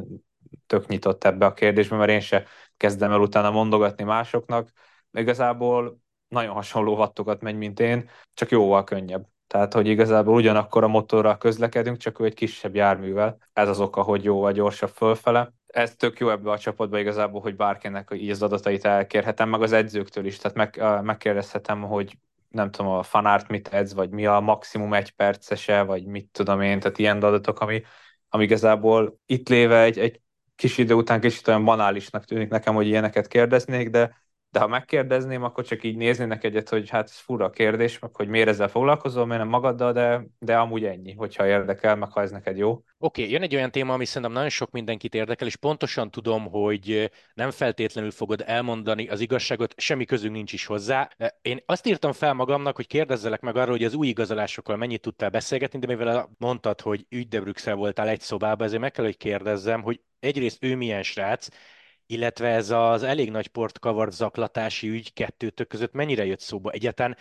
tök 0.67 0.87
nyitott 0.87 1.25
ebbe 1.25 1.47
a 1.47 1.53
kérdésbe, 1.53 1.97
mert 1.97 2.11
én 2.11 2.21
se 2.21 2.45
kezdem 2.77 3.11
el 3.13 3.21
utána 3.21 3.51
mondogatni 3.51 4.05
másoknak. 4.05 4.71
Igazából 5.15 5.99
nagyon 6.29 6.55
hasonló 6.55 6.95
hattokat 6.95 7.41
megy, 7.41 7.57
mint 7.57 7.81
én, 7.81 8.09
csak 8.35 8.51
jóval 8.51 8.85
könnyebb. 8.85 9.27
Tehát, 9.47 9.73
hogy 9.73 9.87
igazából 9.87 10.35
ugyanakkor 10.35 10.85
a 10.85 10.89
motorral 10.89 11.39
közlekedünk, 11.39 11.97
csak 11.97 12.21
ő 12.21 12.25
egy 12.25 12.35
kisebb 12.35 12.75
járművel. 12.75 13.37
Ez 13.53 13.69
az 13.69 13.81
oka, 13.81 14.03
hogy 14.03 14.25
jóval 14.25 14.53
gyorsabb 14.53 14.91
fölfele 14.91 15.53
ez 15.75 15.95
tök 15.97 16.19
jó 16.19 16.31
ebbe 16.31 16.51
a 16.51 16.59
csapatba 16.59 16.99
igazából, 16.99 17.41
hogy 17.41 17.57
bárkinek 17.57 18.11
így 18.15 18.31
az 18.31 18.43
adatait 18.43 18.85
elkérhetem, 18.85 19.49
meg 19.49 19.63
az 19.63 19.73
edzőktől 19.73 20.27
is, 20.27 20.39
tehát 20.39 20.57
meg, 20.57 21.03
megkérdezhetem, 21.05 21.83
hogy 21.83 22.19
nem 22.49 22.71
tudom, 22.71 22.91
a 22.91 23.03
fanárt 23.03 23.49
mit 23.49 23.69
edz, 23.69 23.95
vagy 23.95 24.11
mi 24.11 24.27
a 24.27 24.41
maximum 24.41 24.95
egy 24.95 25.11
percese, 25.11 25.83
vagy 25.83 26.07
mit 26.07 26.29
tudom 26.33 26.61
én, 26.61 26.81
tehát 26.81 26.99
ilyen 26.99 27.23
adatok, 27.23 27.61
ami, 27.61 27.83
ami 28.29 28.45
igazából 28.45 29.19
itt 29.27 29.49
léve 29.49 29.83
egy, 29.83 29.99
egy 29.99 30.21
kis 30.57 30.79
idő 30.79 30.95
után 30.95 31.21
kicsit 31.21 31.49
olyan 31.49 31.65
banálisnak 31.65 32.25
tűnik 32.25 32.49
nekem, 32.49 32.75
hogy 32.75 32.87
ilyeneket 32.87 33.27
kérdeznék, 33.27 33.91
de 33.91 34.17
de 34.55 34.61
ha 34.61 34.67
megkérdezném, 34.67 35.43
akkor 35.43 35.65
csak 35.65 35.85
így 35.85 35.97
néznének 35.97 36.45
egyet, 36.45 36.69
hogy 36.69 36.89
hát 36.91 37.09
ez 37.09 37.17
fura 37.17 37.51
kérdés, 37.51 37.99
meg 37.99 38.15
hogy 38.15 38.29
miért 38.29 38.49
ezzel 38.49 38.69
foglalkozol, 38.69 39.27
miért 39.27 39.41
nem 39.41 39.51
magaddal, 39.51 39.93
de, 39.93 40.27
de 40.39 40.57
amúgy 40.57 40.85
ennyi, 40.85 41.13
hogyha 41.13 41.47
érdekel, 41.47 41.97
meg 41.97 42.13
ha 42.13 42.21
ez 42.21 42.31
neked 42.31 42.57
jó. 42.57 42.71
Oké, 42.71 42.85
okay, 42.99 43.33
jön 43.33 43.43
egy 43.43 43.55
olyan 43.55 43.71
téma, 43.71 43.93
ami 43.93 44.05
szerintem 44.05 44.33
nagyon 44.33 44.49
sok 44.49 44.71
mindenkit 44.71 45.15
érdekel, 45.15 45.47
és 45.47 45.57
pontosan 45.57 46.11
tudom, 46.11 46.47
hogy 46.47 47.11
nem 47.35 47.51
feltétlenül 47.51 48.11
fogod 48.11 48.43
elmondani 48.47 49.09
az 49.09 49.21
igazságot, 49.21 49.75
semmi 49.77 50.05
közünk 50.05 50.35
nincs 50.35 50.53
is 50.53 50.67
hozzá. 50.67 51.09
Én 51.43 51.61
azt 51.67 51.87
írtam 51.87 52.13
fel 52.13 52.33
magamnak, 52.33 52.77
hogy 52.77 52.87
kérdezzelek 52.87 53.41
meg 53.41 53.57
arról, 53.57 53.77
hogy 53.77 53.85
az 53.85 53.95
új 53.95 54.07
igazolásokkal 54.07 54.77
mennyit 54.77 55.01
tudtál 55.01 55.31
beszélgetni, 55.31 55.79
de 55.79 55.87
mivel 55.87 56.31
mondtad, 56.39 56.81
hogy 56.81 57.07
ügydebrükszel 57.09 57.75
voltál 57.75 58.09
egy 58.09 58.21
szobában, 58.21 58.67
ezért 58.67 58.81
meg 58.81 58.91
kell, 58.91 59.05
hogy 59.05 59.17
kérdezzem, 59.17 59.83
hogy 59.83 60.01
egyrészt 60.21 60.65
ő 60.65 60.77
milyen 60.77 61.03
srác, 61.03 61.49
illetve 62.07 62.49
ez 62.49 62.71
az 62.71 63.03
elég 63.03 63.31
nagy 63.31 63.49
port 63.49 63.79
kavart 63.79 64.13
zaklatási 64.13 64.89
ügy 64.89 65.13
kettőtök 65.13 65.69
között 65.69 65.93
mennyire 65.93 66.25
jött 66.25 66.41
szóba? 66.41 66.71
Egyáltalán 66.71 67.17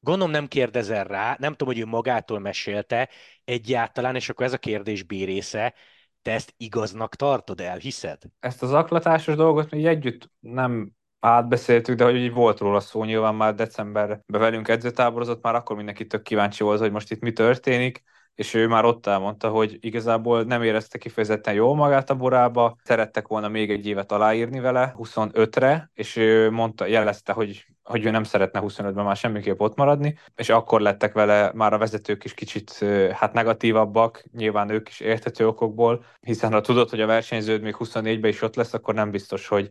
gondolom 0.00 0.32
nem 0.32 0.46
kérdezel 0.46 1.04
rá, 1.04 1.36
nem 1.38 1.54
tudom, 1.54 1.74
hogy 1.74 1.82
ő 1.82 1.86
magától 1.86 2.38
mesélte 2.38 3.08
egyáltalán, 3.44 4.14
és 4.14 4.28
akkor 4.28 4.46
ez 4.46 4.52
a 4.52 4.58
kérdés 4.58 5.02
B 5.02 5.10
része, 5.10 5.74
te 6.22 6.32
ezt 6.32 6.54
igaznak 6.56 7.14
tartod 7.14 7.60
el, 7.60 7.76
hiszed? 7.76 8.22
Ezt 8.40 8.62
az 8.62 8.68
zaklatásos 8.68 9.34
dolgot 9.34 9.70
mi 9.70 9.86
együtt 9.86 10.30
nem 10.40 10.90
átbeszéltük, 11.20 11.96
de 11.96 12.04
hogy 12.04 12.16
így 12.16 12.32
volt 12.32 12.58
róla 12.58 12.80
szó, 12.80 13.04
nyilván 13.04 13.34
már 13.34 13.54
decemberben 13.54 14.24
velünk 14.26 14.68
edzőtáborozott, 14.68 15.42
már 15.42 15.54
akkor 15.54 15.76
mindenki 15.76 16.06
tök 16.06 16.22
kíváncsi 16.22 16.62
volt, 16.62 16.80
hogy 16.80 16.92
most 16.92 17.10
itt 17.10 17.20
mi 17.20 17.32
történik 17.32 18.02
és 18.36 18.54
ő 18.54 18.66
már 18.66 18.84
ott 18.84 19.06
elmondta, 19.06 19.48
hogy 19.48 19.78
igazából 19.80 20.42
nem 20.42 20.62
érezte 20.62 20.98
kifejezetten 20.98 21.54
jól 21.54 21.74
magát 21.74 22.10
a 22.10 22.14
borába, 22.14 22.76
szerettek 22.82 23.28
volna 23.28 23.48
még 23.48 23.70
egy 23.70 23.86
évet 23.86 24.12
aláírni 24.12 24.60
vele 24.60 24.94
25-re, 24.98 25.90
és 25.94 26.16
ő 26.16 26.50
mondta, 26.50 26.86
jelezte, 26.86 27.32
hogy, 27.32 27.66
hogy 27.82 28.04
ő 28.04 28.10
nem 28.10 28.24
szeretne 28.24 28.60
25-ben 28.62 29.04
már 29.04 29.16
semmiképp 29.16 29.60
ott 29.60 29.76
maradni, 29.76 30.18
és 30.34 30.48
akkor 30.48 30.80
lettek 30.80 31.12
vele 31.12 31.52
már 31.54 31.72
a 31.72 31.78
vezetők 31.78 32.24
is 32.24 32.34
kicsit 32.34 32.84
hát 33.12 33.32
negatívabbak, 33.32 34.24
nyilván 34.32 34.70
ők 34.70 34.88
is 34.88 35.00
érthető 35.00 35.46
okokból, 35.46 36.04
hiszen 36.20 36.52
ha 36.52 36.60
tudod, 36.60 36.90
hogy 36.90 37.00
a 37.00 37.06
versenyződ 37.06 37.62
még 37.62 37.76
24-ben 37.78 38.30
is 38.30 38.42
ott 38.42 38.56
lesz, 38.56 38.74
akkor 38.74 38.94
nem 38.94 39.10
biztos, 39.10 39.48
hogy, 39.48 39.70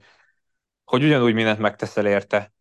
hogy 0.84 1.04
ugyanúgy 1.04 1.34
mindent 1.34 1.60
megteszel 1.60 2.06
érte, 2.06 2.55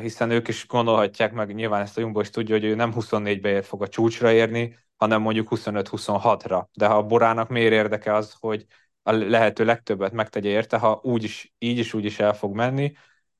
hiszen 0.00 0.30
ők 0.30 0.48
is 0.48 0.66
gondolhatják 0.66 1.32
meg, 1.32 1.54
nyilván 1.54 1.82
ezt 1.82 1.96
a 1.98 2.00
Jumbo 2.00 2.20
is 2.20 2.30
tudja, 2.30 2.54
hogy 2.54 2.64
ő 2.64 2.74
nem 2.74 2.92
24-be 2.94 3.62
fog 3.62 3.82
a 3.82 3.88
csúcsra 3.88 4.32
érni, 4.32 4.76
hanem 4.96 5.22
mondjuk 5.22 5.48
25-26-ra. 5.50 6.64
De 6.72 6.86
ha 6.86 6.96
a 6.96 7.06
Borának 7.06 7.48
miért 7.48 7.72
érdeke 7.72 8.14
az, 8.14 8.34
hogy 8.40 8.66
a 9.02 9.12
lehető 9.12 9.64
legtöbbet 9.64 10.12
megtegye 10.12 10.48
érte, 10.48 10.78
ha 10.78 11.00
úgy 11.02 11.24
is, 11.24 11.54
így 11.58 11.78
is 11.78 11.94
úgy 11.94 12.04
is 12.04 12.18
el 12.18 12.34
fog 12.34 12.54
menni. 12.54 12.92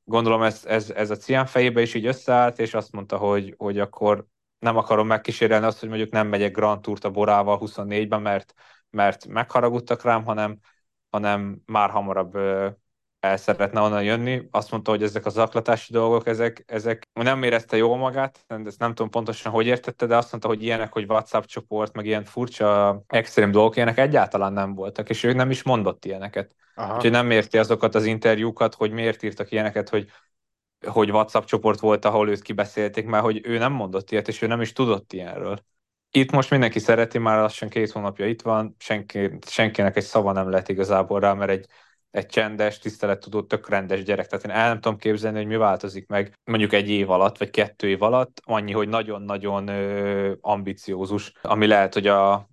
Gondolom 0.05 0.43
ez, 0.43 0.65
ez, 0.65 0.91
ez 0.91 1.11
a 1.11 1.17
Cian 1.17 1.47
fejébe 1.47 1.81
is 1.81 1.95
így 1.95 2.07
összeállt, 2.07 2.59
és 2.59 2.75
azt 2.75 2.93
mondta, 2.93 3.17
hogy, 3.17 3.55
hogy 3.57 3.79
akkor 3.79 4.27
nem 4.59 4.77
akarom 4.77 5.07
megkísérelni 5.07 5.67
azt, 5.67 5.81
hogy 5.81 5.89
mondjuk 5.89 6.11
nem 6.11 6.29
megyek 6.29 6.53
Grand 6.53 6.81
Tourt 6.81 7.05
a 7.05 7.11
Borával 7.11 7.59
24-ben, 7.61 8.23
mert, 8.23 8.55
mert 8.91 9.27
megharagudtak 9.27 10.03
rám, 10.03 10.25
hanem, 10.25 10.59
hanem 11.11 11.63
már 11.67 11.91
hamarabb 11.91 12.39
el 13.27 13.37
szeretne 13.37 13.81
onnan 13.81 14.03
jönni. 14.03 14.49
Azt 14.51 14.71
mondta, 14.71 14.91
hogy 14.91 15.03
ezek 15.03 15.27
a 15.27 15.31
zaklatási 15.31 15.93
dolgok, 15.93 16.27
ezek, 16.27 16.65
ezek 16.67 17.09
nem 17.13 17.43
érezte 17.43 17.77
jól 17.77 17.97
magát, 17.97 18.45
ezt 18.65 18.79
nem 18.79 18.95
tudom 18.95 19.11
pontosan, 19.11 19.53
hogy 19.53 19.67
értette, 19.67 20.07
de 20.07 20.17
azt 20.17 20.31
mondta, 20.31 20.49
hogy 20.49 20.63
ilyenek, 20.63 20.93
hogy 20.93 21.05
WhatsApp 21.09 21.45
csoport, 21.45 21.95
meg 21.95 22.07
ilyen 22.07 22.25
furcsa, 22.25 23.03
extrém 23.07 23.51
dolgok, 23.51 23.77
ilyenek 23.77 23.99
egyáltalán 23.99 24.53
nem 24.53 24.75
voltak, 24.75 25.09
és 25.09 25.25
ő 25.25 25.33
nem 25.33 25.51
is 25.51 25.63
mondott 25.63 26.05
ilyeneket. 26.05 26.55
Aha. 26.75 26.95
Úgyhogy 26.95 27.11
nem 27.11 27.31
érti 27.31 27.59
azokat 27.59 27.95
az 27.95 28.05
interjúkat, 28.05 28.75
hogy 28.75 28.91
miért 28.91 29.23
írtak 29.23 29.53
ilyeneket, 29.53 29.89
hogy 29.89 30.11
hogy 30.87 31.11
WhatsApp 31.11 31.45
csoport 31.45 31.81
volt, 31.81 32.05
ahol 32.05 32.29
őt 32.29 32.43
kibeszélték, 32.43 33.07
mert 33.07 33.25
hogy 33.25 33.41
ő 33.45 33.59
nem 33.59 33.73
mondott 33.73 34.11
ilyet, 34.11 34.29
és 34.29 34.43
ő 34.43 34.47
nem 34.47 34.61
is 34.61 34.73
tudott 34.73 35.13
ilyenről. 35.13 35.59
Itt 36.11 36.31
most 36.31 36.51
mindenki 36.51 36.79
szereti, 36.79 37.19
már 37.19 37.41
lassan 37.41 37.69
két 37.69 37.91
hónapja 37.91 38.27
itt 38.27 38.43
van, 38.43 38.75
senki, 38.79 39.39
senkinek 39.47 39.97
egy 39.97 40.05
szava 40.05 40.33
nem 40.33 40.51
lehet 40.51 40.69
igazából 40.69 41.21
rá, 41.21 41.33
mert 41.33 41.51
egy 41.51 41.67
egy 42.17 42.27
csendes, 42.27 42.79
tisztelettudó, 42.79 43.43
tök 43.43 43.69
rendes 43.69 44.03
gyerek. 44.03 44.27
Tehát 44.27 44.45
én 44.45 44.51
el 44.51 44.69
nem 44.69 44.81
tudom 44.81 44.99
képzelni, 44.99 45.37
hogy 45.37 45.47
mi 45.47 45.57
változik 45.57 46.07
meg 46.07 46.39
mondjuk 46.45 46.73
egy 46.73 46.89
év 46.89 47.11
alatt, 47.11 47.39
vagy 47.39 47.51
kettő 47.51 47.89
év 47.89 48.03
alatt, 48.03 48.41
annyi, 48.45 48.73
hogy 48.73 48.89
nagyon-nagyon 48.89 49.69
ambiciózus, 50.41 51.33
ami 51.43 51.67
lehet, 51.67 51.95
hogy 51.95 52.07
a 52.07 52.49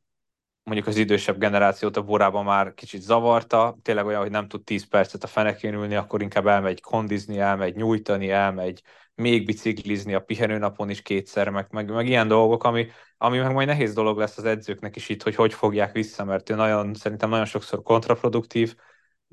mondjuk 0.64 0.88
az 0.88 0.98
idősebb 0.98 1.38
generációt 1.38 1.98
a 1.98 2.04
borában 2.04 2.44
már 2.44 2.74
kicsit 2.74 3.02
zavarta, 3.02 3.78
tényleg 3.82 4.06
olyan, 4.06 4.22
hogy 4.22 4.32
nem 4.32 4.48
tud 4.48 4.64
10 4.64 4.88
percet 4.88 5.24
a 5.24 5.28
fenekén 5.28 5.74
ülni, 5.74 5.96
akkor 5.96 6.22
inkább 6.22 6.48
elmegy 6.48 6.82
kondizni, 6.82 7.40
elmegy 7.40 7.76
nyújtani, 7.76 8.30
elmegy 8.30 8.82
még 9.16 9.46
biciklizni 9.46 10.14
a 10.14 10.20
pihenőnapon 10.20 10.90
is 10.90 11.02
kétszer, 11.02 11.50
meg, 11.50 11.68
meg, 11.72 11.92
meg 11.92 12.08
ilyen 12.08 12.28
dolgok, 12.28 12.64
ami, 12.64 12.88
ami 13.18 13.38
meg 13.38 13.54
majd 13.54 13.68
nehéz 13.68 13.94
dolog 13.94 14.18
lesz 14.18 14.38
az 14.38 14.46
edzőknek 14.46 14.96
is 14.96 15.10
itt, 15.10 15.24
hogy 15.24 15.36
hogy 15.36 15.54
fogják 15.54 15.92
vissza, 15.92 16.24
mert 16.24 16.50
ő 16.50 16.56
nagyon, 16.56 16.94
szerintem 16.94 17.30
nagyon 17.30 17.46
sokszor 17.46 17.82
kontraproduktív, 17.82 18.76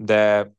de 0.01 0.53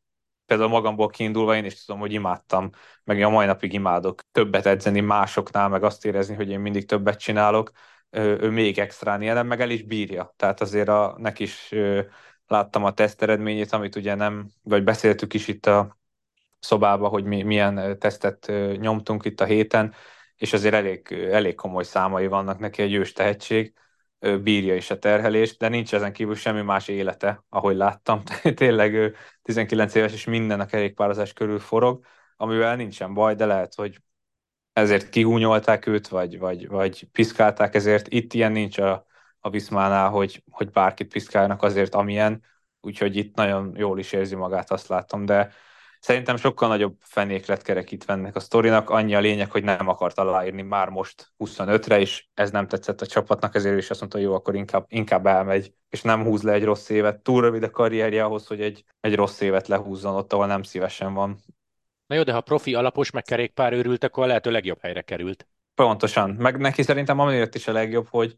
például 0.46 0.70
magamból 0.70 1.10
kiindulva 1.10 1.56
én 1.56 1.66
is 1.66 1.86
tudom, 1.86 2.00
hogy 2.00 2.14
imádtam, 2.14 2.70
meg 3.04 3.22
a 3.22 3.30
mai 3.30 3.46
napig 3.46 3.74
imádok 3.74 4.22
többet 4.32 4.66
edzeni 4.66 5.00
másoknál, 5.00 5.70
meg 5.70 5.84
azt 5.84 6.06
érezni, 6.06 6.36
hogy 6.36 6.50
én 6.50 6.60
mindig 6.60 6.86
többet 6.86 7.20
csinálok, 7.20 7.72
ő, 8.10 8.38
ő 8.42 8.50
még 8.50 8.80
extrán 8.80 9.22
jelen, 9.22 9.46
meg 9.46 9.62
el 9.62 9.70
is 9.70 9.84
bírja. 9.84 10.34
Tehát 10.36 10.62
azért 10.62 10.88
a, 10.88 11.16
neki 11.18 11.44
is 11.44 11.74
láttam 12.48 12.84
a 12.84 12.94
teszt 12.94 13.22
eredményét, 13.22 13.72
amit 13.72 13.96
ugye 13.96 14.16
nem, 14.16 14.50
vagy 14.64 14.84
beszéltük 14.84 15.34
is 15.34 15.48
itt 15.48 15.66
a 15.66 15.98
szobába, 16.60 17.08
hogy 17.08 17.24
mi, 17.24 17.44
milyen 17.44 18.00
tesztet 18.00 18.52
nyomtunk 18.78 19.26
itt 19.26 19.42
a 19.42 19.46
héten, 19.46 19.94
és 20.36 20.54
azért 20.54 20.74
elég, 20.74 21.12
elég 21.12 21.56
komoly 21.56 21.84
számai 21.84 22.28
vannak 22.28 22.60
neki, 22.60 22.82
egy 22.82 22.94
ős 22.94 23.12
tehetség 23.12 23.74
bírja 24.44 24.76
is 24.76 24.92
a 24.92 25.00
terhelést, 25.00 25.58
de 25.58 25.68
nincs 25.68 25.94
ezen 25.94 26.14
kívül 26.14 26.36
semmi 26.36 26.62
más 26.62 26.88
élete, 26.88 27.44
ahogy 27.50 27.76
láttam. 27.76 28.24
Tényleg 28.56 28.94
ő 28.94 29.16
19 29.42 29.96
éves, 29.96 30.14
és 30.14 30.26
minden 30.26 30.60
a 30.60 30.66
kerékpározás 30.66 31.34
körül 31.34 31.60
forog, 31.60 32.06
amivel 32.38 32.76
nincsen 32.76 33.14
baj, 33.14 33.36
de 33.36 33.46
lehet, 33.46 33.76
hogy 33.76 34.02
ezért 34.74 35.10
kihúnyolták 35.10 35.86
őt, 35.86 36.08
vagy, 36.08 36.40
vagy, 36.40 36.68
vagy 36.68 37.08
piszkálták, 37.12 37.76
ezért 37.76 38.08
itt 38.08 38.34
ilyen 38.34 38.52
nincs 38.52 38.78
a 38.78 39.10
a 39.42 39.50
Viszmánál, 39.50 40.10
hogy, 40.10 40.44
hogy 40.52 40.70
bárkit 40.70 41.12
piszkálnak 41.12 41.64
azért, 41.64 41.96
amilyen, 41.96 42.44
úgyhogy 42.82 43.16
itt 43.16 43.36
nagyon 43.36 43.74
jól 43.76 44.00
is 44.00 44.12
érzi 44.12 44.36
magát, 44.36 44.72
azt 44.72 44.88
látom, 44.88 45.26
de 45.26 45.52
Szerintem 46.02 46.38
sokkal 46.38 46.68
nagyobb 46.68 46.96
fenéklet 47.00 47.62
kerekít 47.62 48.04
ennek 48.08 48.36
a 48.36 48.40
sztorinak, 48.40 48.90
annyi 48.90 49.16
a 49.16 49.20
lényeg, 49.20 49.52
hogy 49.52 49.64
nem 49.64 49.88
akart 49.88 50.18
aláírni 50.18 50.62
már 50.62 50.90
most 50.90 51.34
25-re, 51.38 52.00
és 52.00 52.26
ez 52.34 52.52
nem 52.52 52.68
tetszett 52.68 53.02
a 53.02 53.06
csapatnak, 53.06 53.56
ezért 53.56 53.78
is 53.78 53.90
azt 53.90 54.00
mondta, 54.00 54.18
hogy 54.18 54.28
jó, 54.28 54.34
akkor 54.34 54.56
inkább, 54.56 54.86
inkább 54.88 55.26
elmegy, 55.26 55.74
és 55.90 56.02
nem 56.02 56.24
húz 56.24 56.42
le 56.42 56.52
egy 56.52 56.64
rossz 56.64 56.90
évet. 56.90 57.20
Túl 57.20 57.42
rövid 57.42 57.64
a 57.64 57.70
karrierje 57.70 58.24
ahhoz, 58.24 58.48
hogy 58.48 58.62
egy, 58.62 58.84
egy 59.00 59.16
rossz 59.16 59.42
évet 59.42 59.68
lehúzzon 59.68 60.16
ott, 60.16 60.34
ahol 60.34 60.48
nem 60.48 60.64
szívesen 60.64 61.14
van. 61.14 61.40
Na 62.08 62.16
jó, 62.16 62.24
de 62.24 62.34
ha 62.34 62.42
profi 62.42 62.74
alapos 62.74 63.12
meg 63.12 63.24
kerékpár 63.24 63.74
őrült, 63.74 64.04
akkor 64.04 64.24
a 64.24 64.28
lehető 64.28 64.52
legjobb 64.52 64.80
helyre 64.82 65.02
került. 65.02 65.48
Pontosan. 65.76 66.30
Meg 66.30 66.58
neki 66.58 66.82
szerintem 66.82 67.20
amiért 67.20 67.56
is 67.56 67.68
a 67.68 67.72
legjobb, 67.72 68.08
hogy 68.10 68.36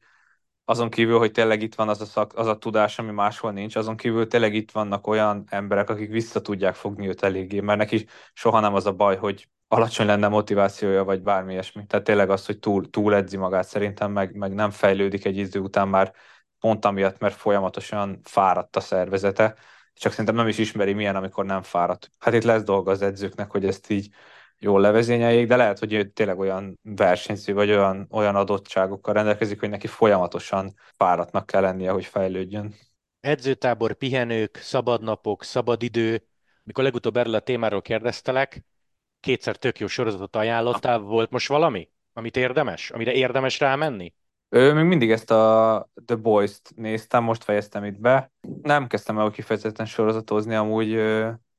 azon 0.66 0.90
kívül, 0.90 1.18
hogy 1.18 1.32
tényleg 1.32 1.62
itt 1.62 1.76
van 1.76 1.90
az 1.90 2.02
a, 2.02 2.06
szak, 2.06 2.38
az 2.38 2.48
a 2.48 2.58
tudás, 2.58 3.00
ami 3.00 3.12
máshol 3.12 3.52
nincs, 3.52 3.76
azon 3.76 3.96
kívül 3.96 4.28
tényleg 4.28 4.54
itt 4.54 4.72
vannak 4.72 5.08
olyan 5.08 5.44
emberek, 5.50 5.90
akik 5.90 6.10
vissza 6.10 6.42
tudják 6.42 6.76
fogni 6.76 7.08
őt 7.08 7.24
eléggé, 7.24 7.60
mert 7.60 7.80
neki 7.80 8.08
soha 8.34 8.60
nem 8.60 8.74
az 8.74 8.86
a 8.86 8.94
baj, 8.94 9.18
hogy 9.18 9.50
alacsony 9.68 10.06
lenne 10.06 10.28
motivációja, 10.28 11.04
vagy 11.04 11.22
bármi 11.22 11.52
ilyesmi. 11.52 11.86
Tehát 11.86 12.06
tényleg 12.06 12.30
az, 12.30 12.46
hogy 12.46 12.60
túl, 12.60 12.90
túl 12.90 13.16
edzi 13.16 13.38
magát 13.38 13.68
szerintem, 13.68 14.12
meg, 14.12 14.36
meg 14.36 14.54
nem 14.54 14.70
fejlődik 14.70 15.26
egy 15.26 15.38
idő 15.38 15.60
után 15.60 15.88
már 15.88 16.14
pont 16.60 16.86
amiatt, 16.86 17.20
mert 17.20 17.36
folyamatosan 17.36 18.20
fáradt 18.24 18.76
a 18.76 18.80
szervezete, 18.80 19.56
csak 19.94 20.12
szerintem 20.12 20.36
nem 20.36 20.48
is 20.48 20.58
ismeri 20.58 20.94
milyen, 20.94 21.16
amikor 21.16 21.46
nem 21.46 21.62
fáradt. 21.62 22.10
Hát 22.20 22.34
itt 22.34 22.44
lesz 22.44 22.64
dolga 22.64 22.92
az 22.92 23.02
edzőknek, 23.02 23.52
hogy 23.52 23.66
ezt 23.66 23.90
így 23.90 24.10
jól 24.64 24.82
levezényeljék, 24.82 25.48
de 25.48 25.56
lehet, 25.56 25.80
hogy 25.80 25.94
ő 25.94 26.04
tényleg 26.04 26.40
olyan 26.40 26.80
versenyző, 26.82 27.54
vagy 27.54 27.70
olyan, 27.70 28.08
olyan 28.12 28.36
adottságokkal 28.36 29.14
rendelkezik, 29.14 29.60
hogy 29.60 29.70
neki 29.70 29.88
folyamatosan 29.88 30.74
fáradtnak 30.96 31.46
kell 31.46 31.62
lennie, 31.62 31.92
hogy 31.92 32.06
fejlődjön. 32.06 32.74
Edzőtábor, 33.20 33.94
pihenők, 33.94 34.58
szabadnapok, 34.58 35.44
szabadidő. 35.44 36.24
Mikor 36.64 36.84
legutóbb 36.84 37.18
erről 37.18 37.36
a 37.36 37.40
témáról 37.40 37.82
kérdeztelek, 37.82 38.66
kétszer 39.20 39.56
tök 39.56 39.80
jó 39.80 39.88
sorozatot 39.88 40.36
ajánlottál, 40.36 41.00
volt 41.00 41.32
most 41.32 41.48
valami, 41.48 41.90
amit 42.14 42.38
érdemes, 42.38 42.92
amire 42.92 43.12
érdemes 43.12 43.60
rámenni? 43.60 44.14
Ő 44.50 44.74
még 44.74 44.86
mindig 44.86 45.12
ezt 45.12 45.32
a 45.32 45.90
The 46.06 46.16
Boys-t 46.16 46.72
néztem, 46.76 47.24
most 47.24 47.44
fejeztem 47.44 47.84
itt 47.84 48.00
be. 48.00 48.32
Nem 48.62 48.88
kezdtem 48.88 49.20
el 49.20 49.30
kifejezetten 49.30 49.86
sorozatozni, 49.86 50.56
amúgy 50.56 51.02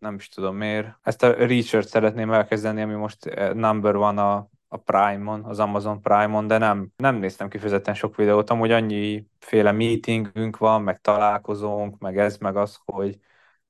nem 0.04 0.14
is 0.14 0.28
tudom 0.28 0.56
miért. 0.56 0.88
Ezt 1.02 1.22
a 1.22 1.32
research 1.32 1.88
szeretném 1.88 2.32
elkezdeni, 2.32 2.82
ami 2.82 2.94
most 2.94 3.26
eh, 3.26 3.52
number 3.54 3.96
van 3.96 4.18
a, 4.18 4.48
a 4.68 4.76
Prime-on, 4.76 5.44
az 5.44 5.58
Amazon 5.58 6.00
Prime-on, 6.00 6.46
de 6.46 6.58
nem, 6.58 6.88
nem 6.96 7.16
néztem 7.16 7.48
kifejezetten 7.48 7.94
sok 7.94 8.16
videót, 8.16 8.50
amúgy 8.50 8.70
annyi 8.70 9.26
féle 9.38 9.72
meetingünk 9.72 10.56
van, 10.56 10.82
meg 10.82 11.00
találkozónk, 11.00 11.98
meg 11.98 12.18
ez, 12.18 12.36
meg 12.36 12.56
az, 12.56 12.78
hogy 12.84 13.18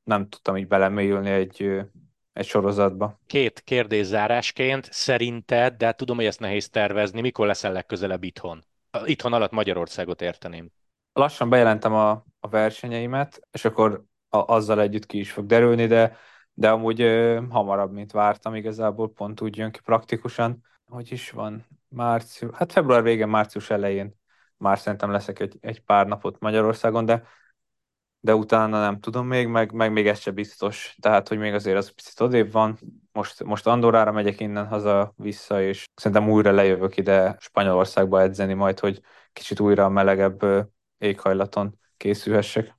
nem 0.02 0.28
tudtam 0.28 0.56
így 0.56 0.66
belemélyülni 0.66 1.30
egy, 1.30 1.82
egy 2.32 2.46
sorozatba. 2.46 3.18
Két 3.26 3.60
kérdés 3.60 4.06
zárásként, 4.06 4.88
szerinted, 4.92 5.74
de 5.74 5.92
tudom, 5.92 6.16
hogy 6.16 6.26
ezt 6.26 6.40
nehéz 6.40 6.68
tervezni, 6.68 7.20
mikor 7.20 7.46
leszel 7.46 7.72
legközelebb 7.72 8.22
itthon? 8.22 8.64
Itthon 9.04 9.32
alatt 9.32 9.52
Magyarországot 9.52 10.22
érteném. 10.22 10.70
Lassan 11.12 11.48
bejelentem 11.48 11.94
a, 11.94 12.10
a 12.40 12.48
versenyeimet, 12.48 13.40
és 13.52 13.64
akkor 13.64 14.04
a, 14.34 14.44
azzal 14.54 14.80
együtt 14.80 15.06
ki 15.06 15.18
is 15.18 15.32
fog 15.32 15.46
derülni, 15.46 15.86
de, 15.86 16.16
de 16.52 16.70
amúgy 16.70 17.00
ö, 17.00 17.40
hamarabb, 17.50 17.92
mint 17.92 18.12
vártam, 18.12 18.54
igazából 18.54 19.12
pont 19.12 19.40
úgy 19.40 19.56
jön 19.56 19.70
ki 19.70 19.80
praktikusan. 19.84 20.62
Hogy 20.84 21.12
is 21.12 21.30
van? 21.30 21.66
Március, 21.88 22.56
hát 22.56 22.72
február 22.72 23.02
végén, 23.02 23.28
március 23.28 23.70
elején 23.70 24.14
már 24.56 24.78
szerintem 24.78 25.10
leszek 25.10 25.40
egy, 25.40 25.58
egy 25.60 25.80
pár 25.80 26.06
napot 26.06 26.40
Magyarországon, 26.40 27.04
de 27.04 27.22
de 28.24 28.34
utána 28.34 28.80
nem 28.80 29.00
tudom 29.00 29.26
még, 29.26 29.46
meg, 29.46 29.72
meg 29.72 29.92
még 29.92 30.06
ez 30.06 30.18
se 30.18 30.30
biztos. 30.30 30.96
Tehát, 31.00 31.28
hogy 31.28 31.38
még 31.38 31.54
azért 31.54 31.76
az 31.76 31.94
picit 31.94 32.20
odébb 32.20 32.52
van. 32.52 32.78
Most, 33.12 33.44
most 33.44 33.66
Andorrára 33.66 34.12
megyek 34.12 34.40
innen 34.40 34.66
haza 34.66 35.12
vissza, 35.16 35.62
és 35.62 35.84
szerintem 35.94 36.30
újra 36.30 36.52
lejövök 36.52 36.96
ide 36.96 37.36
Spanyolországba 37.40 38.20
edzeni 38.20 38.54
majd, 38.54 38.78
hogy 38.78 39.00
kicsit 39.32 39.60
újra 39.60 39.84
a 39.84 39.88
melegebb 39.88 40.40
éghajlaton 40.98 41.78
készülhessek. 41.96 42.76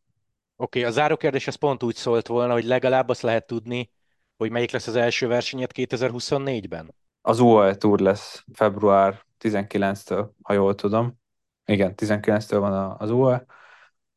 Oké, 0.57 0.79
okay, 0.79 0.91
a 0.91 0.93
záró 0.93 1.17
kérdés 1.17 1.47
az 1.47 1.55
pont 1.55 1.83
úgy 1.83 1.95
szólt 1.95 2.27
volna, 2.27 2.53
hogy 2.53 2.63
legalább 2.63 3.09
azt 3.09 3.21
lehet 3.21 3.47
tudni, 3.47 3.91
hogy 4.37 4.51
melyik 4.51 4.71
lesz 4.71 4.87
az 4.87 4.95
első 4.95 5.27
versenyed 5.27 5.71
2024-ben? 5.73 6.93
Az 7.21 7.39
UAE 7.39 7.75
Tour 7.75 7.99
lesz 7.99 8.43
február 8.53 9.25
19-től, 9.39 10.29
ha 10.41 10.53
jól 10.53 10.75
tudom. 10.75 11.19
Igen, 11.65 11.93
19-től 11.97 12.57
van 12.59 12.95
az 12.99 13.09
UAE, 13.09 13.45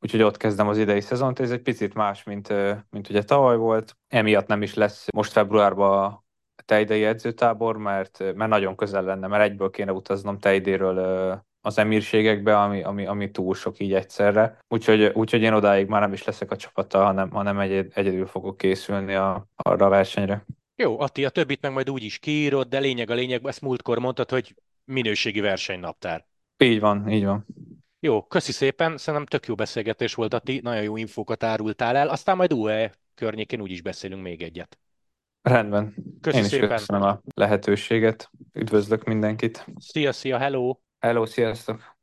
úgyhogy 0.00 0.22
ott 0.22 0.36
kezdem 0.36 0.68
az 0.68 0.78
idei 0.78 1.00
szezont. 1.00 1.40
Ez 1.40 1.50
egy 1.50 1.62
picit 1.62 1.94
más, 1.94 2.22
mint, 2.22 2.48
mint 2.90 3.08
ugye 3.08 3.22
tavaly 3.22 3.56
volt. 3.56 3.96
Emiatt 4.08 4.46
nem 4.46 4.62
is 4.62 4.74
lesz 4.74 5.06
most 5.12 5.32
februárban 5.32 6.04
a 6.04 6.24
tejdei 6.64 7.04
edzőtábor, 7.04 7.76
mert, 7.76 8.18
mert 8.18 8.50
nagyon 8.50 8.76
közel 8.76 9.02
lenne, 9.02 9.26
mert 9.26 9.42
egyből 9.42 9.70
kéne 9.70 9.92
utaznom 9.92 10.38
tejdéről 10.38 11.46
az 11.60 11.78
emírségekbe, 11.78 12.60
ami, 12.60 12.82
ami, 12.82 13.06
ami 13.06 13.30
túl 13.30 13.54
sok 13.54 13.78
így 13.78 13.94
egyszerre. 13.94 14.58
Úgyhogy, 14.68 15.02
úgyhogy 15.04 15.42
én 15.42 15.52
odáig 15.52 15.86
már 15.86 16.00
nem 16.00 16.12
is 16.12 16.24
leszek 16.24 16.50
a 16.50 16.56
csapattal, 16.56 17.04
hanem, 17.04 17.30
hanem 17.30 17.58
egy, 17.58 17.86
egyedül 17.94 18.26
fogok 18.26 18.56
készülni 18.56 19.14
a, 19.14 19.48
arra 19.56 19.86
a 19.86 19.88
versenyre. 19.88 20.44
Jó, 20.76 21.00
Atti, 21.00 21.24
a 21.24 21.28
többit 21.30 21.60
meg 21.60 21.72
majd 21.72 21.90
úgy 21.90 22.02
is 22.02 22.18
kiírod, 22.18 22.68
de 22.68 22.78
lényeg 22.78 23.10
a 23.10 23.14
lényeg, 23.14 23.46
ezt 23.46 23.60
múltkor 23.60 23.98
mondtad, 23.98 24.30
hogy 24.30 24.54
minőségi 24.84 25.40
versenynaptár. 25.40 26.26
Így 26.64 26.80
van, 26.80 27.10
így 27.10 27.24
van. 27.24 27.46
Jó, 28.00 28.22
köszi 28.22 28.52
szépen, 28.52 28.96
szerintem 28.96 29.26
tök 29.26 29.46
jó 29.46 29.54
beszélgetés 29.54 30.14
volt, 30.14 30.34
Atti, 30.34 30.60
nagyon 30.62 30.82
jó 30.82 30.96
infókat 30.96 31.42
árultál 31.42 31.96
el, 31.96 32.08
aztán 32.08 32.36
majd 32.36 32.52
UE 32.52 32.92
környékén 33.14 33.60
úgy 33.60 33.70
is 33.70 33.82
beszélünk 33.82 34.22
még 34.22 34.42
egyet. 34.42 34.78
Rendben. 35.42 35.94
Köszi 36.20 36.36
Én 36.36 36.44
is 36.44 36.50
szépen. 36.50 36.68
köszönöm 36.68 37.02
a 37.02 37.20
lehetőséget. 37.34 38.30
Üdvözlök 38.52 39.04
mindenkit. 39.04 39.66
Szia, 39.78 40.12
szia, 40.12 40.38
hello! 40.38 40.76
Hello, 41.00 41.26
sziasztok! 41.26 41.96